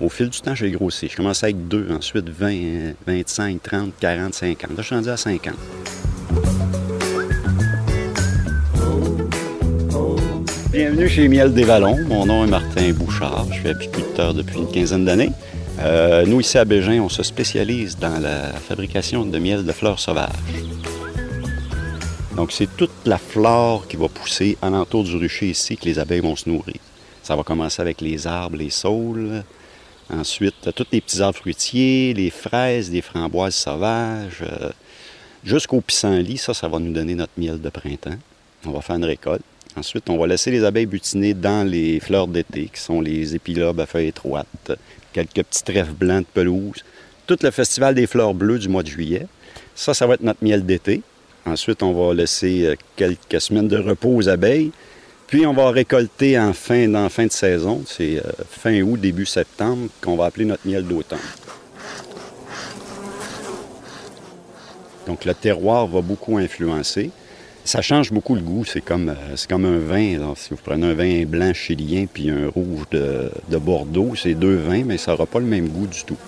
au, 0.00 0.08
fil 0.08 0.28
du 0.28 0.40
temps, 0.40 0.56
j'ai 0.56 0.72
grossi. 0.72 1.06
Je 1.08 1.14
commençais 1.14 1.46
avec 1.46 1.68
deux, 1.68 1.86
ensuite 1.92 2.28
20, 2.28 2.94
25, 3.06 3.62
30, 3.62 3.92
40, 4.00 4.34
50. 4.34 4.70
Là, 4.70 4.76
je 4.78 4.82
suis 4.82 4.94
rendu 4.96 5.08
à 5.08 5.16
50. 5.16 5.54
Bienvenue 10.72 11.08
chez 11.08 11.28
Miel 11.28 11.54
des 11.54 11.62
Vallons. 11.62 11.96
Mon 12.08 12.26
nom 12.26 12.44
est 12.44 12.50
Martin 12.50 12.90
Bouchard. 12.92 13.46
Je 13.52 13.60
suis 13.60 13.68
apiculteur 13.68 14.34
depuis 14.34 14.58
une 14.58 14.68
quinzaine 14.68 15.04
d'années. 15.04 15.30
Euh, 15.78 16.26
nous, 16.26 16.40
ici 16.40 16.58
à 16.58 16.64
Bégin, 16.64 17.00
on 17.00 17.08
se 17.08 17.22
spécialise 17.22 17.96
dans 17.96 18.18
la 18.18 18.48
fabrication 18.48 19.24
de 19.24 19.38
miel 19.38 19.64
de 19.64 19.70
fleurs 19.70 20.00
sauvages. 20.00 20.32
Donc, 22.34 22.50
c'est 22.50 22.68
toute 22.76 22.90
la 23.04 23.18
flore 23.18 23.86
qui 23.86 23.96
va 23.96 24.08
pousser 24.08 24.58
alentour 24.60 25.04
du 25.04 25.14
rucher 25.14 25.46
ici 25.46 25.76
que 25.76 25.84
les 25.84 26.00
abeilles 26.00 26.18
vont 26.18 26.34
se 26.34 26.48
nourrir. 26.48 26.74
Ça 27.26 27.34
va 27.34 27.42
commencer 27.42 27.82
avec 27.82 28.00
les 28.00 28.28
arbres, 28.28 28.56
les 28.56 28.70
saules. 28.70 29.42
Ensuite, 30.10 30.70
tous 30.76 30.86
les 30.92 31.00
petits 31.00 31.20
arbres 31.20 31.36
fruitiers, 31.36 32.14
les 32.14 32.30
fraises, 32.30 32.88
les 32.88 33.02
framboises 33.02 33.56
sauvages. 33.56 34.44
Euh, 34.48 34.70
jusqu'au 35.42 35.80
pissenlit, 35.80 36.38
ça, 36.38 36.54
ça 36.54 36.68
va 36.68 36.78
nous 36.78 36.92
donner 36.92 37.16
notre 37.16 37.32
miel 37.36 37.60
de 37.60 37.68
printemps. 37.68 38.14
On 38.64 38.70
va 38.70 38.80
faire 38.80 38.94
une 38.94 39.04
récolte. 39.04 39.42
Ensuite, 39.74 40.08
on 40.08 40.16
va 40.16 40.28
laisser 40.28 40.52
les 40.52 40.62
abeilles 40.62 40.86
butiner 40.86 41.34
dans 41.34 41.68
les 41.68 41.98
fleurs 41.98 42.28
d'été, 42.28 42.70
qui 42.72 42.80
sont 42.80 43.00
les 43.00 43.34
épilobes 43.34 43.80
à 43.80 43.86
feuilles 43.86 44.06
étroites, 44.06 44.70
quelques 45.12 45.42
petits 45.42 45.64
trèfles 45.64 45.94
blancs 45.94 46.20
de 46.20 46.32
pelouse. 46.32 46.84
Tout 47.26 47.38
le 47.42 47.50
festival 47.50 47.96
des 47.96 48.06
fleurs 48.06 48.34
bleues 48.34 48.60
du 48.60 48.68
mois 48.68 48.84
de 48.84 48.88
juillet. 48.88 49.26
Ça, 49.74 49.94
ça 49.94 50.06
va 50.06 50.14
être 50.14 50.22
notre 50.22 50.44
miel 50.44 50.64
d'été. 50.64 51.02
Ensuite, 51.44 51.82
on 51.82 51.92
va 51.92 52.14
laisser 52.14 52.66
euh, 52.66 52.76
quelques 52.94 53.40
semaines 53.40 53.66
de 53.66 53.78
repos 53.78 54.14
aux 54.14 54.28
abeilles. 54.28 54.70
Puis, 55.26 55.44
on 55.44 55.52
va 55.52 55.70
récolter 55.70 56.38
en 56.38 56.52
fin, 56.52 56.86
de 56.86 57.32
saison. 57.32 57.82
C'est 57.86 58.18
euh, 58.18 58.30
fin 58.48 58.80
août, 58.82 59.00
début 59.00 59.26
septembre, 59.26 59.88
qu'on 60.00 60.16
va 60.16 60.26
appeler 60.26 60.44
notre 60.44 60.66
miel 60.66 60.84
d'automne. 60.84 61.18
Donc, 65.06 65.24
le 65.24 65.34
terroir 65.34 65.86
va 65.86 66.00
beaucoup 66.00 66.36
influencer. 66.38 67.10
Ça 67.64 67.82
change 67.82 68.12
beaucoup 68.12 68.36
le 68.36 68.40
goût. 68.40 68.64
C'est 68.64 68.80
comme, 68.80 69.08
euh, 69.08 69.56
un 69.66 69.78
vin. 69.78 70.34
Si 70.36 70.50
vous 70.50 70.60
prenez 70.62 70.86
un 70.86 70.94
vin 70.94 71.24
blanc 71.24 71.52
chilien 71.52 72.06
puis 72.12 72.30
un 72.30 72.48
rouge 72.48 72.84
de, 72.92 73.30
de 73.48 73.56
Bordeaux, 73.56 74.14
c'est 74.14 74.34
deux 74.34 74.56
vins, 74.56 74.84
mais 74.84 74.98
ça 74.98 75.10
n'aura 75.10 75.26
pas 75.26 75.40
le 75.40 75.46
même 75.46 75.68
goût 75.68 75.88
du 75.88 76.04
tout. 76.04 76.18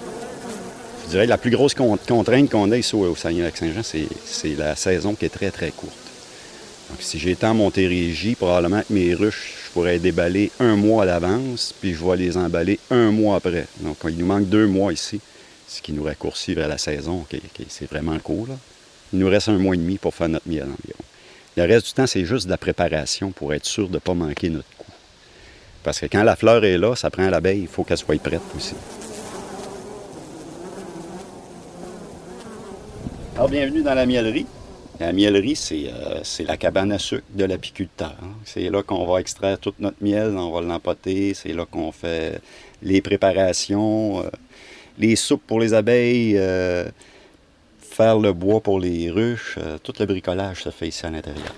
Je 1.05 1.11
dirais 1.11 1.27
la 1.27 1.39
plus 1.39 1.51
grosse 1.53 1.75
contrainte 1.75 2.51
qu'on 2.51 2.71
a 2.73 2.77
ici 2.77 2.95
au 2.95 3.15
Saguenay-Lac-Saint-Jean, 3.15 3.83
c'est 3.83 4.57
la 4.57 4.77
saison 4.77 5.15
qui 5.15 5.25
est 5.25 5.31
très, 5.31 5.51
très 5.51 5.71
courte. 5.71 6.08
Donc, 6.91 7.03
si 7.03 7.19
j'étais 7.19 7.47
en 7.47 7.55
Montérégie, 7.55 8.35
probablement 8.35 8.81
que 8.81 8.93
mes 8.93 9.15
ruches, 9.15 9.55
je 9.67 9.73
pourrais 9.73 9.99
déballer 9.99 10.51
un 10.59 10.77
mois 10.77 11.03
à 11.03 11.07
l'avance, 11.07 11.75
puis 11.79 11.95
je 11.95 12.03
vais 12.03 12.17
les 12.17 12.37
emballer 12.37 12.79
un 12.91 13.11
mois 13.11 13.37
après. 13.37 13.67
Donc, 13.81 13.99
il 14.05 14.17
nous 14.17 14.27
manque 14.27 14.49
deux 14.49 14.67
mois 14.67 14.93
ici, 14.93 15.21
ce 15.67 15.83
qui 15.83 15.93
nous 15.93 16.05
raccourcit 16.05 16.55
vers 16.55 16.69
la 16.69 16.79
saison, 16.79 17.27
c'est 17.69 17.91
vraiment 17.91 18.19
court. 18.19 18.49
Il 19.13 19.19
nous 19.19 19.29
reste 19.29 19.51
un 19.51 19.59
mois 19.59 19.75
et 19.75 19.79
demi 19.79 19.99
pour 19.99 20.15
faire 20.15 20.29
notre 20.31 20.49
miel 20.49 20.63
environ. 20.63 21.05
Le 21.57 21.65
reste 21.65 21.87
du 21.87 21.93
temps, 21.93 22.07
c'est 22.07 22.25
juste 22.25 22.47
de 22.47 22.51
la 22.51 22.57
préparation 22.57 23.33
pour 23.33 23.53
être 23.53 23.67
sûr 23.67 23.89
de 23.89 23.95
ne 23.95 23.99
pas 23.99 24.15
manquer 24.15 24.49
notre 24.49 24.69
coup. 24.79 24.93
Parce 25.83 26.01
que 26.01 26.07
quand 26.07 26.23
la 26.23 26.37
fleur 26.37 26.65
est 26.65 26.79
là, 26.79 26.95
ça 26.97 27.11
prend 27.11 27.29
l'abeille, 27.29 27.63
il 27.63 27.69
faut 27.69 27.85
qu'elle 27.85 27.99
soit 27.99 28.21
prête 28.23 28.41
aussi. 28.57 28.75
Alors, 33.35 33.49
bienvenue 33.49 33.83
dans 33.83 33.95
la 33.95 34.07
miellerie. 34.07 34.47
La 35.01 35.13
miellerie, 35.13 35.55
c'est 35.55 35.93
euh, 35.93 36.45
la 36.45 36.57
cabane 36.57 36.91
à 36.91 36.99
sucre 36.99 37.25
de 37.33 37.45
l'apiculteur. 37.45 38.17
Hein. 38.21 38.33
C'est 38.45 38.69
là 38.69 38.83
qu'on 38.83 39.07
va 39.07 39.21
extraire 39.21 39.59
toute 39.59 39.79
notre 39.79 39.99
miel, 40.01 40.37
on 40.37 40.51
va 40.51 40.61
l'empoter, 40.61 41.35
c'est 41.35 41.53
là 41.53 41.67
qu'on 41.67 41.93
fait 41.93 42.41
les 42.83 43.01
préparations, 43.01 44.21
euh, 44.21 44.31
les 44.99 45.15
soupes 45.15 45.43
pour 45.47 45.61
les 45.61 45.73
abeilles, 45.73 46.37
euh, 46.37 46.89
faire 47.81 48.19
le 48.19 48.33
bois 48.33 48.61
pour 48.61 48.81
les 48.81 49.09
ruches, 49.09 49.59
tout 49.85 49.93
le 50.01 50.07
bricolage 50.07 50.65
se 50.65 50.71
fait 50.71 50.89
ici 50.89 51.07
à 51.07 51.11
l'intérieur. 51.11 51.55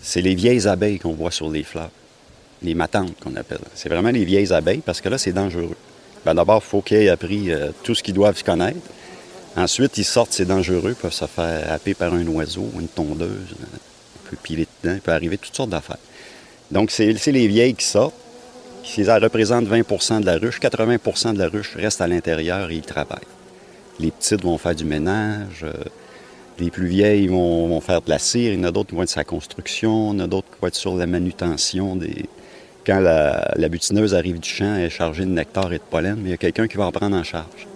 C'est 0.00 0.22
les 0.22 0.34
vieilles 0.34 0.66
abeilles 0.66 0.98
qu'on 0.98 1.12
voit 1.12 1.30
sur 1.30 1.50
les 1.50 1.62
fleurs, 1.62 1.90
les 2.62 2.74
matantes 2.74 3.20
qu'on 3.20 3.36
appelle. 3.36 3.60
C'est 3.74 3.90
vraiment 3.90 4.10
les 4.10 4.24
vieilles 4.24 4.52
abeilles 4.52 4.82
parce 4.84 5.02
que 5.02 5.10
là, 5.10 5.18
c'est 5.18 5.32
dangereux. 5.32 5.76
Ben, 6.24 6.34
D'abord, 6.34 6.62
il 6.64 6.68
faut 6.68 6.80
qu'ils 6.80 6.98
aient 6.98 7.08
appris 7.10 7.50
tout 7.82 7.94
ce 7.94 8.02
qu'ils 8.02 8.14
doivent 8.14 8.42
connaître. 8.42 8.80
Ensuite, 9.56 9.98
ils 9.98 10.04
sortent, 10.04 10.32
c'est 10.32 10.44
dangereux, 10.44 10.90
ils 10.90 10.94
peuvent 10.94 11.12
se 11.12 11.24
faire 11.26 11.72
happer 11.72 11.94
par 11.94 12.14
un 12.14 12.26
oiseau, 12.28 12.70
une 12.78 12.88
tondeuse, 12.88 13.54
on 13.60 14.30
peut 14.30 14.36
piler 14.42 14.66
dedans, 14.82 14.94
il 14.94 15.00
peut 15.00 15.12
arriver 15.12 15.38
toutes 15.38 15.56
sortes 15.56 15.70
d'affaires. 15.70 15.98
Donc, 16.70 16.90
c'est 16.90 17.12
les 17.12 17.48
vieilles 17.48 17.74
qui 17.74 17.84
sortent, 17.84 18.14
qui 18.82 19.02
représentent 19.04 19.66
20 19.66 20.20
de 20.20 20.26
la 20.26 20.36
ruche. 20.36 20.60
80% 20.60 21.34
de 21.34 21.38
la 21.38 21.48
ruche 21.48 21.76
reste 21.76 22.00
à 22.00 22.06
l'intérieur 22.06 22.70
et 22.70 22.76
ils 22.76 22.82
travaillent. 22.82 23.18
Les 23.98 24.10
petites 24.10 24.42
vont 24.42 24.58
faire 24.58 24.74
du 24.74 24.84
ménage. 24.84 25.64
Euh, 25.64 25.72
les 26.58 26.70
plus 26.70 26.86
vieilles 26.86 27.26
vont, 27.28 27.80
faire 27.80 28.02
de 28.02 28.10
la 28.10 28.18
cire. 28.18 28.52
Il 28.52 28.58
y 28.58 28.62
en 28.62 28.68
a 28.68 28.70
d'autres 28.70 28.90
qui 28.90 28.94
vont 28.94 29.02
être 29.02 29.10
sur 29.10 29.20
la 29.20 29.24
construction. 29.24 30.12
Il 30.12 30.18
y 30.18 30.22
en 30.22 30.24
a 30.24 30.26
d'autres 30.26 30.48
qui 30.48 30.60
vont 30.60 30.68
être 30.68 30.74
sur 30.74 30.96
la 30.96 31.06
manutention. 31.06 31.98
Quand 32.86 33.00
la, 33.00 33.68
butineuse 33.68 34.14
arrive 34.14 34.40
du 34.40 34.48
champ, 34.48 34.76
elle 34.76 34.86
est 34.86 34.90
chargée 34.90 35.24
de 35.24 35.30
nectar 35.30 35.72
et 35.72 35.78
de 35.78 35.82
pollen, 35.82 36.16
mais 36.16 36.28
il 36.28 36.30
y 36.30 36.34
a 36.34 36.38
quelqu'un 36.38 36.66
qui 36.66 36.76
va 36.76 36.86
en 36.86 36.92
prendre 36.92 37.16
en 37.16 37.24
charge. 37.24 37.69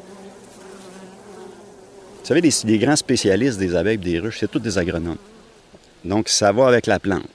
Vous 2.24 2.28
savez, 2.28 2.40
les, 2.40 2.78
grands 2.78 2.96
spécialistes 2.96 3.58
des 3.58 3.76
abeilles 3.76 3.96
et 3.96 3.98
des 3.98 4.18
ruches, 4.18 4.38
c'est 4.40 4.50
tous 4.50 4.58
des 4.58 4.78
agronomes. 4.78 5.18
Donc, 6.06 6.30
ça 6.30 6.52
va 6.52 6.68
avec 6.68 6.86
la 6.86 6.98
plante. 6.98 7.26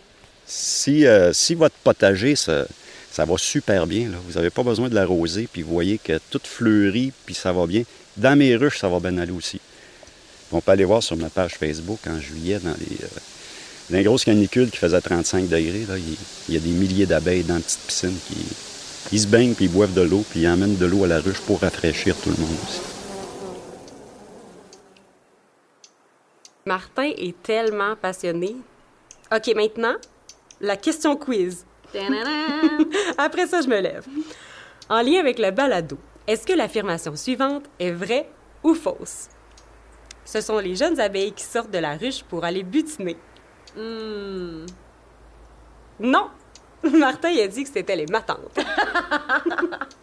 Si, 0.48 1.06
euh, 1.06 1.32
si 1.32 1.54
votre 1.54 1.76
potager, 1.84 2.36
ça, 2.36 2.66
va 3.16 3.38
super 3.38 3.86
bien, 3.86 4.10
vous 4.28 4.34
n'avez 4.34 4.50
pas 4.50 4.64
besoin 4.64 4.90
de 4.90 4.96
l'arroser, 4.96 5.48
puis 5.52 5.62
vous 5.62 5.74
voyez 5.74 6.00
que 6.00 6.20
tout 6.32 6.42
fleurit, 6.44 7.14
puis 7.24 7.36
ça 7.36 7.54
va 7.54 7.68
bien, 7.68 7.84
dans 8.18 8.36
mes 8.36 8.56
ruches, 8.56 8.80
ça 8.80 8.90
va 8.90 9.00
bien 9.00 9.16
aller 9.20 9.32
aussi. 9.32 9.62
On 10.52 10.60
peut 10.60 10.72
aller 10.72 10.86
voir 10.86 11.04
sur 11.04 11.18
ma 11.18 11.30
page 11.30 11.52
Facebook 11.52 12.00
en 12.08 12.20
juillet, 12.20 12.58
dans 12.58 12.74
les, 12.80 14.00
euh, 14.00 14.04
grosses 14.04 14.26
canicules 14.26 14.72
qui 14.72 14.78
faisaient 14.78 15.02
35 15.02 15.50
degrés, 15.50 15.86
il, 16.48 16.54
y 16.56 16.58
a 16.58 16.60
des 16.60 16.70
milliers 16.70 17.06
d'abeilles 17.06 17.44
dans 17.44 17.58
une 17.58 17.62
petite 17.62 17.82
piscine 17.82 18.18
qui 19.08 19.20
se 19.20 19.28
baignent, 19.28 19.54
puis 19.54 19.66
ils 19.66 19.72
boivent 19.72 19.94
de 19.94 20.02
l'eau, 20.02 20.26
puis 20.28 20.40
ils 20.40 20.48
emmènent 20.48 20.78
de 20.78 20.86
l'eau 20.88 21.04
à 21.04 21.08
la 21.08 21.20
ruche 21.20 21.42
pour 21.42 21.60
rafraîchir 21.60 22.16
tout 22.16 22.32
le 22.32 22.38
monde 22.38 22.58
aussi. 22.68 22.89
Martin 26.70 27.12
est 27.18 27.42
tellement 27.42 27.96
passionné. 27.96 28.56
OK, 29.36 29.56
maintenant, 29.56 29.96
la 30.62 30.78
question 30.78 31.16
quiz. 31.16 31.66
Après 33.18 33.48
ça, 33.48 33.62
je 33.62 33.68
me 33.68 33.80
lève. 33.80 34.06
En 34.88 35.02
lien 35.02 35.20
avec 35.20 35.40
le 35.40 35.50
balado, 35.50 35.98
est-ce 36.28 36.46
que 36.46 36.54
l'affirmation 36.54 37.16
suivante 37.16 37.66
est 37.80 37.90
vraie 37.90 38.30
ou 38.62 38.76
fausse? 38.76 39.30
Ce 40.24 40.42
sont 40.42 40.60
les 40.60 40.76
jeunes 40.76 41.00
abeilles 41.00 41.32
qui 41.32 41.44
sortent 41.44 41.72
de 41.72 41.80
la 41.80 41.98
ruche 41.98 42.22
pour 42.22 42.46
aller 42.46 42.62
butiner. 42.62 43.18
Hmm. 43.76 44.68
Non! 46.00 46.30
Martin 46.84 47.36
a 47.36 47.48
dit 47.48 47.64
que 47.64 47.70
c'était 47.74 47.96
les 47.96 48.06
matantes. 48.06 48.60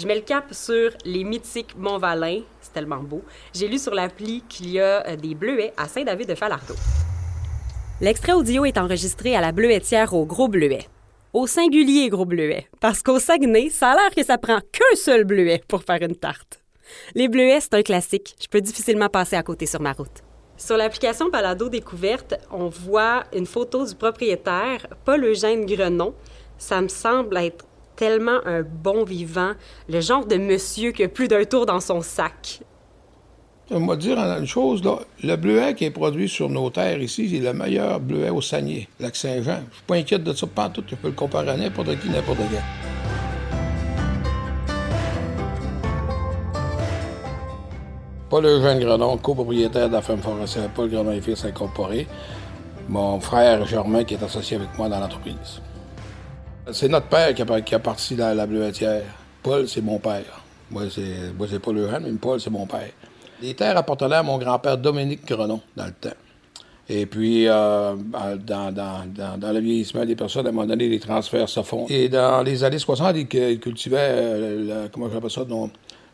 Je 0.00 0.06
mets 0.06 0.14
le 0.14 0.22
cap 0.22 0.46
sur 0.52 0.92
les 1.04 1.24
mythiques 1.24 1.76
Mont-Valin. 1.76 2.40
C'est 2.62 2.72
tellement 2.72 3.02
beau. 3.02 3.22
J'ai 3.52 3.68
lu 3.68 3.78
sur 3.78 3.94
l'appli 3.94 4.42
qu'il 4.48 4.70
y 4.70 4.80
a 4.80 5.06
euh, 5.06 5.16
des 5.16 5.34
bleuets 5.34 5.74
à 5.76 5.88
Saint-David-de-Falardeau. 5.88 6.74
L'extrait 8.00 8.32
audio 8.32 8.64
est 8.64 8.78
enregistré 8.78 9.36
à 9.36 9.42
la 9.42 9.52
bleuetière 9.52 10.14
au 10.14 10.24
Gros 10.24 10.48
Bleuet 10.48 10.86
au 11.32 11.46
singulier 11.46 12.08
gros 12.08 12.24
bleuet, 12.24 12.66
parce 12.80 13.04
qu'au 13.04 13.20
Saguenay, 13.20 13.70
ça 13.70 13.92
a 13.92 13.94
l'air 13.94 14.10
que 14.16 14.24
ça 14.24 14.36
prend 14.36 14.58
qu'un 14.72 14.96
seul 14.96 15.22
bleuet 15.22 15.62
pour 15.68 15.84
faire 15.84 16.02
une 16.02 16.16
tarte. 16.16 16.60
Les 17.14 17.28
bleuets, 17.28 17.60
c'est 17.60 17.74
un 17.74 17.82
classique. 17.82 18.34
Je 18.42 18.48
peux 18.48 18.60
difficilement 18.60 19.08
passer 19.08 19.36
à 19.36 19.42
côté 19.44 19.66
sur 19.66 19.80
ma 19.80 19.92
route. 19.92 20.24
Sur 20.56 20.76
l'application 20.76 21.28
Balado 21.28 21.68
Découverte, 21.68 22.34
on 22.50 22.68
voit 22.68 23.22
une 23.32 23.46
photo 23.46 23.86
du 23.86 23.94
propriétaire, 23.94 24.88
Paul 25.04 25.24
Eugène 25.24 25.66
Grenon. 25.66 26.14
Ça 26.58 26.80
me 26.82 26.88
semble 26.88 27.36
être 27.36 27.64
tellement 28.00 28.40
un 28.46 28.62
bon 28.62 29.04
vivant, 29.04 29.52
le 29.86 30.00
genre 30.00 30.24
de 30.24 30.36
monsieur 30.36 30.90
qui 30.90 31.02
a 31.02 31.08
plus 31.08 31.28
d'un 31.28 31.44
tour 31.44 31.66
dans 31.66 31.80
son 31.80 32.00
sac. 32.00 32.60
On 33.70 33.86
va 33.86 33.94
dire 33.94 34.18
une 34.18 34.46
chose, 34.46 34.80
le 35.22 35.36
bleuet 35.36 35.74
qui 35.74 35.84
est 35.84 35.90
produit 35.90 36.26
sur 36.26 36.48
nos 36.48 36.70
terres 36.70 37.02
ici, 37.02 37.28
c'est 37.28 37.40
le 37.40 37.52
meilleur 37.52 38.00
bleuet 38.00 38.30
au 38.30 38.40
Saguenay, 38.40 38.88
lac 39.00 39.14
Saint-Jean. 39.14 39.60
Je 39.70 39.74
suis 39.74 39.84
pas 39.86 39.96
inquiète 39.96 40.24
de 40.24 40.32
ça, 40.32 40.46
pas 40.46 40.70
tout. 40.70 40.82
Je 40.88 40.94
peux 40.94 41.08
le 41.08 41.14
comparer 41.14 41.50
à 41.50 41.56
n'importe 41.58 42.00
qui, 42.00 42.08
n'importe 42.08 42.38
qui. 42.38 42.56
Paul 48.30 48.46
Eugène 48.46 48.80
Grenon, 48.80 49.18
copropriétaire 49.18 49.88
de 49.88 49.92
la 49.92 50.00
ferme 50.00 50.20
forestière 50.20 50.70
Paul 50.70 50.88
Grenon 50.88 51.12
et 51.12 51.20
Fils 51.20 51.44
Incorporé. 51.44 52.06
Mon 52.88 53.20
frère 53.20 53.66
Germain 53.66 54.04
qui 54.04 54.14
est 54.14 54.22
associé 54.22 54.56
avec 54.56 54.70
moi 54.78 54.88
dans 54.88 55.00
l'entreprise. 55.00 55.60
C'est 56.72 56.88
notre 56.88 57.06
père 57.06 57.34
qui 57.34 57.42
a, 57.42 57.60
qui 57.60 57.78
parti 57.78 58.16
la, 58.16 58.34
la 58.34 58.46
bleuetière. 58.46 59.02
Paul, 59.42 59.68
c'est 59.68 59.82
mon 59.82 59.98
père. 59.98 60.42
Moi, 60.70 60.84
c'est 60.90 61.58
Paul 61.58 61.78
Eugène, 61.78 62.02
mais 62.04 62.12
Paul, 62.12 62.40
c'est 62.40 62.50
mon 62.50 62.66
père. 62.66 62.90
Les 63.42 63.54
terres 63.54 63.76
appartenaient 63.76 64.16
à 64.16 64.22
mon 64.22 64.38
grand-père 64.38 64.78
Dominique 64.78 65.26
Grenon 65.26 65.60
dans 65.76 65.86
le 65.86 65.92
temps. 65.92 66.16
Et 66.92 67.06
puis, 67.06 67.46
euh, 67.46 67.94
dans, 67.94 69.52
le 69.52 69.60
vieillissement 69.60 70.04
des 70.04 70.16
personnes, 70.16 70.46
à 70.46 70.48
un 70.48 70.52
moment 70.52 70.66
donné, 70.66 70.88
les 70.88 70.98
transferts 70.98 71.48
se 71.48 71.62
font. 71.62 71.86
Et 71.88 72.08
dans 72.08 72.42
les 72.42 72.64
années 72.64 72.80
60, 72.80 73.16
ils 73.16 73.60
cultivaient, 73.60 73.96
euh, 74.00 74.88
comment 74.92 75.08
j'appelle 75.08 75.30
ça, 75.30 75.42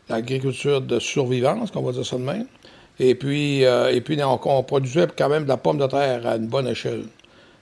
l'agriculture 0.07 0.81
de 0.81 0.99
survivance, 0.99 1.71
qu'on 1.71 1.81
va 1.81 1.91
dire 1.93 2.05
ça 2.05 2.17
de 2.17 2.21
même. 2.21 2.45
Et 2.99 3.15
puis, 3.15 3.65
euh, 3.65 3.91
et 3.91 4.01
puis 4.01 4.19
on, 4.23 4.63
produisait 4.63 5.07
quand 5.17 5.29
même 5.29 5.43
de 5.43 5.49
la 5.49 5.57
pomme 5.57 5.79
de 5.79 5.87
terre 5.87 6.25
à 6.27 6.35
une 6.35 6.47
bonne 6.47 6.67
échelle. 6.67 7.03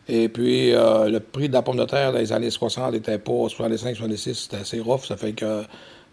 Et 0.07 0.29
puis, 0.29 0.71
le 0.71 1.19
prix 1.19 1.49
de 1.49 1.53
la 1.53 1.61
pomme 1.61 1.77
de 1.77 1.85
terre 1.85 2.11
dans 2.11 2.19
les 2.19 2.31
années 2.31 2.51
60 2.51 2.93
n'était 2.93 3.17
pas 3.17 3.49
65, 3.49 3.95
66, 3.95 4.33
c'était 4.35 4.57
assez 4.57 4.79
rough. 4.79 5.05
Ça 5.07 5.17
fait 5.17 5.33
que 5.33 5.63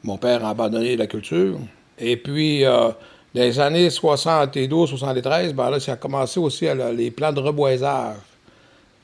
mon 0.02 0.16
père 0.16 0.44
a 0.44 0.50
abandonné 0.50 0.96
la 0.96 1.06
culture. 1.06 1.58
Et 1.98 2.16
puis, 2.16 2.62
dans 2.62 2.94
les 3.34 3.60
années 3.60 3.90
72, 3.90 4.90
73, 4.90 5.54
ben 5.54 5.70
là, 5.70 5.80
ça 5.80 5.92
a 5.92 5.96
commencé 5.96 6.38
aussi 6.38 6.66
les 6.94 7.10
plans 7.10 7.32
de 7.32 7.40
reboisage. 7.40 8.16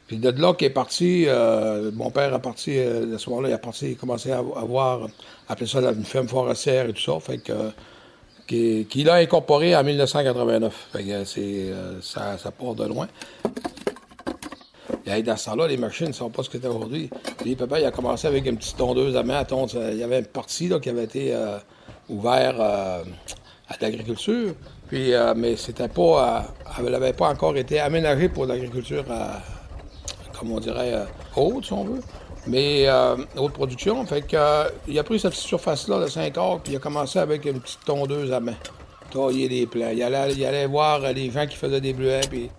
Puis 0.07 0.16
de 0.16 0.31
là 0.31 0.55
qu'est 0.55 0.70
parti, 0.70 1.24
euh, 1.27 1.90
mon 1.92 2.11
père 2.11 2.33
a 2.33 2.38
parti, 2.38 2.79
euh, 2.79 3.14
à 3.14 3.18
ce 3.18 3.29
moment-là, 3.29 3.51
il 3.51 3.53
a 3.53 3.59
parti, 3.59 3.90
il 3.90 3.92
a 3.92 3.94
commencé 3.94 4.33
à 4.33 4.38
avoir, 4.38 5.07
appelé 5.48 5.66
ça 5.66 5.81
une 5.81 6.05
ferme 6.05 6.29
forestière 6.29 6.88
et 6.88 6.94
tout 6.94 7.03
ça, 7.03 7.20
fait 7.20 7.38
que, 7.38 7.72
qu'il 8.46 9.11
a 9.11 9.16
incorporé 9.16 9.77
en 9.77 9.85
1989. 9.85 10.88
Fait 10.92 11.05
que 11.05 11.24
c'est, 11.24 11.40
euh, 11.40 12.01
ça, 12.01 12.38
ça 12.38 12.51
part 12.51 12.74
de 12.74 12.87
loin. 12.87 13.07
Et 15.07 15.22
dans 15.22 15.37
ce 15.37 15.46
temps-là, 15.46 15.68
les 15.68 15.77
machines 15.77 16.09
ne 16.09 16.12
sont 16.12 16.31
pas 16.31 16.42
ce 16.42 16.48
que 16.48 16.57
c'était 16.57 16.68
aujourd'hui. 16.68 17.11
Les 17.44 17.57
papa, 17.57 17.81
il 17.81 17.85
a 17.85 17.90
commencé 17.90 18.27
avec 18.27 18.46
une 18.46 18.57
petite 18.57 18.77
tondeuse 18.77 19.16
à 19.16 19.22
main 19.22 19.37
à 19.38 19.44
tondre. 19.44 19.72
Il 19.90 19.98
y 19.98 20.03
avait 20.03 20.20
une 20.20 20.27
partie 20.27 20.68
là, 20.68 20.79
qui 20.79 20.88
avait 20.88 21.05
été 21.05 21.35
ouverte 22.09 22.59
à 22.61 23.03
l'agriculture. 23.81 24.55
Puis, 24.88 25.12
euh, 25.12 25.35
mais 25.37 25.57
c'était 25.57 25.88
pas, 25.88 26.46
euh, 26.48 26.79
elle 26.79 26.90
n'avait 26.90 27.12
pas 27.12 27.29
encore 27.29 27.57
été 27.57 27.79
aménagée 27.79 28.29
pour 28.29 28.46
l'agriculture, 28.46 29.05
comme 30.38 30.53
on 30.53 30.61
dirait, 30.61 30.94
haute, 31.37 31.66
si 31.66 31.72
on 31.72 31.85
veut. 31.85 32.01
Mais 32.46 32.87
haute 33.37 33.53
production. 33.53 34.05
Fait 34.07 34.22
que, 34.22 34.70
il 34.88 34.98
a 34.98 35.03
pris 35.03 35.20
cette 35.20 35.35
surface-là 35.35 36.01
de 36.01 36.07
5 36.07 36.38
heures, 36.38 36.61
puis 36.61 36.72
il 36.72 36.77
a 36.77 36.79
commencé 36.79 37.18
avec 37.18 37.44
une 37.44 37.61
petite 37.61 37.85
tondeuse 37.85 38.33
à 38.33 38.40
main. 38.40 38.55
Tailler 39.11 39.48
des 39.48 39.66
plants. 39.66 39.90
Il 39.92 40.03
allait, 40.03 40.44
allait 40.44 40.66
voir 40.66 41.01
les 41.12 41.31
gens 41.31 41.46
qui 41.46 41.57
faisaient 41.57 41.81
des 41.81 41.92
bleuets, 41.92 42.27
puis 42.29 42.51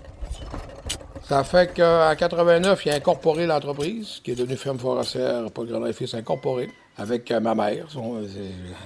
ça 1.29 1.43
fait 1.43 1.75
qu'en 1.75 2.11
89, 2.17 2.87
il 2.87 2.91
a 2.91 2.95
incorporé 2.95 3.45
l'entreprise, 3.45 4.19
qui 4.23 4.31
est 4.31 4.35
devenue 4.35 4.57
ferme 4.57 4.79
forestière 4.79 5.43
le 5.43 5.65
Grand 5.65 5.93
Fils 5.93 6.15
incorporé, 6.15 6.71
avec 6.97 7.29
euh, 7.29 7.39
ma 7.39 7.53
mère, 7.53 7.85
son, 7.89 8.23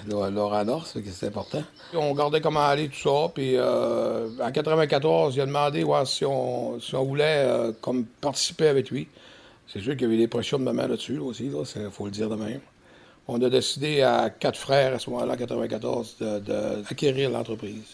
Laura 0.05 0.65
Nord, 0.65 0.85
c'est 0.85 1.25
important. 1.25 1.63
On 1.93 2.13
gardait 2.13 2.41
comment 2.41 2.65
aller 2.65 2.89
tout 2.89 2.99
ça, 2.99 3.31
puis 3.33 3.53
euh, 3.55 4.27
en 4.41 4.51
94, 4.51 5.37
il 5.37 5.41
a 5.41 5.45
demandé 5.45 5.85
si, 6.05 6.25
on, 6.25 6.77
voulait 7.05 7.45
euh, 7.45 7.71
comme 7.79 8.03
participer 8.03 8.67
avec 8.67 8.91
lui. 8.91 9.07
C'est 9.65 9.79
sûr 9.79 9.93
qu'il 9.93 10.01
y 10.01 10.05
avait 10.05 10.17
des 10.17 10.27
pressions 10.27 10.59
de 10.59 10.65
ma 10.65 10.73
mère 10.73 10.89
là-dessus 10.89 11.19
aussi, 11.19 11.45
il 11.45 11.91
faut 11.91 12.05
le 12.05 12.11
dire 12.11 12.27
de 12.27 12.35
même. 12.35 12.59
On 13.29 13.41
a 13.41 13.49
décidé 13.49 14.01
à 14.01 14.29
quatre 14.29 14.59
frères 14.59 14.93
à 14.93 14.99
ce 14.99 15.09
moment-là, 15.11 15.35
en 15.35 15.37
94, 15.37 16.17
d'acquérir 16.19 17.29
l'entreprise. 17.29 17.85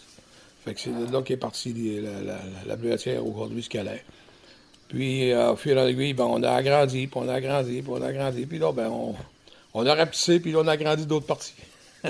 Fait 0.64 0.74
que 0.74 0.80
c'est 0.80 0.90
là 0.90 1.22
qu'est 1.22 1.36
partie 1.36 1.72
la, 2.02 2.34
la, 2.66 2.76
la, 2.76 3.22
aujourd'hui, 3.22 3.62
ce 3.62 3.70
qu'elle 3.70 3.86
est. 3.86 4.04
Puis, 4.90 5.32
euh, 5.32 5.52
au 5.52 5.56
fur 5.56 5.78
et 5.78 5.80
à 5.80 5.84
mesure, 5.84 6.16
ben, 6.16 6.24
on 6.24 6.42
a 6.42 6.50
agrandi, 6.50 7.06
puis 7.06 7.20
on 7.20 7.28
a 7.28 7.34
agrandi, 7.34 7.80
puis 7.80 7.92
on 7.92 8.02
a 8.02 8.08
agrandi. 8.08 8.44
Puis 8.44 8.58
là, 8.58 8.72
ben, 8.72 8.88
on, 8.88 9.14
on 9.72 9.86
a 9.86 9.94
rapetissé, 9.94 10.40
puis 10.40 10.50
là, 10.50 10.58
on 10.62 10.66
a 10.66 10.72
agrandi 10.72 11.06
d'autres 11.06 11.26
parties. 11.26 11.54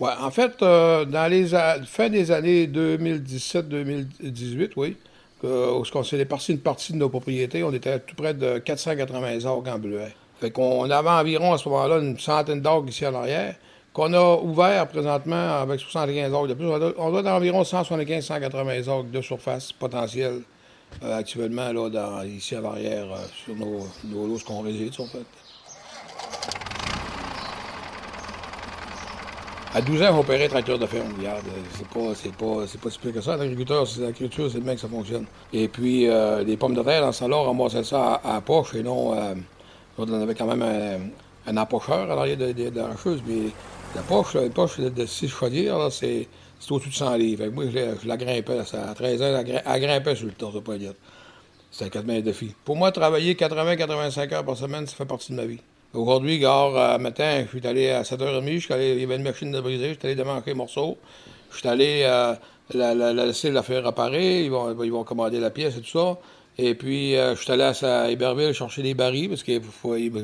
ouais, 0.00 0.12
en 0.18 0.30
fait, 0.30 0.62
euh, 0.62 1.04
dans 1.04 1.30
les 1.30 1.48
fin 1.84 2.08
des 2.08 2.30
années 2.30 2.66
2017-2018, 2.68 4.70
oui, 4.76 4.96
qu'on 5.42 6.02
s'est 6.02 6.16
départi 6.16 6.52
une 6.52 6.60
partie 6.60 6.94
de 6.94 6.98
nos 6.98 7.10
propriétés, 7.10 7.62
on 7.62 7.72
était 7.74 7.90
à 7.90 7.98
tout 7.98 8.14
près 8.14 8.32
de 8.32 8.60
480 8.60 9.44
orgues 9.44 9.68
en 9.68 9.78
bleuet. 9.78 10.14
Fait 10.40 10.50
qu'on 10.50 10.90
avait 10.90 11.10
environ 11.10 11.52
à 11.52 11.58
ce 11.58 11.68
moment-là 11.68 11.98
une 11.98 12.18
centaine 12.18 12.62
d'orgues 12.62 12.88
ici 12.88 13.04
à 13.04 13.10
l'arrière, 13.10 13.56
qu'on 13.92 14.14
a 14.14 14.36
ouvert 14.36 14.88
présentement 14.88 15.60
avec 15.60 15.80
75 15.80 16.32
orgues 16.32 16.48
de 16.48 16.54
plus. 16.54 16.66
On 16.66 16.78
doit, 16.78 16.94
on 16.96 17.10
doit 17.10 17.30
environ 17.30 17.60
175-180 17.60 18.88
orgues 18.88 19.10
de 19.10 19.20
surface 19.20 19.70
potentielle 19.70 20.40
euh, 21.02 21.18
actuellement, 21.18 21.72
là, 21.72 22.24
ici 22.24 22.54
à 22.54 22.60
l'arrière, 22.60 23.06
euh, 23.12 23.16
sur 23.44 23.54
nos, 23.56 23.86
nos 24.04 24.26
lots 24.26 24.38
qu'on 24.46 24.60
réside, 24.62 24.92
en 24.98 25.06
fait. 25.06 25.24
À 29.74 29.80
12 29.80 30.02
ans, 30.02 30.20
opérait 30.20 30.48
tracteur 30.48 30.78
de 30.78 30.86
ferme. 30.86 31.12
Regarde, 31.18 31.42
c'est 31.76 31.88
pas, 31.88 32.14
c'est 32.14 32.34
pas, 32.34 32.66
c'est 32.66 32.80
pas 32.80 32.90
si 32.90 32.98
pire 32.98 33.12
que 33.12 33.20
ça. 33.20 33.36
L'agriculteur, 33.36 33.88
c'est 33.88 34.02
l'agriculture, 34.02 34.48
c'est 34.50 34.58
le 34.58 34.64
même 34.64 34.76
que 34.76 34.80
ça 34.80 34.88
fonctionne. 34.88 35.26
Et 35.52 35.66
puis, 35.66 36.08
euh, 36.08 36.44
les 36.44 36.56
pommes 36.56 36.74
de 36.74 36.82
terre, 36.82 37.00
dans 37.00 37.10
ce 37.10 37.20
temps-là, 37.20 37.38
on 37.38 37.44
ramassait 37.44 37.82
ça 37.82 38.20
à, 38.22 38.40
poche 38.40 38.74
et 38.74 38.84
non. 38.84 39.14
on 39.98 40.22
avait 40.22 40.34
quand 40.36 40.46
même 40.46 40.62
un, 40.62 41.50
un 41.50 41.56
empocheur 41.56 42.10
à 42.10 42.14
l'arrière 42.14 42.36
de, 42.36 42.52
de, 42.52 42.70
de, 42.70 42.80
la 42.80 42.96
chose, 42.96 43.20
mais 43.26 43.50
la 43.96 44.02
poche, 44.02 44.34
la 44.34 44.48
poche 44.48 44.78
de 44.78 45.06
6 45.06 45.28
chaudières, 45.28 45.78
là, 45.78 45.90
c'est 45.90 46.28
c'est 46.64 46.72
au-dessus 46.72 46.90
de 46.90 46.94
100 46.94 47.16
livres. 47.16 47.46
moi, 47.48 47.64
je, 47.70 48.08
la 48.08 48.16
grimpais. 48.16 48.58
À 48.58 48.94
13 48.94 49.22
ans, 49.22 49.44
elle, 49.46 49.80
grimpait 49.80 50.16
sur 50.16 50.26
le 50.26 50.32
tas, 50.32 50.46
ça 50.52 50.60
pas 50.60 50.78
dire. 50.78 50.94
C'était 51.70 51.90
4 51.90 52.06
mètres 52.06 52.26
de 52.26 52.32
fille. 52.32 52.54
Pour 52.64 52.76
moi, 52.76 52.90
travailler 52.90 53.34
80-85 53.34 54.34
heures 54.34 54.44
par 54.44 54.56
semaine, 54.56 54.86
ça 54.86 54.96
fait 54.96 55.04
partie 55.04 55.32
de 55.32 55.36
ma 55.36 55.44
vie. 55.44 55.60
Aujourd'hui, 55.92 56.38
gare, 56.38 56.76
euh, 56.76 56.98
matin, 56.98 57.44
je 57.44 57.58
suis 57.58 57.66
allé 57.66 57.90
à 57.90 58.02
7h30, 58.02 58.54
je 58.54 58.58
suis 58.58 58.74
allé, 58.74 58.94
il 58.94 59.00
y 59.00 59.04
avait 59.04 59.16
une 59.16 59.22
machine 59.22 59.52
de 59.52 59.60
briser, 59.60 59.90
je 59.90 59.98
suis 59.98 60.06
allé 60.06 60.14
démanquer 60.14 60.52
un 60.52 60.54
morceau. 60.54 60.96
Je 61.52 61.58
suis 61.58 61.68
allé 61.68 62.02
euh, 62.04 62.34
la, 62.72 62.94
la, 62.94 63.12
la, 63.12 63.26
laisser 63.26 63.50
la 63.50 63.62
faire 63.62 63.84
réparer, 63.84 64.44
ils 64.44 64.50
vont, 64.50 64.82
ils 64.82 64.90
vont 64.90 65.04
commander 65.04 65.38
la 65.38 65.50
pièce 65.50 65.76
et 65.76 65.80
tout 65.80 65.98
ça. 65.98 66.18
Et 66.56 66.74
puis, 66.74 67.16
euh, 67.16 67.34
je 67.34 67.42
suis 67.42 67.52
allé 67.52 67.64
à, 67.64 68.10
Héberville 68.10 68.52
chercher 68.52 68.82
des 68.82 68.94
barils, 68.94 69.28
parce 69.28 69.42
qu'il 69.42 69.60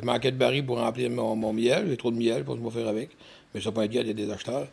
manquait 0.05 0.31
de 0.31 0.37
barils 0.37 0.64
pour 0.64 0.79
remplir 0.79 1.11
mon, 1.11 1.53
miel. 1.53 1.87
J'ai 1.88 1.96
trop 1.96 2.12
de 2.12 2.16
miel 2.16 2.44
pour 2.44 2.57
me 2.57 2.70
faire 2.70 2.87
avec. 2.88 3.11
Mais 3.55 3.61
ça 3.61 3.72
peut 3.72 3.83
être 3.83 3.92
il 3.92 4.07
y 4.07 4.11
a 4.11 4.12
des 4.12 4.31
acheteurs. 4.31 4.68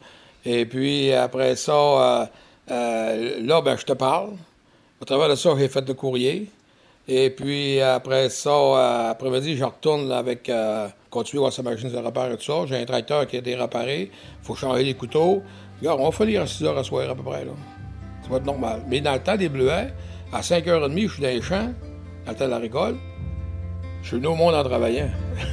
Et 0.46 0.66
puis 0.66 1.12
après 1.12 1.56
ça, 1.56 1.74
euh, 1.74 2.26
euh, 2.72 3.40
là, 3.42 3.62
ben, 3.62 3.78
je 3.78 3.86
te 3.86 3.94
parle. 3.94 4.32
Au 5.02 5.06
travers 5.06 5.30
de 5.30 5.36
ça, 5.36 5.52
j'ai 5.58 5.68
fait 5.68 5.82
de 5.82 5.94
courrier. 5.94 6.50
Et 7.08 7.30
puis 7.30 7.80
après 7.80 8.30
ça, 8.30 8.50
euh, 8.50 9.12
après-midi, 9.12 9.56
je 9.56 9.64
retourne 9.64 10.12
avec, 10.12 10.52
continuer 11.10 11.46
à 11.46 11.52
sa 11.52 11.64
machine 11.64 11.90
de 11.90 11.98
repère 11.98 12.32
et 12.32 12.38
tout 12.38 12.44
ça. 12.44 12.66
J'ai 12.66 12.78
un 12.78 12.86
tracteur 12.86 13.28
qui 13.28 13.38
a 13.38 13.40
été 13.40 13.56
réparé. 13.56 14.12
Faut 14.42 14.56
changer 14.56 14.84
les 14.84 14.94
couteaux. 14.94 15.42
On 15.84 16.10
va 16.10 16.12
finir 16.12 16.42
à 16.42 16.48
6 16.48 16.64
h 16.64 16.78
à 16.78 16.84
soir 16.84 17.10
à 17.10 17.16
peu 17.16 17.24
près. 17.24 17.46
Là. 17.46 17.52
Ça 18.24 18.30
va 18.30 18.38
être 18.38 18.46
normal. 18.46 18.82
Mais 18.88 19.00
dans 19.00 19.14
le 19.14 19.20
temps 19.20 19.38
des 19.38 19.50
bleuets, 19.50 19.94
à 20.34 20.42
5h30, 20.42 21.08
je 21.08 21.14
suis 21.14 21.22
dans 21.22 21.30
les 21.30 21.42
champs, 21.42 21.70
dans 22.26 22.32
le 22.32 22.38
temps 22.38 22.46
de 22.46 22.52
la 22.52 22.58
récolte. 22.58 22.98
Je 24.02 24.08
suis 24.08 24.18
venu 24.18 24.28
au 24.28 24.36
monde 24.36 24.56
en 24.56 24.64
travaillant, 24.64 25.10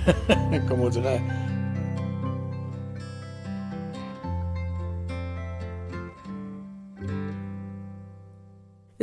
comme 0.68 0.80
on 0.80 0.88
dirait. 0.88 1.20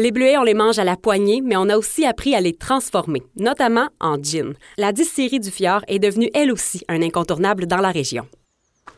Les 0.01 0.11
bleuets, 0.11 0.35
on 0.35 0.43
les 0.43 0.55
mange 0.55 0.79
à 0.79 0.83
la 0.83 0.95
poignée, 0.97 1.41
mais 1.43 1.55
on 1.55 1.69
a 1.69 1.77
aussi 1.77 2.07
appris 2.07 2.33
à 2.33 2.41
les 2.41 2.55
transformer, 2.55 3.21
notamment 3.35 3.87
en 3.99 4.17
gin. 4.19 4.55
La 4.79 4.93
distillerie 4.93 5.39
du 5.39 5.51
Fjord 5.51 5.81
est 5.87 5.99
devenue 5.99 6.31
elle 6.33 6.51
aussi 6.51 6.83
un 6.87 7.03
incontournable 7.03 7.67
dans 7.67 7.77
la 7.77 7.91
région. 7.91 8.25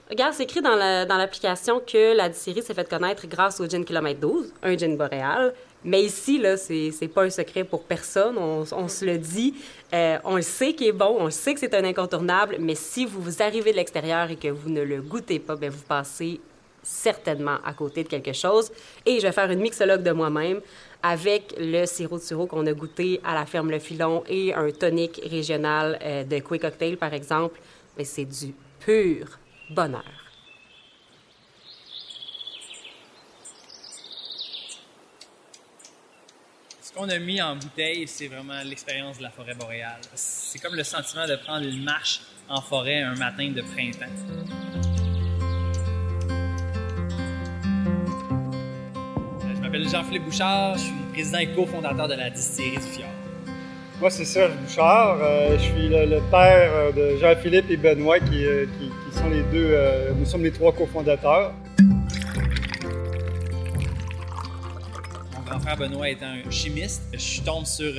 Regarde, 0.09 0.33
c'est 0.33 0.43
écrit 0.43 0.61
dans 0.61 0.77
l'application 0.77 1.81
que 1.85 2.15
la 2.15 2.29
distillerie 2.29 2.61
s'est 2.61 2.73
faite 2.73 2.87
connaître 2.87 3.27
grâce 3.27 3.59
au 3.59 3.67
gin 3.67 3.83
kilomètre 3.83 4.21
12, 4.21 4.53
un 4.63 4.77
gin 4.77 4.95
boréal. 4.95 5.53
Mais 5.83 6.03
ici, 6.03 6.37
là, 6.37 6.55
c'est 6.55 7.11
pas 7.13 7.23
un 7.23 7.29
secret 7.29 7.65
pour 7.65 7.83
personne. 7.83 8.37
On, 8.37 8.87
se 8.87 9.03
le 9.03 9.17
dit. 9.17 9.55
Euh, 9.93 10.17
on 10.23 10.37
le 10.37 10.41
sait 10.41 10.71
qu'il 10.71 10.87
est 10.87 10.93
bon, 10.93 11.17
on 11.19 11.25
le 11.25 11.31
sait 11.31 11.53
que 11.53 11.59
c'est 11.59 11.73
un 11.73 11.83
incontournable, 11.83 12.55
mais 12.61 12.75
si 12.75 13.05
vous 13.05 13.41
arrivez 13.41 13.71
de 13.71 13.75
l'extérieur 13.75 14.31
et 14.31 14.37
que 14.37 14.47
vous 14.47 14.69
ne 14.69 14.83
le 14.83 15.01
goûtez 15.01 15.39
pas, 15.39 15.57
bien, 15.57 15.69
vous 15.69 15.83
passez 15.85 16.39
certainement 16.83 17.57
à 17.65 17.73
côté 17.73 18.03
de 18.03 18.09
quelque 18.09 18.33
chose. 18.33 18.71
Et 19.05 19.19
je 19.19 19.25
vais 19.25 19.31
faire 19.31 19.49
une 19.49 19.61
mixologue 19.61 20.03
de 20.03 20.11
moi-même 20.11 20.61
avec 21.03 21.53
le 21.59 21.85
sirop 21.85 22.17
de 22.17 22.23
sureau 22.23 22.47
qu'on 22.47 22.65
a 22.65 22.71
goûté 22.71 23.19
à 23.25 23.35
la 23.35 23.45
ferme 23.45 23.69
Le 23.69 23.79
Filon 23.79 24.23
et 24.27 24.53
un 24.53 24.71
tonique 24.71 25.19
régional 25.29 25.99
euh, 26.01 26.23
de 26.23 26.39
Quick 26.39 26.61
Cocktail, 26.61 26.97
par 26.97 27.13
exemple. 27.13 27.59
Mais 27.97 28.05
c'est 28.05 28.25
du 28.25 28.55
pur 28.79 29.37
bonheur. 29.69 30.03
Ce 36.81 36.93
qu'on 36.93 37.09
a 37.09 37.19
mis 37.19 37.41
en 37.41 37.55
bouteille, 37.57 38.07
c'est 38.07 38.27
vraiment 38.27 38.61
l'expérience 38.63 39.17
de 39.17 39.23
la 39.23 39.29
forêt 39.29 39.55
boréale. 39.55 40.01
C'est 40.13 40.59
comme 40.59 40.75
le 40.75 40.83
sentiment 40.83 41.27
de 41.27 41.35
prendre 41.35 41.65
une 41.65 41.83
marche 41.83 42.21
en 42.47 42.61
forêt 42.61 43.01
un 43.01 43.15
matin 43.15 43.51
de 43.51 43.61
printemps. 43.61 44.92
M'appelle 49.73 49.89
Jean-Philippe 49.89 50.25
Bouchard, 50.25 50.77
je 50.77 50.83
suis 50.83 50.93
président 51.13 51.39
et 51.39 51.47
cofondateur 51.47 52.07
de 52.07 52.13
la 52.13 52.29
distillerie 52.29 52.77
du 52.77 52.83
Fjord. 52.83 53.09
Moi, 53.99 54.11
c'est 54.11 54.25
Serge 54.25 54.55
Bouchard. 54.57 55.17
Euh, 55.19 55.57
je 55.57 55.63
suis 55.63 55.89
le, 55.89 56.19
père 56.29 56.71
euh, 56.73 56.91
de 56.91 57.17
Jean-Philippe 57.17 57.71
et 57.71 57.77
Benoît, 57.77 58.19
qui, 58.19 58.45
euh, 58.45 58.67
sont 59.13 59.29
les 59.29 59.41
deux. 59.51 59.75
nous 60.15 60.25
sommes 60.25 60.43
les 60.43 60.51
trois 60.51 60.73
cofondateurs. 60.73 61.53
Mon 65.33 65.41
grand 65.43 65.59
frère 65.59 65.77
Benoît 65.77 66.09
est 66.09 66.21
un 66.21 66.49
chimiste. 66.51 67.01
Je 67.11 67.41
tombe 67.41 67.65
sur 67.65 67.93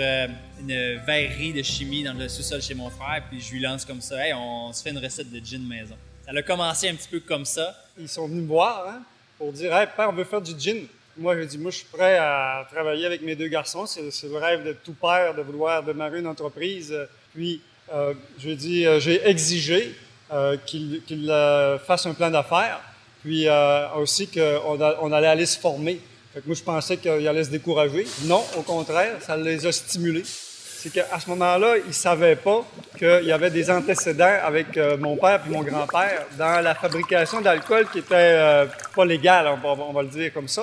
une 0.60 0.98
verrerie 1.04 1.52
de 1.52 1.62
chimie 1.62 2.04
dans 2.04 2.14
le 2.14 2.28
sous-sol 2.28 2.62
chez 2.62 2.74
mon 2.74 2.90
frère, 2.90 3.22
puis 3.28 3.40
je 3.40 3.52
lui 3.52 3.60
lance 3.60 3.84
comme 3.84 4.00
ça 4.00 4.24
Hey, 4.24 4.32
on 4.32 4.72
se 4.72 4.80
fait 4.82 4.90
une 4.90 4.98
recette 4.98 5.30
de 5.32 5.44
gin 5.44 5.66
maison. 5.66 5.96
Ça 6.24 6.32
a 6.36 6.42
commencé 6.42 6.88
un 6.88 6.94
petit 6.94 7.08
peu 7.08 7.20
comme 7.20 7.44
ça. 7.44 7.74
Ils 7.98 8.08
sont 8.08 8.28
venus 8.28 8.42
me 8.42 8.48
voir 8.48 8.84
hein, 8.88 9.02
pour 9.38 9.52
dire 9.52 9.74
Hey, 9.74 9.88
père, 9.96 10.10
on 10.10 10.12
veut 10.12 10.24
faire 10.24 10.40
du 10.40 10.52
gin. 10.58 10.86
Moi, 11.16 11.36
je 11.36 11.42
dis, 11.42 11.58
moi, 11.58 11.70
je 11.70 11.76
suis 11.76 11.86
prêt 11.86 12.16
à 12.18 12.66
travailler 12.72 13.06
avec 13.06 13.22
mes 13.22 13.36
deux 13.36 13.46
garçons. 13.46 13.86
C'est, 13.86 14.10
le 14.24 14.36
rêve 14.36 14.64
de 14.64 14.72
tout 14.72 14.94
père 14.94 15.34
de 15.34 15.42
vouloir 15.42 15.82
démarrer 15.82 16.18
une 16.18 16.26
entreprise. 16.26 16.94
Puis, 17.32 17.60
euh, 17.92 18.14
je 18.38 18.50
dis, 18.50 18.84
euh, 18.84 18.98
j'ai 18.98 19.24
exigé 19.28 19.94
euh, 20.32 20.56
qu'il, 20.66 21.02
qu'il 21.06 21.28
fasse 21.86 22.06
un 22.06 22.14
plan 22.14 22.30
d'affaires, 22.30 22.80
puis 23.22 23.46
aussi 23.96 24.26
qu'on 24.28 24.78
on 25.00 25.12
allait 25.12 25.28
aller 25.28 25.46
se 25.46 25.58
former. 25.58 26.00
Fait 26.32 26.40
que 26.40 26.46
moi, 26.46 26.56
je 26.56 26.62
pensais 26.64 26.96
qu'il 26.96 27.28
allait 27.28 27.44
se 27.44 27.50
décourager. 27.50 28.06
Non, 28.24 28.42
au 28.56 28.62
contraire, 28.62 29.16
ça 29.20 29.36
les 29.36 29.66
a 29.66 29.72
stimulés 29.72 30.24
c'est 30.84 30.92
qu'à 30.92 31.18
ce 31.18 31.30
moment-là, 31.30 31.78
ils 31.78 31.88
ne 31.88 31.92
savaient 31.92 32.36
pas 32.36 32.62
qu'il 32.98 33.24
y 33.24 33.32
avait 33.32 33.48
des 33.48 33.70
antécédents 33.70 34.36
avec 34.44 34.76
euh, 34.76 34.98
mon 34.98 35.16
père 35.16 35.40
et 35.46 35.50
mon 35.50 35.62
grand-père 35.62 36.26
dans 36.38 36.62
la 36.62 36.74
fabrication 36.74 37.40
d'alcool 37.40 37.86
qui 37.90 38.00
était 38.00 38.14
euh, 38.14 38.66
pas 38.94 39.06
légale, 39.06 39.48
on 39.64 39.92
va, 39.92 40.02
le 40.02 40.08
dire 40.08 40.30
comme 40.34 40.46
ça. 40.46 40.62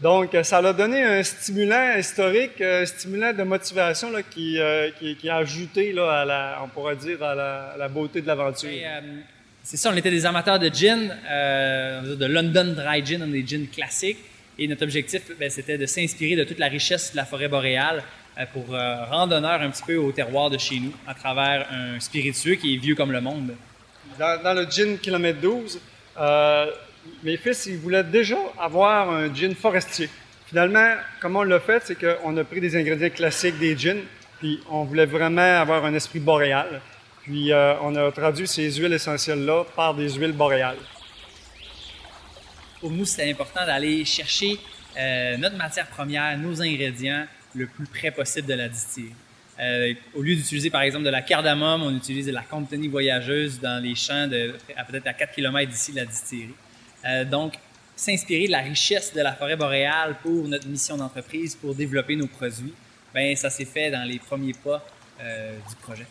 Donc, 0.00 0.36
ça 0.44 0.60
leur 0.60 0.70
a 0.70 0.74
donné 0.74 1.02
un 1.02 1.24
stimulant 1.24 1.96
historique, 1.98 2.60
un 2.60 2.86
stimulant 2.86 3.32
de 3.32 3.42
motivation 3.42 4.10
qui, 4.30 4.60
euh, 4.60 4.90
qui, 4.92 5.28
a 5.28 5.38
ajouté, 5.38 5.92
à 5.98 6.24
la, 6.24 6.60
on 6.62 6.68
pourrait 6.68 6.94
dire, 6.94 7.20
à 7.20 7.34
la, 7.76 7.88
beauté 7.88 8.20
de 8.20 8.28
l'aventure. 8.28 8.70
c'est 9.64 9.76
ça, 9.76 9.90
on 9.92 9.96
était 9.96 10.12
des 10.12 10.24
amateurs 10.24 10.60
de 10.60 10.68
gin, 10.72 11.12
euh, 11.28 12.14
de 12.14 12.26
London 12.26 12.76
Dry 12.76 13.04
Gin, 13.04 13.28
des 13.28 13.44
gins 13.44 13.66
classiques. 13.74 14.18
Et 14.56 14.68
notre 14.68 14.84
objectif, 14.84 15.22
ben, 15.38 15.50
c'était 15.50 15.78
de 15.78 15.86
s'inspirer 15.86 16.36
de 16.36 16.44
toute 16.44 16.58
la 16.58 16.66
richesse 16.66 17.12
de 17.12 17.16
la 17.16 17.24
forêt 17.24 17.48
boréale 17.48 17.98
euh, 17.98 18.27
pour 18.46 18.74
euh, 18.74 19.04
rendre 19.04 19.36
honneur 19.36 19.60
un 19.60 19.70
petit 19.70 19.82
peu 19.82 19.96
au 19.96 20.12
terroir 20.12 20.50
de 20.50 20.58
chez 20.58 20.78
nous 20.78 20.92
à 21.06 21.14
travers 21.14 21.66
un 21.72 22.00
spiritueux 22.00 22.54
qui 22.54 22.74
est 22.74 22.78
vieux 22.78 22.94
comme 22.94 23.12
le 23.12 23.20
monde. 23.20 23.54
Dans, 24.18 24.42
dans 24.42 24.54
le 24.54 24.64
gin 24.68 24.98
kilomètre 24.98 25.40
12, 25.40 25.80
euh, 26.18 26.70
mes 27.22 27.36
fils, 27.36 27.66
ils 27.66 27.78
voulaient 27.78 28.04
déjà 28.04 28.38
avoir 28.58 29.10
un 29.10 29.32
gin 29.32 29.54
forestier. 29.54 30.08
Finalement, 30.46 30.94
comment 31.20 31.40
on 31.40 31.44
l'a 31.44 31.60
fait, 31.60 31.82
c'est 31.84 31.98
qu'on 31.98 32.36
a 32.36 32.44
pris 32.44 32.60
des 32.60 32.76
ingrédients 32.76 33.10
classiques 33.10 33.58
des 33.58 33.76
gins, 33.76 34.02
puis 34.38 34.60
on 34.70 34.84
voulait 34.84 35.06
vraiment 35.06 35.60
avoir 35.60 35.84
un 35.84 35.94
esprit 35.94 36.20
boréal. 36.20 36.80
Puis 37.22 37.52
euh, 37.52 37.74
on 37.82 37.94
a 37.96 38.10
traduit 38.10 38.46
ces 38.46 38.70
huiles 38.72 38.94
essentielles-là 38.94 39.64
par 39.76 39.94
des 39.94 40.10
huiles 40.10 40.32
boréales. 40.32 40.78
Pour 42.80 42.90
nous, 42.90 43.04
c'était 43.04 43.30
important 43.30 43.66
d'aller 43.66 44.04
chercher 44.04 44.58
euh, 44.98 45.36
notre 45.36 45.56
matière 45.56 45.86
première, 45.88 46.38
nos 46.38 46.62
ingrédients, 46.62 47.26
le 47.58 47.66
plus 47.66 47.86
près 47.86 48.10
possible 48.10 48.48
de 48.48 48.54
la 48.54 48.68
distillerie. 48.68 49.14
Euh, 49.60 49.92
au 50.14 50.22
lieu 50.22 50.36
d'utiliser 50.36 50.70
par 50.70 50.82
exemple 50.82 51.04
de 51.04 51.10
la 51.10 51.22
cardamome, 51.22 51.82
on 51.82 51.94
utilise 51.94 52.26
de 52.26 52.32
la 52.32 52.42
compagnie 52.42 52.86
voyageuse 52.86 53.58
dans 53.60 53.82
les 53.82 53.96
champs 53.96 54.28
de, 54.28 54.54
à 54.76 54.84
peut-être 54.84 55.08
à 55.08 55.12
4 55.12 55.34
km 55.34 55.70
d'ici 55.70 55.90
de 55.90 55.96
la 55.96 56.04
distillerie. 56.04 56.54
Euh, 57.04 57.24
donc, 57.24 57.54
s'inspirer 57.96 58.46
de 58.46 58.52
la 58.52 58.60
richesse 58.60 59.12
de 59.12 59.20
la 59.20 59.32
forêt 59.32 59.56
boréale 59.56 60.16
pour 60.22 60.46
notre 60.46 60.68
mission 60.68 60.96
d'entreprise, 60.96 61.56
pour 61.56 61.74
développer 61.74 62.14
nos 62.14 62.28
produits, 62.28 62.72
ben 63.12 63.34
ça 63.34 63.50
s'est 63.50 63.64
fait 63.64 63.90
dans 63.90 64.04
les 64.04 64.20
premiers 64.20 64.52
pas 64.52 64.86
euh, 65.20 65.56
du 65.68 65.74
projet. 65.76 66.06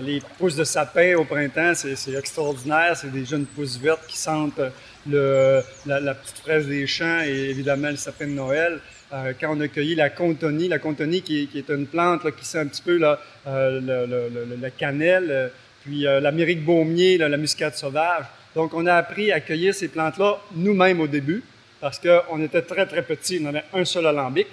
Les 0.00 0.20
pousses 0.38 0.54
de 0.54 0.62
sapin 0.62 1.16
au 1.16 1.24
printemps, 1.24 1.72
c'est 1.74 2.12
extraordinaire. 2.12 2.96
C'est 2.96 3.10
des 3.10 3.24
jeunes 3.24 3.46
pousses 3.46 3.76
vertes 3.76 4.06
qui 4.06 4.16
sentent 4.16 4.60
le, 5.08 5.60
la, 5.86 6.00
la 6.00 6.14
petite 6.14 6.38
fraise 6.38 6.66
des 6.66 6.86
champs 6.86 7.20
et 7.24 7.50
évidemment 7.50 7.90
le 7.90 7.96
sapin 7.96 8.26
de 8.26 8.32
Noël. 8.32 8.78
Euh, 9.12 9.32
quand 9.38 9.54
on 9.56 9.60
a 9.60 9.68
cueilli 9.68 9.94
la 9.94 10.10
contonie, 10.10 10.68
la 10.68 10.78
contonie 10.78 11.22
qui, 11.22 11.48
est- 11.54 11.68
une 11.68 11.86
plante 11.86 12.30
qui 12.36 12.44
sent 12.46 12.58
un 12.58 12.66
petit 12.66 12.82
peu 12.82 12.96
là, 12.96 13.20
euh, 13.46 13.80
le, 13.80 14.06
le- 14.06 14.46
le- 14.46 14.56
le 14.56 14.70
cannelle, 14.70 15.26
euh, 15.30 15.48
puis 15.84 16.06
euh, 16.06 16.20
l'Amérique 16.20 16.64
baumier, 16.64 17.18
la 17.18 17.36
muscade 17.36 17.74
sauvage. 17.74 18.24
Donc 18.54 18.72
on 18.74 18.86
a 18.86 18.94
appris 18.94 19.32
à 19.32 19.40
cueillir 19.40 19.74
ces 19.74 19.88
plantes-là 19.88 20.38
nous-mêmes 20.54 21.00
au 21.00 21.06
début 21.06 21.42
parce 21.80 21.98
qu'on 21.98 22.40
était 22.42 22.62
très 22.62 22.86
très 22.86 23.02
petits. 23.02 23.40
On 23.42 23.46
avait 23.46 23.64
un 23.74 23.84
seul 23.84 24.06
alambic. 24.06 24.46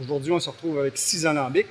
Aujourd'hui, 0.00 0.30
on 0.32 0.40
se 0.40 0.48
retrouve 0.50 0.78
avec 0.78 0.96
six 0.96 1.26
alambics. 1.26 1.66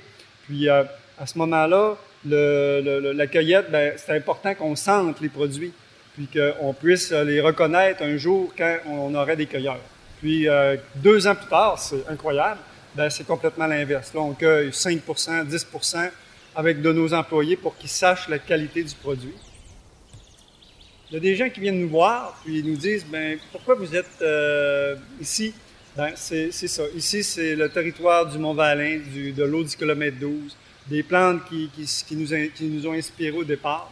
Puis 0.46 0.70
euh, 0.70 0.84
à 1.18 1.26
ce 1.26 1.38
moment-là, 1.38 1.96
la 2.26 3.28
cueillette, 3.28 3.72
ben, 3.72 3.94
c'est 3.98 4.12
important 4.16 4.54
qu'on 4.56 4.76
sente 4.76 5.22
les 5.22 5.30
produits, 5.30 5.72
puis 6.16 6.28
qu'on 6.28 6.74
puisse 6.74 7.12
les 7.12 7.42
reconnaître 7.42 8.04
un 8.04 8.18
jour 8.18 8.54
quand 8.58 8.78
on 8.88 9.14
aurait 9.16 9.36
des 9.36 9.46
cueilleurs. 9.46 9.82
Puis 10.20 10.48
euh, 10.48 10.78
deux 10.96 11.28
ans 11.28 11.36
plus 11.36 11.48
tard, 11.48 11.78
c'est 11.78 12.08
incroyable, 12.08 12.60
ben, 12.96 13.10
c'est 13.10 13.28
complètement 13.28 13.68
l'inverse. 13.68 14.14
Là, 14.14 14.22
on 14.22 14.34
cueille 14.34 14.70
5% 14.70 15.46
10 15.46 15.68
avec 16.56 16.82
de 16.82 16.92
nos 16.94 17.14
employés 17.14 17.58
pour 17.58 17.78
qu'ils 17.78 17.90
sachent 17.90 18.30
la 18.30 18.40
qualité 18.40 18.84
du 18.84 18.96
produit. 18.96 19.34
Il 21.10 21.16
y 21.16 21.18
a 21.18 21.20
des 21.20 21.36
gens 21.36 21.50
qui 21.50 21.60
viennent 21.60 21.82
nous 21.82 21.90
voir, 21.90 22.40
puis 22.44 22.60
ils 22.60 22.66
nous 22.66 22.78
disent, 22.78 23.06
ben, 23.06 23.38
pourquoi 23.52 23.76
vous 23.76 23.96
êtes 23.96 24.22
euh, 24.22 24.96
ici? 25.22 25.54
Ben, 25.96 26.12
c'est 26.16 26.52
ça. 26.52 26.84
Ici, 26.96 27.24
c'est 27.24 27.56
le 27.56 27.70
territoire 27.70 28.26
du 28.26 28.38
Mont-Valin, 28.38 29.00
de 29.14 29.44
l'eau 29.44 29.64
du 29.64 29.76
kilomètre 29.76 30.18
12, 30.18 30.58
des 30.88 31.04
plantes 31.04 31.42
qui, 31.48 31.70
nous, 32.16 32.28
qui 32.54 32.66
nous 32.66 32.88
ont 32.88 32.94
inspirés 32.94 33.38
au 33.38 33.44
départ. 33.44 33.92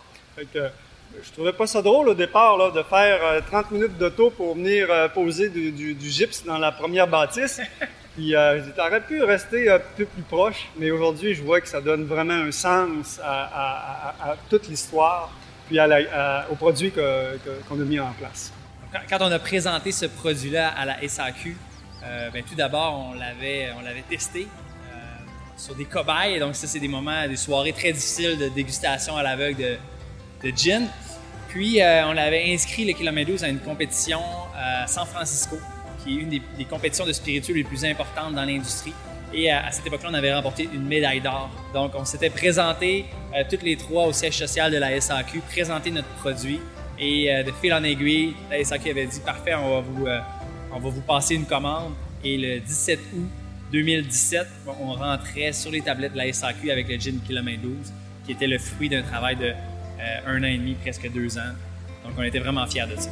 Je 1.22 1.32
trouvais 1.32 1.54
pas 1.54 1.68
ça 1.68 1.82
drôle 1.82 2.10
au 2.10 2.14
départ 2.14 2.58
là, 2.58 2.72
de 2.72 2.82
faire 2.84 3.20
euh, 3.24 3.42
30 3.50 3.72
minutes 3.72 3.98
d'auto 3.98 4.30
pour 4.30 4.56
venir 4.56 4.88
euh, 4.90 5.08
poser 5.10 5.50
du, 5.50 5.72
du, 5.72 5.94
du 5.94 6.10
gypse 6.10 6.44
dans 6.46 6.58
la 6.58 6.72
première 6.72 7.08
bâtisse. 7.08 7.60
Puis 8.16 8.36
euh, 8.36 8.62
t'aurais 8.76 9.02
pu 9.02 9.24
rester 9.24 9.72
un 9.72 9.80
peu 9.80 10.06
plus 10.06 10.22
proche, 10.24 10.68
mais 10.78 10.92
aujourd'hui, 10.92 11.34
je 11.34 11.42
vois 11.42 11.60
que 11.62 11.68
ça 11.68 11.82
donne 11.82 12.04
vraiment 12.06 12.34
un 12.36 12.52
sens 12.52 13.20
à, 13.24 13.44
à- 13.44 14.10
à- 14.30 14.32
à 14.32 14.36
toute 14.50 14.68
l'histoire, 14.68 15.32
puis 15.68 15.80
la- 15.88 15.88
que- 16.92 17.38
que- 17.38 17.64
qu'on 17.68 17.82
a 17.82 17.84
mis 17.84 18.00
en 18.00 18.12
place. 18.14 18.54
Quand, 18.92 19.00
quand 19.18 19.28
on 19.28 19.32
a 19.32 19.40
présenté 19.40 19.92
ce 19.92 20.06
produit-là 20.06 20.70
à 20.78 20.86
la 20.86 21.02
SAQ, 21.08 21.58
euh, 22.04 22.30
ben, 22.32 22.44
tout 22.44 22.54
d'abord, 22.54 23.10
on 23.12 23.14
l'avait, 23.18 23.72
testé 24.08 24.42
euh, 24.92 24.96
sur 25.58 25.74
des 25.74 25.86
cobayes. 25.86 26.38
Donc, 26.40 26.54
ça, 26.56 26.68
c'est 26.68 26.80
des 26.80 26.88
moments, 26.88 27.28
des 27.28 27.36
soirées 27.36 27.74
très 27.74 27.94
difficiles 27.94 28.38
de 28.38 28.50
dégustation 28.50 29.18
à 29.18 29.24
l'aveugle 29.24 29.58
de, 29.64 29.78
de 30.52 30.56
gin. 30.56 30.84
Puis, 31.54 31.82
euh, 31.82 32.08
on 32.08 32.14
l'avait 32.14 32.52
inscrit, 32.52 32.84
le 32.84 32.94
kilomètre 32.94 33.30
12, 33.30 33.44
à 33.44 33.48
une 33.48 33.60
compétition 33.60 34.20
à 34.58 34.88
San 34.88 35.06
Francisco, 35.06 35.58
qui 36.04 36.18
est 36.18 36.22
une 36.22 36.30
des, 36.30 36.66
compétitions 36.66 37.06
de 37.06 37.14
spiritueux 37.14 37.54
les 37.54 37.64
plus 37.64 37.86
importantes 37.86 38.34
dans 38.34 38.44
l'industrie. 38.44 38.94
Et 39.32 39.52
à, 39.52 39.68
à 39.68 39.72
cette 39.72 39.86
époque-là, 39.86 40.10
on 40.12 40.16
avait 40.16 40.34
remporté 40.34 40.68
une 40.74 40.86
médaille 40.86 41.22
d'or. 41.22 41.52
Donc, 41.72 41.92
on 41.96 42.06
s'était 42.06 42.32
présenté 42.32 43.06
euh, 43.36 43.44
toutes 43.48 43.62
les 43.62 43.78
trois 43.78 44.08
au 44.08 44.14
siège 44.14 44.36
social 44.36 44.72
de 44.72 44.78
la 44.78 45.00
SAQ, 45.00 45.42
présenté 45.42 45.92
notre 45.92 46.08
produit. 46.16 46.60
Et 47.00 47.32
euh, 47.32 47.44
de 47.44 47.52
fil 47.52 47.72
en 47.72 47.84
aiguille, 47.84 48.34
la 48.50 48.64
SAQ 48.64 48.90
avait 48.90 49.06
dit 49.06 49.20
parfait, 49.20 49.54
on 49.54 49.76
va 49.76 49.82
vous, 49.82 50.08
euh, 50.08 50.20
on 50.72 50.80
va 50.80 50.90
vous 50.90 51.02
passer 51.02 51.36
une 51.36 51.46
commande. 51.46 51.94
Et 52.24 52.36
le 52.36 52.62
17 52.62 53.00
août 53.16 53.30
2017, 53.72 54.48
bon, 54.66 54.74
on 54.82 54.94
rentrait 54.94 55.54
sur 55.54 55.70
les 55.70 55.82
tablettes 55.82 56.14
de 56.14 56.18
la 56.18 56.32
SAQ 56.32 56.72
avec 56.72 56.88
le 56.88 56.98
gin 57.00 57.20
Kilomètre 57.26 57.62
12, 57.62 57.76
qui 58.26 58.32
était 58.32 58.48
le 58.48 58.58
fruit 58.58 58.90
d'un 58.90 59.02
travail 59.02 59.36
de 59.36 59.46
euh, 59.46 59.54
un 60.26 60.44
an 60.44 60.48
et 60.48 60.58
demi, 60.58 60.76
presque 60.76 61.12
deux 61.12 61.38
ans. 61.38 61.54
Donc, 62.04 62.14
on 62.18 62.24
était 62.24 62.40
vraiment 62.40 62.66
fiers 62.68 62.88
de 62.88 63.00
ça. 63.00 63.10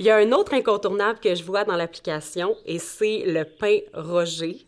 Il 0.00 0.06
y 0.06 0.10
a 0.10 0.16
un 0.16 0.32
autre 0.32 0.54
incontournable 0.54 1.18
que 1.20 1.34
je 1.34 1.44
vois 1.44 1.64
dans 1.64 1.76
l'application 1.76 2.56
et 2.64 2.78
c'est 2.78 3.22
le 3.26 3.44
pain 3.44 3.80
Roger. 3.92 4.66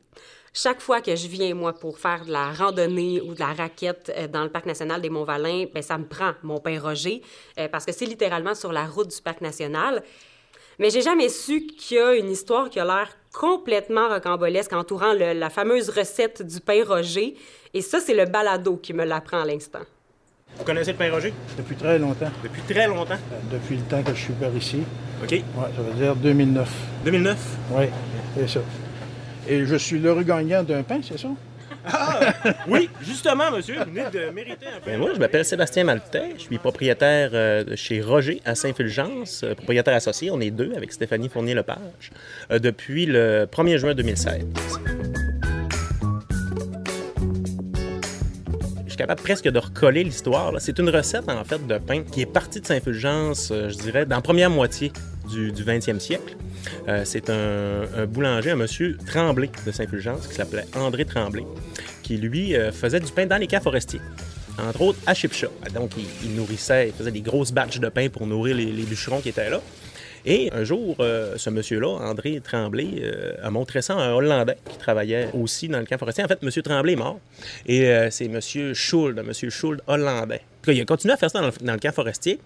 Chaque 0.55 0.83
fois 0.83 1.01
que 1.01 1.17
je 1.17 1.29
viens, 1.29 1.55
moi, 1.55 1.73
pour 1.73 1.99
faire 1.99 2.27
de 2.27 2.31
la 2.33 2.53
randonnée 2.53 3.23
ou 3.23 3.33
de 3.33 3.41
la 3.41 3.55
raquette 3.55 4.13
euh, 4.17 4.29
dans 4.29 4.43
le 4.43 4.51
parc 4.51 4.67
national 4.67 5.01
des 5.01 5.09
Monts-Valin, 5.09 5.65
ben, 5.73 5.83
ça 5.83 5.97
me 5.97 6.05
prend 6.05 6.33
mon 6.43 6.59
pain 6.59 6.79
Roger 6.79 7.23
euh, 7.59 7.69
parce 7.69 7.87
que 7.87 7.93
c'est 7.93 8.05
littéralement 8.05 8.55
sur 8.55 8.71
la 8.71 8.85
route 8.85 9.09
du 9.15 9.23
parc 9.23 9.41
national. 9.41 10.03
Mais 10.79 10.91
j'ai 10.91 11.01
jamais 11.01 11.31
su 11.31 11.67
qu'il 11.67 11.97
y 11.97 12.01
a 12.01 12.15
une 12.15 12.31
histoire 12.31 12.69
qui 12.69 12.79
a 12.81 12.85
l'air 12.85 13.09
complètement 13.33 14.09
rocambolesque 14.11 14.75
entourant 14.75 15.15
le- 15.15 15.33
la 15.33 15.49
fameuse 15.49 15.89
recette 15.89 16.43
du 16.43 16.61
pain 16.61 16.83
Roger. 16.87 17.35
Et 17.73 17.81
ça, 17.81 17.99
c'est 17.99 18.15
le 18.15 18.27
balado 18.27 18.77
qui 18.77 18.93
me 18.93 19.05
l'apprend 19.07 19.41
à 19.41 19.47
l'instant. 19.47 19.81
Vous 20.59 20.65
connaissez 20.65 20.93
le 20.93 20.99
pain 20.99 21.11
Roger? 21.11 21.33
Depuis 21.57 21.77
très 21.77 21.99
longtemps. 21.99 22.31
Depuis 22.43 22.61
très 22.63 22.87
longtemps? 22.87 23.15
Euh, 23.15 23.39
Depuis 23.59 23.77
le 23.77 23.83
temps 23.85 24.03
que 24.03 24.15
je 24.15 24.21
suis 24.25 24.33
par 24.35 24.55
ici. 24.55 24.83
OK. 25.23 25.31
Ouais, 25.31 25.43
ça 25.75 25.81
veut 25.83 25.95
dire 25.95 26.15
2009. 26.15 26.69
2009? 27.07 27.39
Oui, 27.71 27.85
c'est 28.37 28.49
ça. 28.49 28.61
Et 29.49 29.67
je 29.67 29.77
suis 29.77 29.99
l'heureux 29.99 30.23
gagnant 30.23 30.63
d'un 30.63 30.83
pain, 30.83 31.01
c'est 31.03 31.19
ça? 31.19 31.29
Oui, 32.69 32.89
justement, 33.03 33.51
monsieur, 33.51 33.77
vous 33.79 33.91
venez 33.91 34.05
de 34.11 34.31
mériter 34.31 34.67
un 34.67 34.81
pain. 34.81 34.87
Ben, 34.87 34.99
moi, 34.99 35.11
je 35.15 35.19
m'appelle 35.19 35.45
Sébastien 35.45 35.85
Maltais. 35.85 36.35
Je 36.37 36.43
suis 36.43 36.59
propriétaire 36.59 37.31
euh, 37.33 37.65
chez 37.77 38.01
Roger 38.01 38.41
à 38.45 38.55
Saint-Fulgence, 38.55 39.43
euh, 39.43 39.55
propriétaire 39.55 39.95
associé. 39.95 40.31
On 40.31 40.41
est 40.41 40.51
deux 40.51 40.73
avec 40.77 40.93
Stéphanie 40.93 41.29
Fournier-Lepage 41.29 42.13
euh, 42.51 42.59
depuis 42.59 43.07
le 43.07 43.47
1er 43.51 43.79
juin 43.79 43.95
2016. 43.95 44.47
Capable 49.03 49.23
presque 49.23 49.49
de 49.49 49.59
recoller 49.59 50.05
l'histoire. 50.05 50.53
C'est 50.61 50.79
une 50.79 50.89
recette, 50.89 51.29
en 51.29 51.43
fait, 51.43 51.67
de 51.67 51.79
pain 51.79 52.05
qui 52.05 52.21
est 52.21 52.27
partie 52.27 52.61
de 52.61 52.67
Saint-Fulgence, 52.67 53.49
euh, 53.51 53.69
je 53.69 53.77
dirais, 53.79 54.07
dans 54.07 54.15
la 54.15 54.23
première 54.23 54.49
moitié 54.49 54.93
du, 55.29 55.51
du 55.51 55.65
20e 55.65 55.99
siècle. 55.99 56.37
Euh, 56.87 57.03
c'est 57.05 57.29
un, 57.29 58.07
boulanger, 58.07 58.53
un 58.53 58.57
monsieur 58.57 58.97
Tremblay 59.05 59.51
de 59.67 59.73
Saint-Fulgence, 59.73 60.29
qui 60.29 60.35
s'appelait 60.35 60.67
André 60.77 61.05
Tremblay, 61.05 61.45
qui, 62.05 62.17
lui, 62.17 62.55
euh, 62.55 62.71
faisait 62.71 63.01
du 63.01 63.11
pain 63.11 63.27
dans 63.27 63.39
les 63.39 63.49
camps 63.49 63.61
forestiers. 63.61 64.01
Entre 64.57 64.83
autres, 64.83 65.01
à 65.05 65.15
Chipcha. 65.15 65.49
Donc, 65.75 65.91
il, 65.99 66.05
il 66.25 66.37
nourrissait, 66.37 66.91
il 66.91 66.95
faisait 66.95 67.11
des 67.11 67.23
grosses 67.23 67.51
batches 67.51 67.81
de 67.81 67.89
pain 67.89 68.09
pour 68.09 68.29
nourrir 68.29 68.55
les, 68.55 68.67
les 68.67 68.85
bûcherons 68.85 69.21
qui 69.21 69.31
étaient 69.31 69.51
là. 69.51 69.61
Et 70.25 70.51
un 70.53 70.65
jour, 70.65 70.97
euh, 71.01 71.37
ce 71.37 71.51
monsieur-là, 71.51 71.89
André 71.89 72.41
Tremblay, 72.43 73.01
euh, 73.03 73.35
a 73.43 73.51
montré 73.51 73.83
ça 73.83 73.95
à 73.95 73.99
un 73.99 74.13
Hollandais 74.13 74.57
qui 74.71 74.79
travaillait 74.79 75.29
aussi 75.35 75.69
dans 75.69 75.81
le 75.81 75.87
camp 75.87 75.99
forestier. 75.99 76.25
En 76.25 76.29
fait, 76.29 76.43
monsieur 76.43 76.63
Tremblay 76.63 76.93
est 76.93 76.97
mort. 76.97 77.19
Et 77.67 77.89
euh, 77.89 78.09
c'est 78.11 78.29
monsieur 78.29 78.73
Schuld, 78.75 79.21
monsieur 79.25 79.51
Schuld 79.51 79.81
hollandais. 79.87 80.43
Il 80.69 80.81
a 80.81 80.85
continué 80.85 81.15
à 81.15 81.17
faire 81.17 81.31
ça 81.31 81.41
dans 81.41 81.73
le, 81.73 81.79
camp 81.79 81.93
forestier. 81.93 82.39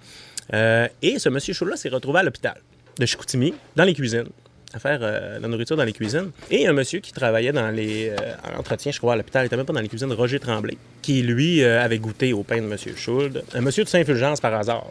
Et 1.03 1.19
ce 1.19 1.29
monsieur 1.29 1.53
Schuld-là 1.53 1.77
s'est 1.77 1.89
retrouvé 1.89 2.21
à 2.21 2.23
l'hôpital 2.23 2.57
de 2.99 3.05
Chicoutimi, 3.05 3.53
dans 3.75 3.85
les 3.85 3.95
cuisines. 3.95 4.29
À 4.77 4.79
faire 4.79 4.99
euh, 5.03 5.39
la 5.39 5.49
nourriture 5.49 5.77
dans 5.77 5.85
les 5.85 5.93
cuisines. 5.93 6.31
Et 6.51 6.67
un 6.67 6.73
monsieur 6.73 7.01
qui 7.01 7.13
travaillait 7.13 7.53
dans 7.53 7.71
les 7.71 8.11
euh, 8.11 8.17
en 8.55 8.59
entretien, 8.61 8.93
je 8.93 8.99
crois, 8.99 9.15
à 9.15 9.17
l'hôpital, 9.17 9.45
il 9.45 9.47
était 9.47 9.57
même 9.57 9.67
pas 9.67 9.73
dans 9.73 9.81
les 9.81 9.89
cuisines, 9.89 10.13
Roger 10.13 10.39
Tremblay, 10.39 10.77
qui 11.03 11.23
lui 11.23 11.63
euh, 11.63 11.83
avait 11.83 11.99
goûté 11.99 12.33
au 12.33 12.43
pain 12.43 12.61
de 12.61 12.67
monsieur 12.67 12.95
Schuld. 12.95 13.43
Un 13.55 13.61
monsieur 13.63 13.85
de 13.85 13.89
Saint-Fulgence 13.89 14.41
par 14.41 14.55
hasard. 14.55 14.87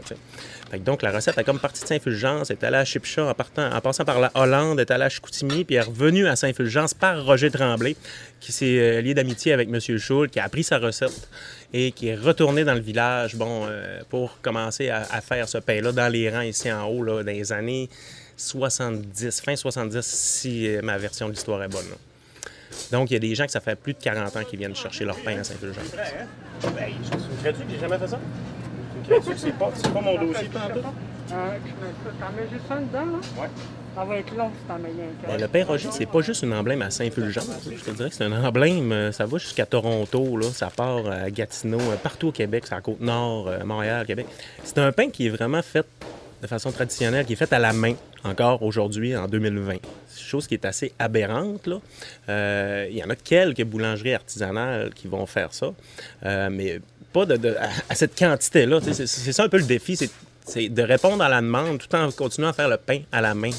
Fait 0.72 0.80
que 0.80 0.84
donc 0.84 1.04
la 1.04 1.12
recette 1.12 1.38
a 1.38 1.44
comme 1.44 1.60
partie 1.60 1.84
de 1.84 1.88
Saint-Fulgence, 1.88 2.50
est 2.50 2.64
allée 2.64 2.78
à 2.78 2.86
Chipcha 2.86 3.26
en, 3.26 3.34
partant, 3.34 3.72
en 3.72 3.82
passant 3.82 4.04
par 4.04 4.20
la 4.20 4.32
Hollande, 4.34 4.80
est 4.80 4.90
allée 4.90 5.04
à 5.04 5.10
Chicoutimi, 5.10 5.64
puis 5.64 5.76
est 5.76 5.82
revenue 5.82 6.28
à 6.28 6.36
Saint-Fulgence 6.36 6.96
par 6.96 7.24
Roger 7.24 7.52
Tremblay, 7.52 7.96
qui 8.40 8.52
s'est 8.52 8.80
euh, 8.80 9.02
lié 9.02 9.14
d'amitié 9.14 9.54
avec 9.54 9.70
monsieur 9.70 9.98
Schuld, 10.00 10.32
qui 10.32 10.40
a 10.40 10.46
appris 10.46 10.64
sa 10.64 10.80
recette 10.80 11.30
et 11.74 11.92
qui 11.92 12.08
est 12.08 12.16
retourné 12.16 12.64
dans 12.64 12.74
le 12.74 12.80
village 12.80 13.36
bon, 13.36 13.66
euh, 13.68 14.00
pour 14.10 14.42
commencer 14.42 14.90
à, 14.90 15.06
à 15.12 15.22
faire 15.22 15.48
ce 15.48 15.60
pain-là 15.60 15.92
dans 15.92 16.12
les 16.12 16.30
rangs 16.32 16.42
ici 16.42 16.72
en 16.72 16.86
haut, 16.88 17.04
là, 17.04 17.24
dans 17.24 17.32
les 17.32 17.52
années 17.52 17.90
70, 18.38 19.42
fin 19.42 19.56
70, 19.56 20.02
si 20.06 20.68
euh, 20.68 20.82
ma 20.82 20.98
version 20.98 21.28
de 21.28 21.34
l'histoire 21.34 21.62
est 21.64 21.68
bonne. 21.68 21.90
là. 21.90 21.96
Donc, 22.92 23.10
il 23.10 23.14
y 23.14 23.18
a 23.18 23.20
des 23.20 23.34
gens 23.36 23.46
que 23.46 23.52
ça 23.52 23.62
fait 23.62 23.76
plus 23.76 23.94
de 23.94 24.00
40 24.00 24.36
ans 24.36 24.44
qui 24.44 24.58
viennent 24.58 24.76
chercher 24.76 25.06
leur 25.06 25.16
pain 25.18 25.38
à 25.40 25.44
Saint-Fulgence. 25.44 25.84
C'est 25.90 25.96
vrai, 25.96 26.14
hein? 26.22 26.70
Ben, 26.76 26.90
tu 27.04 27.18
me 27.18 27.42
crées-tu 27.42 27.60
que 27.66 27.72
j'ai 27.72 27.80
jamais 27.80 27.98
fait 27.98 28.08
ça? 28.08 28.20
C'est 29.38 29.58
pas, 29.58 29.72
c'est 29.76 29.94
pas 29.94 30.02
mon 30.02 30.18
dossier, 30.20 30.50
tantôt? 30.50 30.80
Euh, 31.32 31.58
T'en 32.20 32.32
mets 32.36 32.50
juste 32.52 32.66
un 32.72 32.82
dedans, 32.82 33.06
là? 33.06 33.42
Ouais. 33.42 33.48
Ça 33.96 34.04
va 34.04 34.18
être 34.18 34.36
long 34.36 34.50
si 34.60 34.68
t'en 34.68 34.78
mets 34.78 34.90
rien 34.90 35.06
qu'un. 35.22 35.28
Ben, 35.30 35.42
le 35.42 35.48
pain 35.48 35.64
Roger, 35.66 35.88
c'est 35.92 36.06
pas 36.06 36.22
juste 36.22 36.44
un 36.44 36.52
emblème 36.52 36.82
à 36.82 36.90
Saint-Fulgence. 36.90 37.48
Je 37.66 37.82
te 37.84 37.92
dirais 37.92 38.10
que 38.10 38.16
c'est 38.16 38.26
un 38.26 38.44
emblème, 38.44 38.92
euh, 38.92 39.12
ça 39.12 39.26
va 39.26 39.38
jusqu'à 39.38 39.66
Toronto, 39.66 40.38
là, 40.38 40.48
ça 40.52 40.70
part 40.76 41.08
à 41.10 41.30
Gatineau, 41.32 41.80
euh, 41.80 41.96
partout 41.96 42.28
au 42.28 42.32
Québec, 42.32 42.66
c'est 42.68 42.76
à 42.76 42.82
Côte-Nord, 42.82 43.48
euh, 43.48 43.64
Montréal, 43.64 44.06
Québec. 44.06 44.28
C'est 44.64 44.80
un 44.80 44.92
pain 44.92 45.10
qui 45.10 45.28
est 45.28 45.30
vraiment 45.30 45.62
fait 45.62 45.86
de 46.42 46.48
façon 46.48 46.72
traditionnelle, 46.72 47.26
qui 47.26 47.34
est 47.34 47.38
fait 47.38 47.52
à 47.54 47.60
la 47.60 47.74
main, 47.74 47.94
encore 48.24 48.62
aujourd'hui, 48.64 49.16
en 49.16 49.28
2020. 49.28 49.78
C'est 50.08 50.20
une 50.22 50.28
chose 50.28 50.48
qui 50.48 50.54
est 50.54 50.66
assez 50.66 50.94
aberrante. 51.00 51.70
Euh, 52.30 52.88
il 52.90 52.98
y 52.98 53.04
en 53.04 53.10
a 53.10 53.16
quelques 53.16 53.64
boulangeries 53.64 54.14
artisanales 54.14 54.94
qui 54.94 55.08
vont 55.08 55.26
faire 55.26 55.54
ça, 55.54 55.74
euh, 56.26 56.50
mais 56.52 56.80
pas 57.14 57.26
de, 57.26 57.38
de- 57.38 57.56
à, 57.90 57.96
cette 57.96 58.18
quantité-là. 58.18 58.80
C'est 58.82 59.08
ça 59.08 59.44
un 59.44 59.50
peu 59.50 59.58
le 59.58 59.64
défi, 59.64 59.96
c'est 59.96 60.10
c'est 60.48 60.70
de 60.70 60.84
répondre 60.84 61.24
à 61.24 61.30
la 61.30 61.42
demande 61.42 61.80
tout 61.80 61.96
en 61.96 62.12
continuant 62.12 62.50
à 62.50 62.54
faire 62.54 62.70
le 62.70 62.78
pain 62.78 63.00
à 63.12 63.20
la 63.20 63.34
main. 63.34 63.50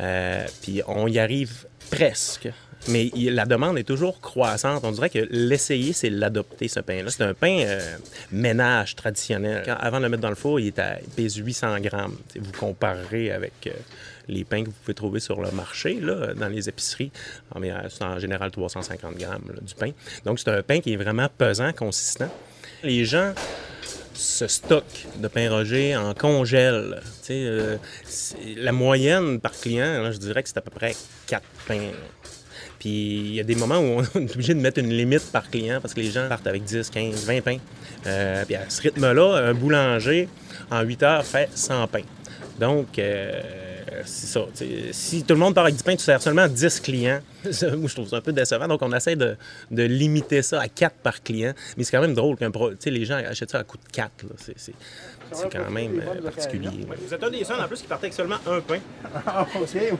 Euh, 0.00 0.44
puis 0.60 0.82
on 0.88 1.06
y 1.06 1.20
arrive 1.20 1.66
presque. 1.90 2.48
Mais 2.88 3.10
la 3.16 3.46
demande 3.46 3.78
est 3.78 3.84
toujours 3.84 4.20
croissante. 4.20 4.84
On 4.84 4.92
dirait 4.92 5.10
que 5.10 5.26
l'essayer, 5.30 5.92
c'est 5.92 6.10
l'adopter, 6.10 6.68
ce 6.68 6.80
pain-là. 6.80 7.10
C'est 7.10 7.24
un 7.24 7.34
pain 7.34 7.60
euh, 7.60 7.80
ménage 8.30 8.94
traditionnel. 8.94 9.64
Avant 9.80 9.98
de 9.98 10.04
le 10.04 10.08
mettre 10.10 10.22
dans 10.22 10.28
le 10.28 10.34
four, 10.34 10.60
il, 10.60 10.72
pèse 10.72 11.36
800 11.36 11.80
grammes. 11.80 12.16
Vous 12.38 12.52
comparerez 12.52 13.30
avec 13.32 13.52
euh, 13.66 13.70
les 14.28 14.44
pains 14.44 14.62
que 14.62 14.68
vous 14.68 14.74
pouvez 14.82 14.94
trouver 14.94 15.20
sur 15.20 15.40
le 15.40 15.50
marché, 15.50 15.98
là, 16.00 16.34
dans 16.34 16.48
les 16.48 16.68
épiceries. 16.68 17.10
Euh, 17.56 17.88
C'est 17.88 18.04
en 18.04 18.18
général 18.18 18.50
350 18.50 19.16
grammes 19.16 19.50
du 19.62 19.74
pain. 19.74 19.90
Donc, 20.24 20.38
c'est 20.38 20.50
un 20.50 20.62
pain 20.62 20.80
qui 20.80 20.92
est 20.92 20.96
vraiment 20.96 21.28
pesant, 21.38 21.72
consistant. 21.72 22.30
Les 22.82 23.04
gens 23.04 23.32
ce 24.14 24.46
stock 24.46 24.84
de 25.16 25.28
pain 25.28 25.50
Roger 25.50 25.96
en 25.96 26.14
congèle. 26.14 27.02
La 28.56 28.72
moyenne 28.72 29.40
par 29.40 29.52
client, 29.52 30.10
je 30.12 30.18
dirais 30.18 30.42
que 30.42 30.48
c'est 30.48 30.58
à 30.58 30.62
peu 30.62 30.70
près 30.70 30.94
4 31.26 31.42
pains. 31.66 31.90
Puis 32.84 32.90
il 32.90 33.34
y 33.36 33.40
a 33.40 33.44
des 33.44 33.54
moments 33.54 33.78
où 33.78 33.82
on 33.98 34.02
est 34.20 34.34
obligé 34.34 34.52
de 34.52 34.60
mettre 34.60 34.78
une 34.78 34.90
limite 34.90 35.32
par 35.32 35.48
client 35.48 35.80
parce 35.80 35.94
que 35.94 36.00
les 36.00 36.10
gens 36.10 36.28
partent 36.28 36.46
avec 36.46 36.64
10, 36.64 36.90
15, 36.90 37.24
20 37.24 37.40
pains. 37.40 37.56
Euh, 38.06 38.44
puis 38.44 38.56
à 38.56 38.68
ce 38.68 38.82
rythme-là, 38.82 39.36
un 39.36 39.54
boulanger, 39.54 40.28
en 40.70 40.82
8 40.82 41.02
heures, 41.02 41.24
fait 41.24 41.48
100 41.54 41.86
pains. 41.86 42.02
Donc, 42.60 42.98
euh, 42.98 43.40
c'est 44.04 44.26
ça. 44.26 44.44
Si 44.92 45.22
tout 45.22 45.32
le 45.32 45.40
monde 45.40 45.54
part 45.54 45.64
avec 45.64 45.76
10 45.76 45.82
pains, 45.82 45.96
tu 45.96 46.04
sers 46.04 46.20
seulement 46.20 46.46
10 46.46 46.80
clients. 46.80 47.20
Moi, 47.44 47.88
je 47.88 47.94
trouve 47.94 48.08
ça 48.08 48.16
un 48.16 48.20
peu 48.20 48.34
décevant. 48.34 48.68
Donc, 48.68 48.82
on 48.82 48.92
essaie 48.92 49.16
de, 49.16 49.38
limiter 49.70 50.42
ça 50.42 50.60
à 50.60 50.68
4 50.68 50.96
par 50.96 51.22
client. 51.22 51.54
Mais 51.78 51.84
c'est 51.84 51.92
quand 51.92 52.02
même 52.02 52.14
drôle 52.14 52.36
qu'un 52.36 52.50
pro... 52.50 52.70
les 52.84 53.04
gens 53.06 53.16
achètent 53.16 53.52
ça 53.52 53.60
à 53.60 53.64
coût 53.64 53.78
de 53.78 53.90
4. 53.90 54.10
là. 54.24 54.34
C'est- 54.36 54.58
C'est 54.58 54.74
c'est 55.32 55.52
quand 55.52 55.70
même 55.70 56.00
euh, 56.00 56.22
particulier. 56.22 56.68
Ouais, 56.68 56.96
Vous 57.06 57.14
êtes 57.14 57.22
un 57.22 57.30
des 57.30 57.44
seuls 57.44 57.60
en 57.60 57.68
plus 57.68 57.80
qui 57.80 57.86
partait 57.86 58.06
avec 58.06 58.14
seulement 58.14 58.38
un 58.46 58.60
pain. 58.60 58.78
Ah, 59.26 59.46
OK, 59.54 59.74
ouais. 59.74 59.90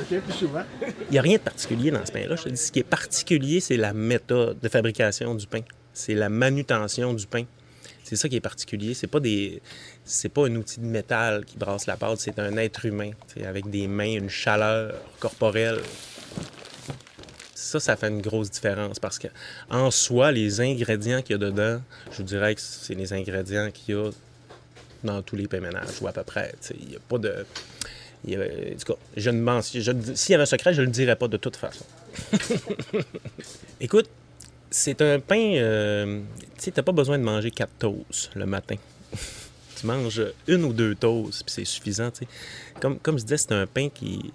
OK, 0.00 0.20
plus 0.20 0.32
souvent. 0.32 0.62
Il 0.82 1.12
n'y 1.12 1.18
a 1.18 1.22
rien 1.22 1.38
de 1.38 1.42
particulier 1.42 1.90
dans 1.90 2.04
ce 2.04 2.12
pain-là. 2.12 2.36
Je 2.36 2.44
te 2.44 2.48
dis, 2.50 2.56
ce 2.56 2.70
qui 2.70 2.78
est 2.78 2.84
particulier, 2.84 3.60
c'est 3.60 3.76
la 3.76 3.92
méthode 3.92 4.58
de 4.60 4.68
fabrication 4.68 5.34
du 5.34 5.46
pain. 5.46 5.60
C'est 5.92 6.14
la 6.14 6.28
manutention 6.28 7.14
du 7.14 7.26
pain. 7.26 7.44
C'est 8.04 8.16
ça 8.16 8.28
qui 8.28 8.36
est 8.36 8.40
particulier. 8.40 8.94
C'est 8.94 9.06
pas 9.06 9.20
des, 9.20 9.60
c'est 10.04 10.30
pas 10.30 10.46
un 10.46 10.56
outil 10.56 10.80
de 10.80 10.86
métal 10.86 11.44
qui 11.44 11.58
brasse 11.58 11.86
la 11.86 11.96
pâte. 11.96 12.20
C'est 12.20 12.38
un 12.38 12.56
être 12.56 12.86
humain, 12.86 13.10
avec 13.44 13.68
des 13.68 13.86
mains, 13.88 14.14
une 14.14 14.30
chaleur 14.30 14.94
corporelle. 15.20 15.80
Ça, 17.68 17.80
ça 17.80 17.96
fait 17.96 18.08
une 18.08 18.22
grosse 18.22 18.50
différence 18.50 18.98
parce 18.98 19.18
que 19.18 19.28
en 19.70 19.90
soi, 19.90 20.32
les 20.32 20.60
ingrédients 20.60 21.20
qu'il 21.20 21.32
y 21.32 21.34
a 21.34 21.38
dedans, 21.38 21.80
je 22.10 22.16
vous 22.18 22.22
dirais 22.22 22.54
que 22.54 22.60
c'est 22.62 22.94
les 22.94 23.12
ingrédients 23.12 23.70
qu'il 23.70 23.94
y 23.94 23.98
a 23.98 24.10
dans 25.04 25.20
tous 25.22 25.36
les 25.36 25.46
pains 25.46 25.60
ménages, 25.60 26.00
ou 26.00 26.08
à 26.08 26.12
peu 26.12 26.22
près. 26.24 26.54
Il 26.80 26.88
n'y 26.88 26.96
a 26.96 27.00
pas 27.08 27.18
de. 27.18 27.46
il 28.24 28.32
y 28.32 28.36
a- 28.36 28.40
en 28.40 28.78
tout 28.78 28.92
cas, 28.94 28.98
je 29.16 29.30
ne 29.30 29.40
m'en- 29.40 29.62
S'il 29.62 29.82
y 29.82 30.34
avait 30.34 30.42
un 30.42 30.46
secret, 30.46 30.72
je 30.74 30.80
ne 30.80 30.86
le 30.86 30.92
dirais 30.92 31.14
pas 31.16 31.28
de 31.28 31.36
toute 31.36 31.56
façon. 31.56 31.84
Écoute, 33.80 34.08
c'est 34.70 35.00
un 35.02 35.20
pain. 35.20 35.54
euh, 35.56 36.20
tu 36.58 36.72
sais, 36.74 36.82
pas 36.82 36.92
besoin 36.92 37.18
de 37.18 37.22
manger 37.24 37.50
quatre 37.50 37.72
toasts 37.78 38.30
le 38.34 38.46
matin. 38.46 38.76
tu 39.78 39.86
manges 39.86 40.22
une 40.46 40.64
ou 40.64 40.72
deux 40.72 40.94
toasts, 40.94 41.44
puis 41.44 41.52
c'est 41.54 41.64
suffisant. 41.64 42.10
Comme, 42.80 42.98
comme 42.98 43.18
je 43.18 43.24
disais, 43.24 43.36
c'est 43.38 43.52
un 43.52 43.66
pain 43.66 43.88
qui, 43.88 44.32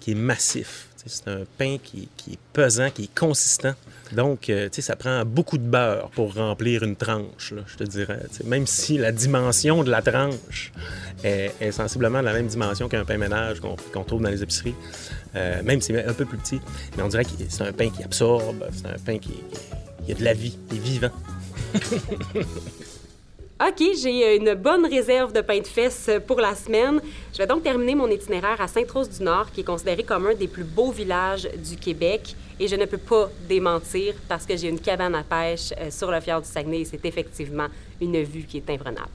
qui 0.00 0.12
est 0.12 0.16
massif. 0.16 0.88
C'est 1.06 1.28
un 1.28 1.42
pain 1.58 1.76
qui, 1.82 2.08
est 2.30 2.38
pesant, 2.52 2.88
qui 2.90 3.04
est 3.04 3.14
consistant. 3.14 3.74
Donc, 4.12 4.48
euh, 4.48 4.68
tu 4.70 4.76
sais, 4.76 4.82
ça 4.82 4.96
prend 4.96 5.24
beaucoup 5.24 5.58
de 5.58 5.62
beurre 5.62 6.08
pour 6.14 6.34
remplir 6.34 6.82
une 6.82 6.96
tranche, 6.96 7.52
je 7.66 7.76
te 7.76 7.84
dirais. 7.84 8.20
Même 8.44 8.66
si 8.66 8.96
la 8.96 9.12
dimension 9.12 9.82
de 9.84 9.90
la 9.90 10.00
tranche 10.02 10.72
est, 11.22 11.70
sensiblement 11.72 12.20
la 12.22 12.32
même 12.32 12.46
dimension 12.46 12.88
qu'un 12.88 13.04
pain 13.04 13.18
ménage 13.18 13.60
qu'on 13.60 14.04
trouve 14.04 14.22
dans 14.22 14.30
les 14.30 14.42
épiceries, 14.42 14.74
euh, 15.36 15.62
même 15.62 15.80
si 15.80 15.92
c'est 15.92 16.04
un 16.04 16.12
peu 16.14 16.24
plus 16.24 16.38
petit. 16.38 16.60
Mais 16.96 17.02
on 17.02 17.08
dirait 17.08 17.24
que 17.24 17.30
c'est 17.48 17.62
un 17.64 17.72
pain 17.72 17.90
qui 17.90 18.02
absorbe, 18.02 18.64
c'est 18.74 18.86
un 18.86 18.98
pain 19.04 19.18
qui- 19.18 19.42
qui 20.06 20.12
a 20.12 20.14
de 20.14 20.24
la 20.24 20.32
vie, 20.34 20.56
qui 20.70 20.76
est 20.76 20.80
vivant. 20.80 21.10
OK, 23.66 23.82
j'ai 23.96 24.26
euh, 24.26 24.36
une 24.36 24.54
bonne 24.54 24.84
réserve 24.84 25.32
de 25.32 25.40
pain 25.40 25.58
de 25.58 25.66
fesses 25.66 26.10
pour 26.26 26.38
la 26.38 26.54
semaine. 26.54 27.00
Je 27.32 27.38
vais 27.38 27.46
donc 27.46 27.62
terminer 27.62 27.94
mon 27.94 28.08
itinéraire 28.08 28.60
à 28.60 28.68
Sainte-Rose-du-Nord, 28.68 29.52
qui 29.52 29.62
est 29.62 29.64
considéré 29.64 30.02
comme 30.02 30.26
un 30.26 30.34
des 30.34 30.48
plus 30.48 30.64
beaux 30.64 30.90
villages 30.90 31.48
du 31.56 31.76
Québec. 31.76 32.36
Et 32.60 32.68
je 32.68 32.76
ne 32.76 32.84
peux 32.84 32.98
pas 32.98 33.30
démentir 33.48 34.14
parce 34.28 34.44
que 34.44 34.54
j'ai 34.54 34.68
une 34.68 34.80
cabane 34.80 35.14
à 35.14 35.22
pêche 35.22 35.72
euh, 35.78 35.90
sur 35.90 36.10
le 36.10 36.20
fjord 36.20 36.42
du 36.42 36.48
Saguenay 36.48 36.80
et 36.80 36.84
c'est 36.84 37.04
effectivement 37.06 37.68
une 38.02 38.22
vue 38.22 38.42
qui 38.42 38.58
est 38.58 38.68
invrenable. 38.68 39.08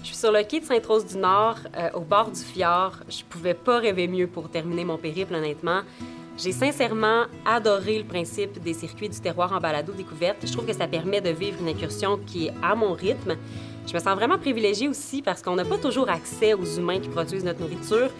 Je 0.00 0.06
suis 0.06 0.16
sur 0.16 0.32
le 0.32 0.42
quai 0.42 0.60
de 0.60 0.64
Sainte-Rose-du-Nord, 0.64 1.58
euh, 1.76 1.90
au 1.92 2.00
bord 2.00 2.30
du 2.30 2.40
fjord. 2.40 2.94
Je 3.10 3.24
pouvais 3.28 3.54
pas 3.54 3.78
rêver 3.78 4.08
mieux 4.08 4.26
pour 4.26 4.48
terminer 4.48 4.84
mon 4.84 4.96
périple, 4.96 5.34
honnêtement. 5.34 5.82
J'ai 6.36 6.52
sincèrement 6.52 7.24
adoré 7.46 7.98
le 7.98 8.04
principe 8.04 8.62
des 8.62 8.74
circuits 8.74 9.08
du 9.08 9.18
terroir 9.18 9.52
en 9.52 9.58
balado 9.58 9.92
découverte. 9.92 10.38
Je 10.44 10.52
trouve 10.52 10.66
que 10.66 10.74
ça 10.74 10.86
permet 10.86 11.22
de 11.22 11.30
vivre 11.30 11.56
une 11.60 11.68
incursion 11.68 12.18
qui 12.18 12.46
est 12.46 12.52
à 12.62 12.74
mon 12.74 12.92
rythme. 12.92 13.36
Je 13.86 13.94
me 13.94 13.98
sens 13.98 14.14
vraiment 14.16 14.36
privilégiée 14.36 14.88
aussi 14.88 15.22
parce 15.22 15.40
qu'on 15.40 15.54
n'a 15.54 15.64
pas 15.64 15.78
toujours 15.78 16.10
accès 16.10 16.52
aux 16.52 16.64
humains 16.64 17.00
qui 17.00 17.08
produisent 17.08 17.44
notre 17.44 17.60
nourriture 17.60 18.10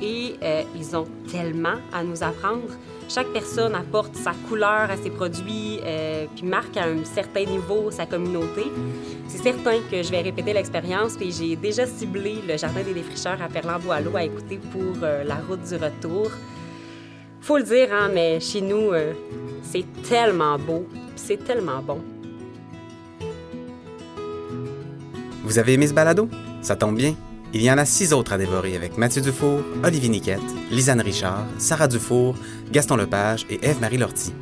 et 0.00 0.34
euh, 0.42 0.62
ils 0.76 0.94
ont 0.94 1.06
tellement 1.32 1.76
à 1.92 2.04
nous 2.04 2.22
apprendre. 2.22 2.68
Chaque 3.08 3.28
personne 3.32 3.74
apporte 3.74 4.14
sa 4.14 4.32
couleur 4.48 4.90
à 4.90 4.96
ses 4.96 5.10
produits, 5.10 5.80
euh, 5.82 6.26
puis 6.34 6.46
marque 6.46 6.76
à 6.76 6.84
un 6.84 7.04
certain 7.04 7.44
niveau 7.44 7.90
sa 7.90 8.06
communauté. 8.06 8.64
C'est 9.28 9.42
certain 9.42 9.78
que 9.90 10.02
je 10.02 10.10
vais 10.10 10.22
répéter 10.22 10.52
l'expérience, 10.52 11.16
puis 11.16 11.32
j'ai 11.32 11.56
déjà 11.56 11.86
ciblé 11.86 12.36
le 12.46 12.56
Jardin 12.56 12.82
des 12.82 12.94
défricheurs 12.94 13.42
à 13.42 13.48
Ferland-Boileau 13.48 14.16
à 14.16 14.24
écouter 14.24 14.58
pour 14.72 15.02
euh, 15.02 15.24
la 15.24 15.36
route 15.36 15.62
du 15.62 15.74
retour. 15.74 16.30
Faut 17.44 17.58
le 17.58 17.62
dire, 17.62 17.88
hein, 17.92 18.10
mais 18.14 18.40
chez 18.40 18.62
nous, 18.62 18.94
euh, 18.94 19.12
c'est 19.62 19.84
tellement 20.08 20.58
beau, 20.58 20.88
c'est 21.14 21.44
tellement 21.44 21.82
bon. 21.82 22.00
Vous 25.44 25.58
avez 25.58 25.74
aimé 25.74 25.86
ce 25.86 25.92
balado? 25.92 26.26
Ça 26.62 26.74
tombe 26.74 26.96
bien. 26.96 27.14
Il 27.52 27.60
y 27.60 27.70
en 27.70 27.76
a 27.76 27.84
six 27.84 28.14
autres 28.14 28.32
à 28.32 28.38
dévorer 28.38 28.74
avec 28.76 28.96
Mathieu 28.96 29.20
Dufour, 29.20 29.60
Olivier 29.84 30.08
Niquette, 30.08 30.40
Lisanne 30.70 31.02
Richard, 31.02 31.44
Sarah 31.58 31.86
Dufour, 31.86 32.34
Gaston 32.72 32.96
Lepage 32.96 33.44
et 33.50 33.58
Ève-Marie 33.62 33.98
Lortie. 33.98 34.32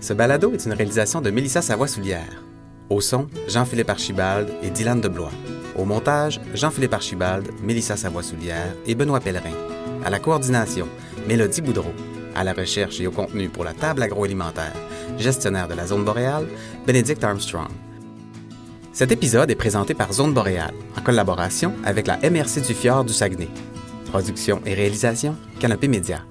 Ce 0.00 0.14
balado 0.14 0.50
est 0.54 0.64
une 0.64 0.72
réalisation 0.72 1.20
de 1.20 1.28
Mélissa 1.28 1.60
Savoie-Soulière. 1.60 2.42
Au 2.88 3.02
son, 3.02 3.26
Jean-Philippe 3.48 3.90
Archibald 3.90 4.48
et 4.62 4.70
Dylan 4.70 5.02
Deblois. 5.02 5.30
Au 5.76 5.84
montage, 5.84 6.40
Jean-Philippe 6.54 6.94
Archibald, 6.94 7.50
Mélissa 7.62 7.98
Savoie-Soulière 7.98 8.74
et 8.86 8.94
Benoît 8.94 9.20
Pellerin. 9.20 9.52
À 10.06 10.08
la 10.08 10.18
coordination, 10.18 10.88
Mélodie 11.26 11.62
Boudreau. 11.62 11.92
À 12.34 12.44
la 12.44 12.52
recherche 12.52 13.00
et 13.00 13.06
au 13.06 13.10
contenu 13.10 13.48
pour 13.48 13.64
la 13.64 13.74
table 13.74 14.02
agroalimentaire, 14.02 14.72
gestionnaire 15.18 15.68
de 15.68 15.74
la 15.74 15.86
zone 15.86 16.04
boréale, 16.04 16.46
Bénédicte 16.86 17.22
Armstrong. 17.22 17.68
Cet 18.92 19.12
épisode 19.12 19.50
est 19.50 19.56
présenté 19.56 19.94
par 19.94 20.12
Zone 20.12 20.34
Boréale, 20.34 20.74
en 20.96 21.00
collaboration 21.00 21.74
avec 21.84 22.06
la 22.06 22.18
MRC 22.18 22.60
du 22.66 22.74
Fjord 22.74 23.04
du 23.04 23.12
Saguenay. 23.12 23.48
Production 24.10 24.60
et 24.66 24.74
réalisation, 24.74 25.36
Canopée 25.60 25.88
Média. 25.88 26.22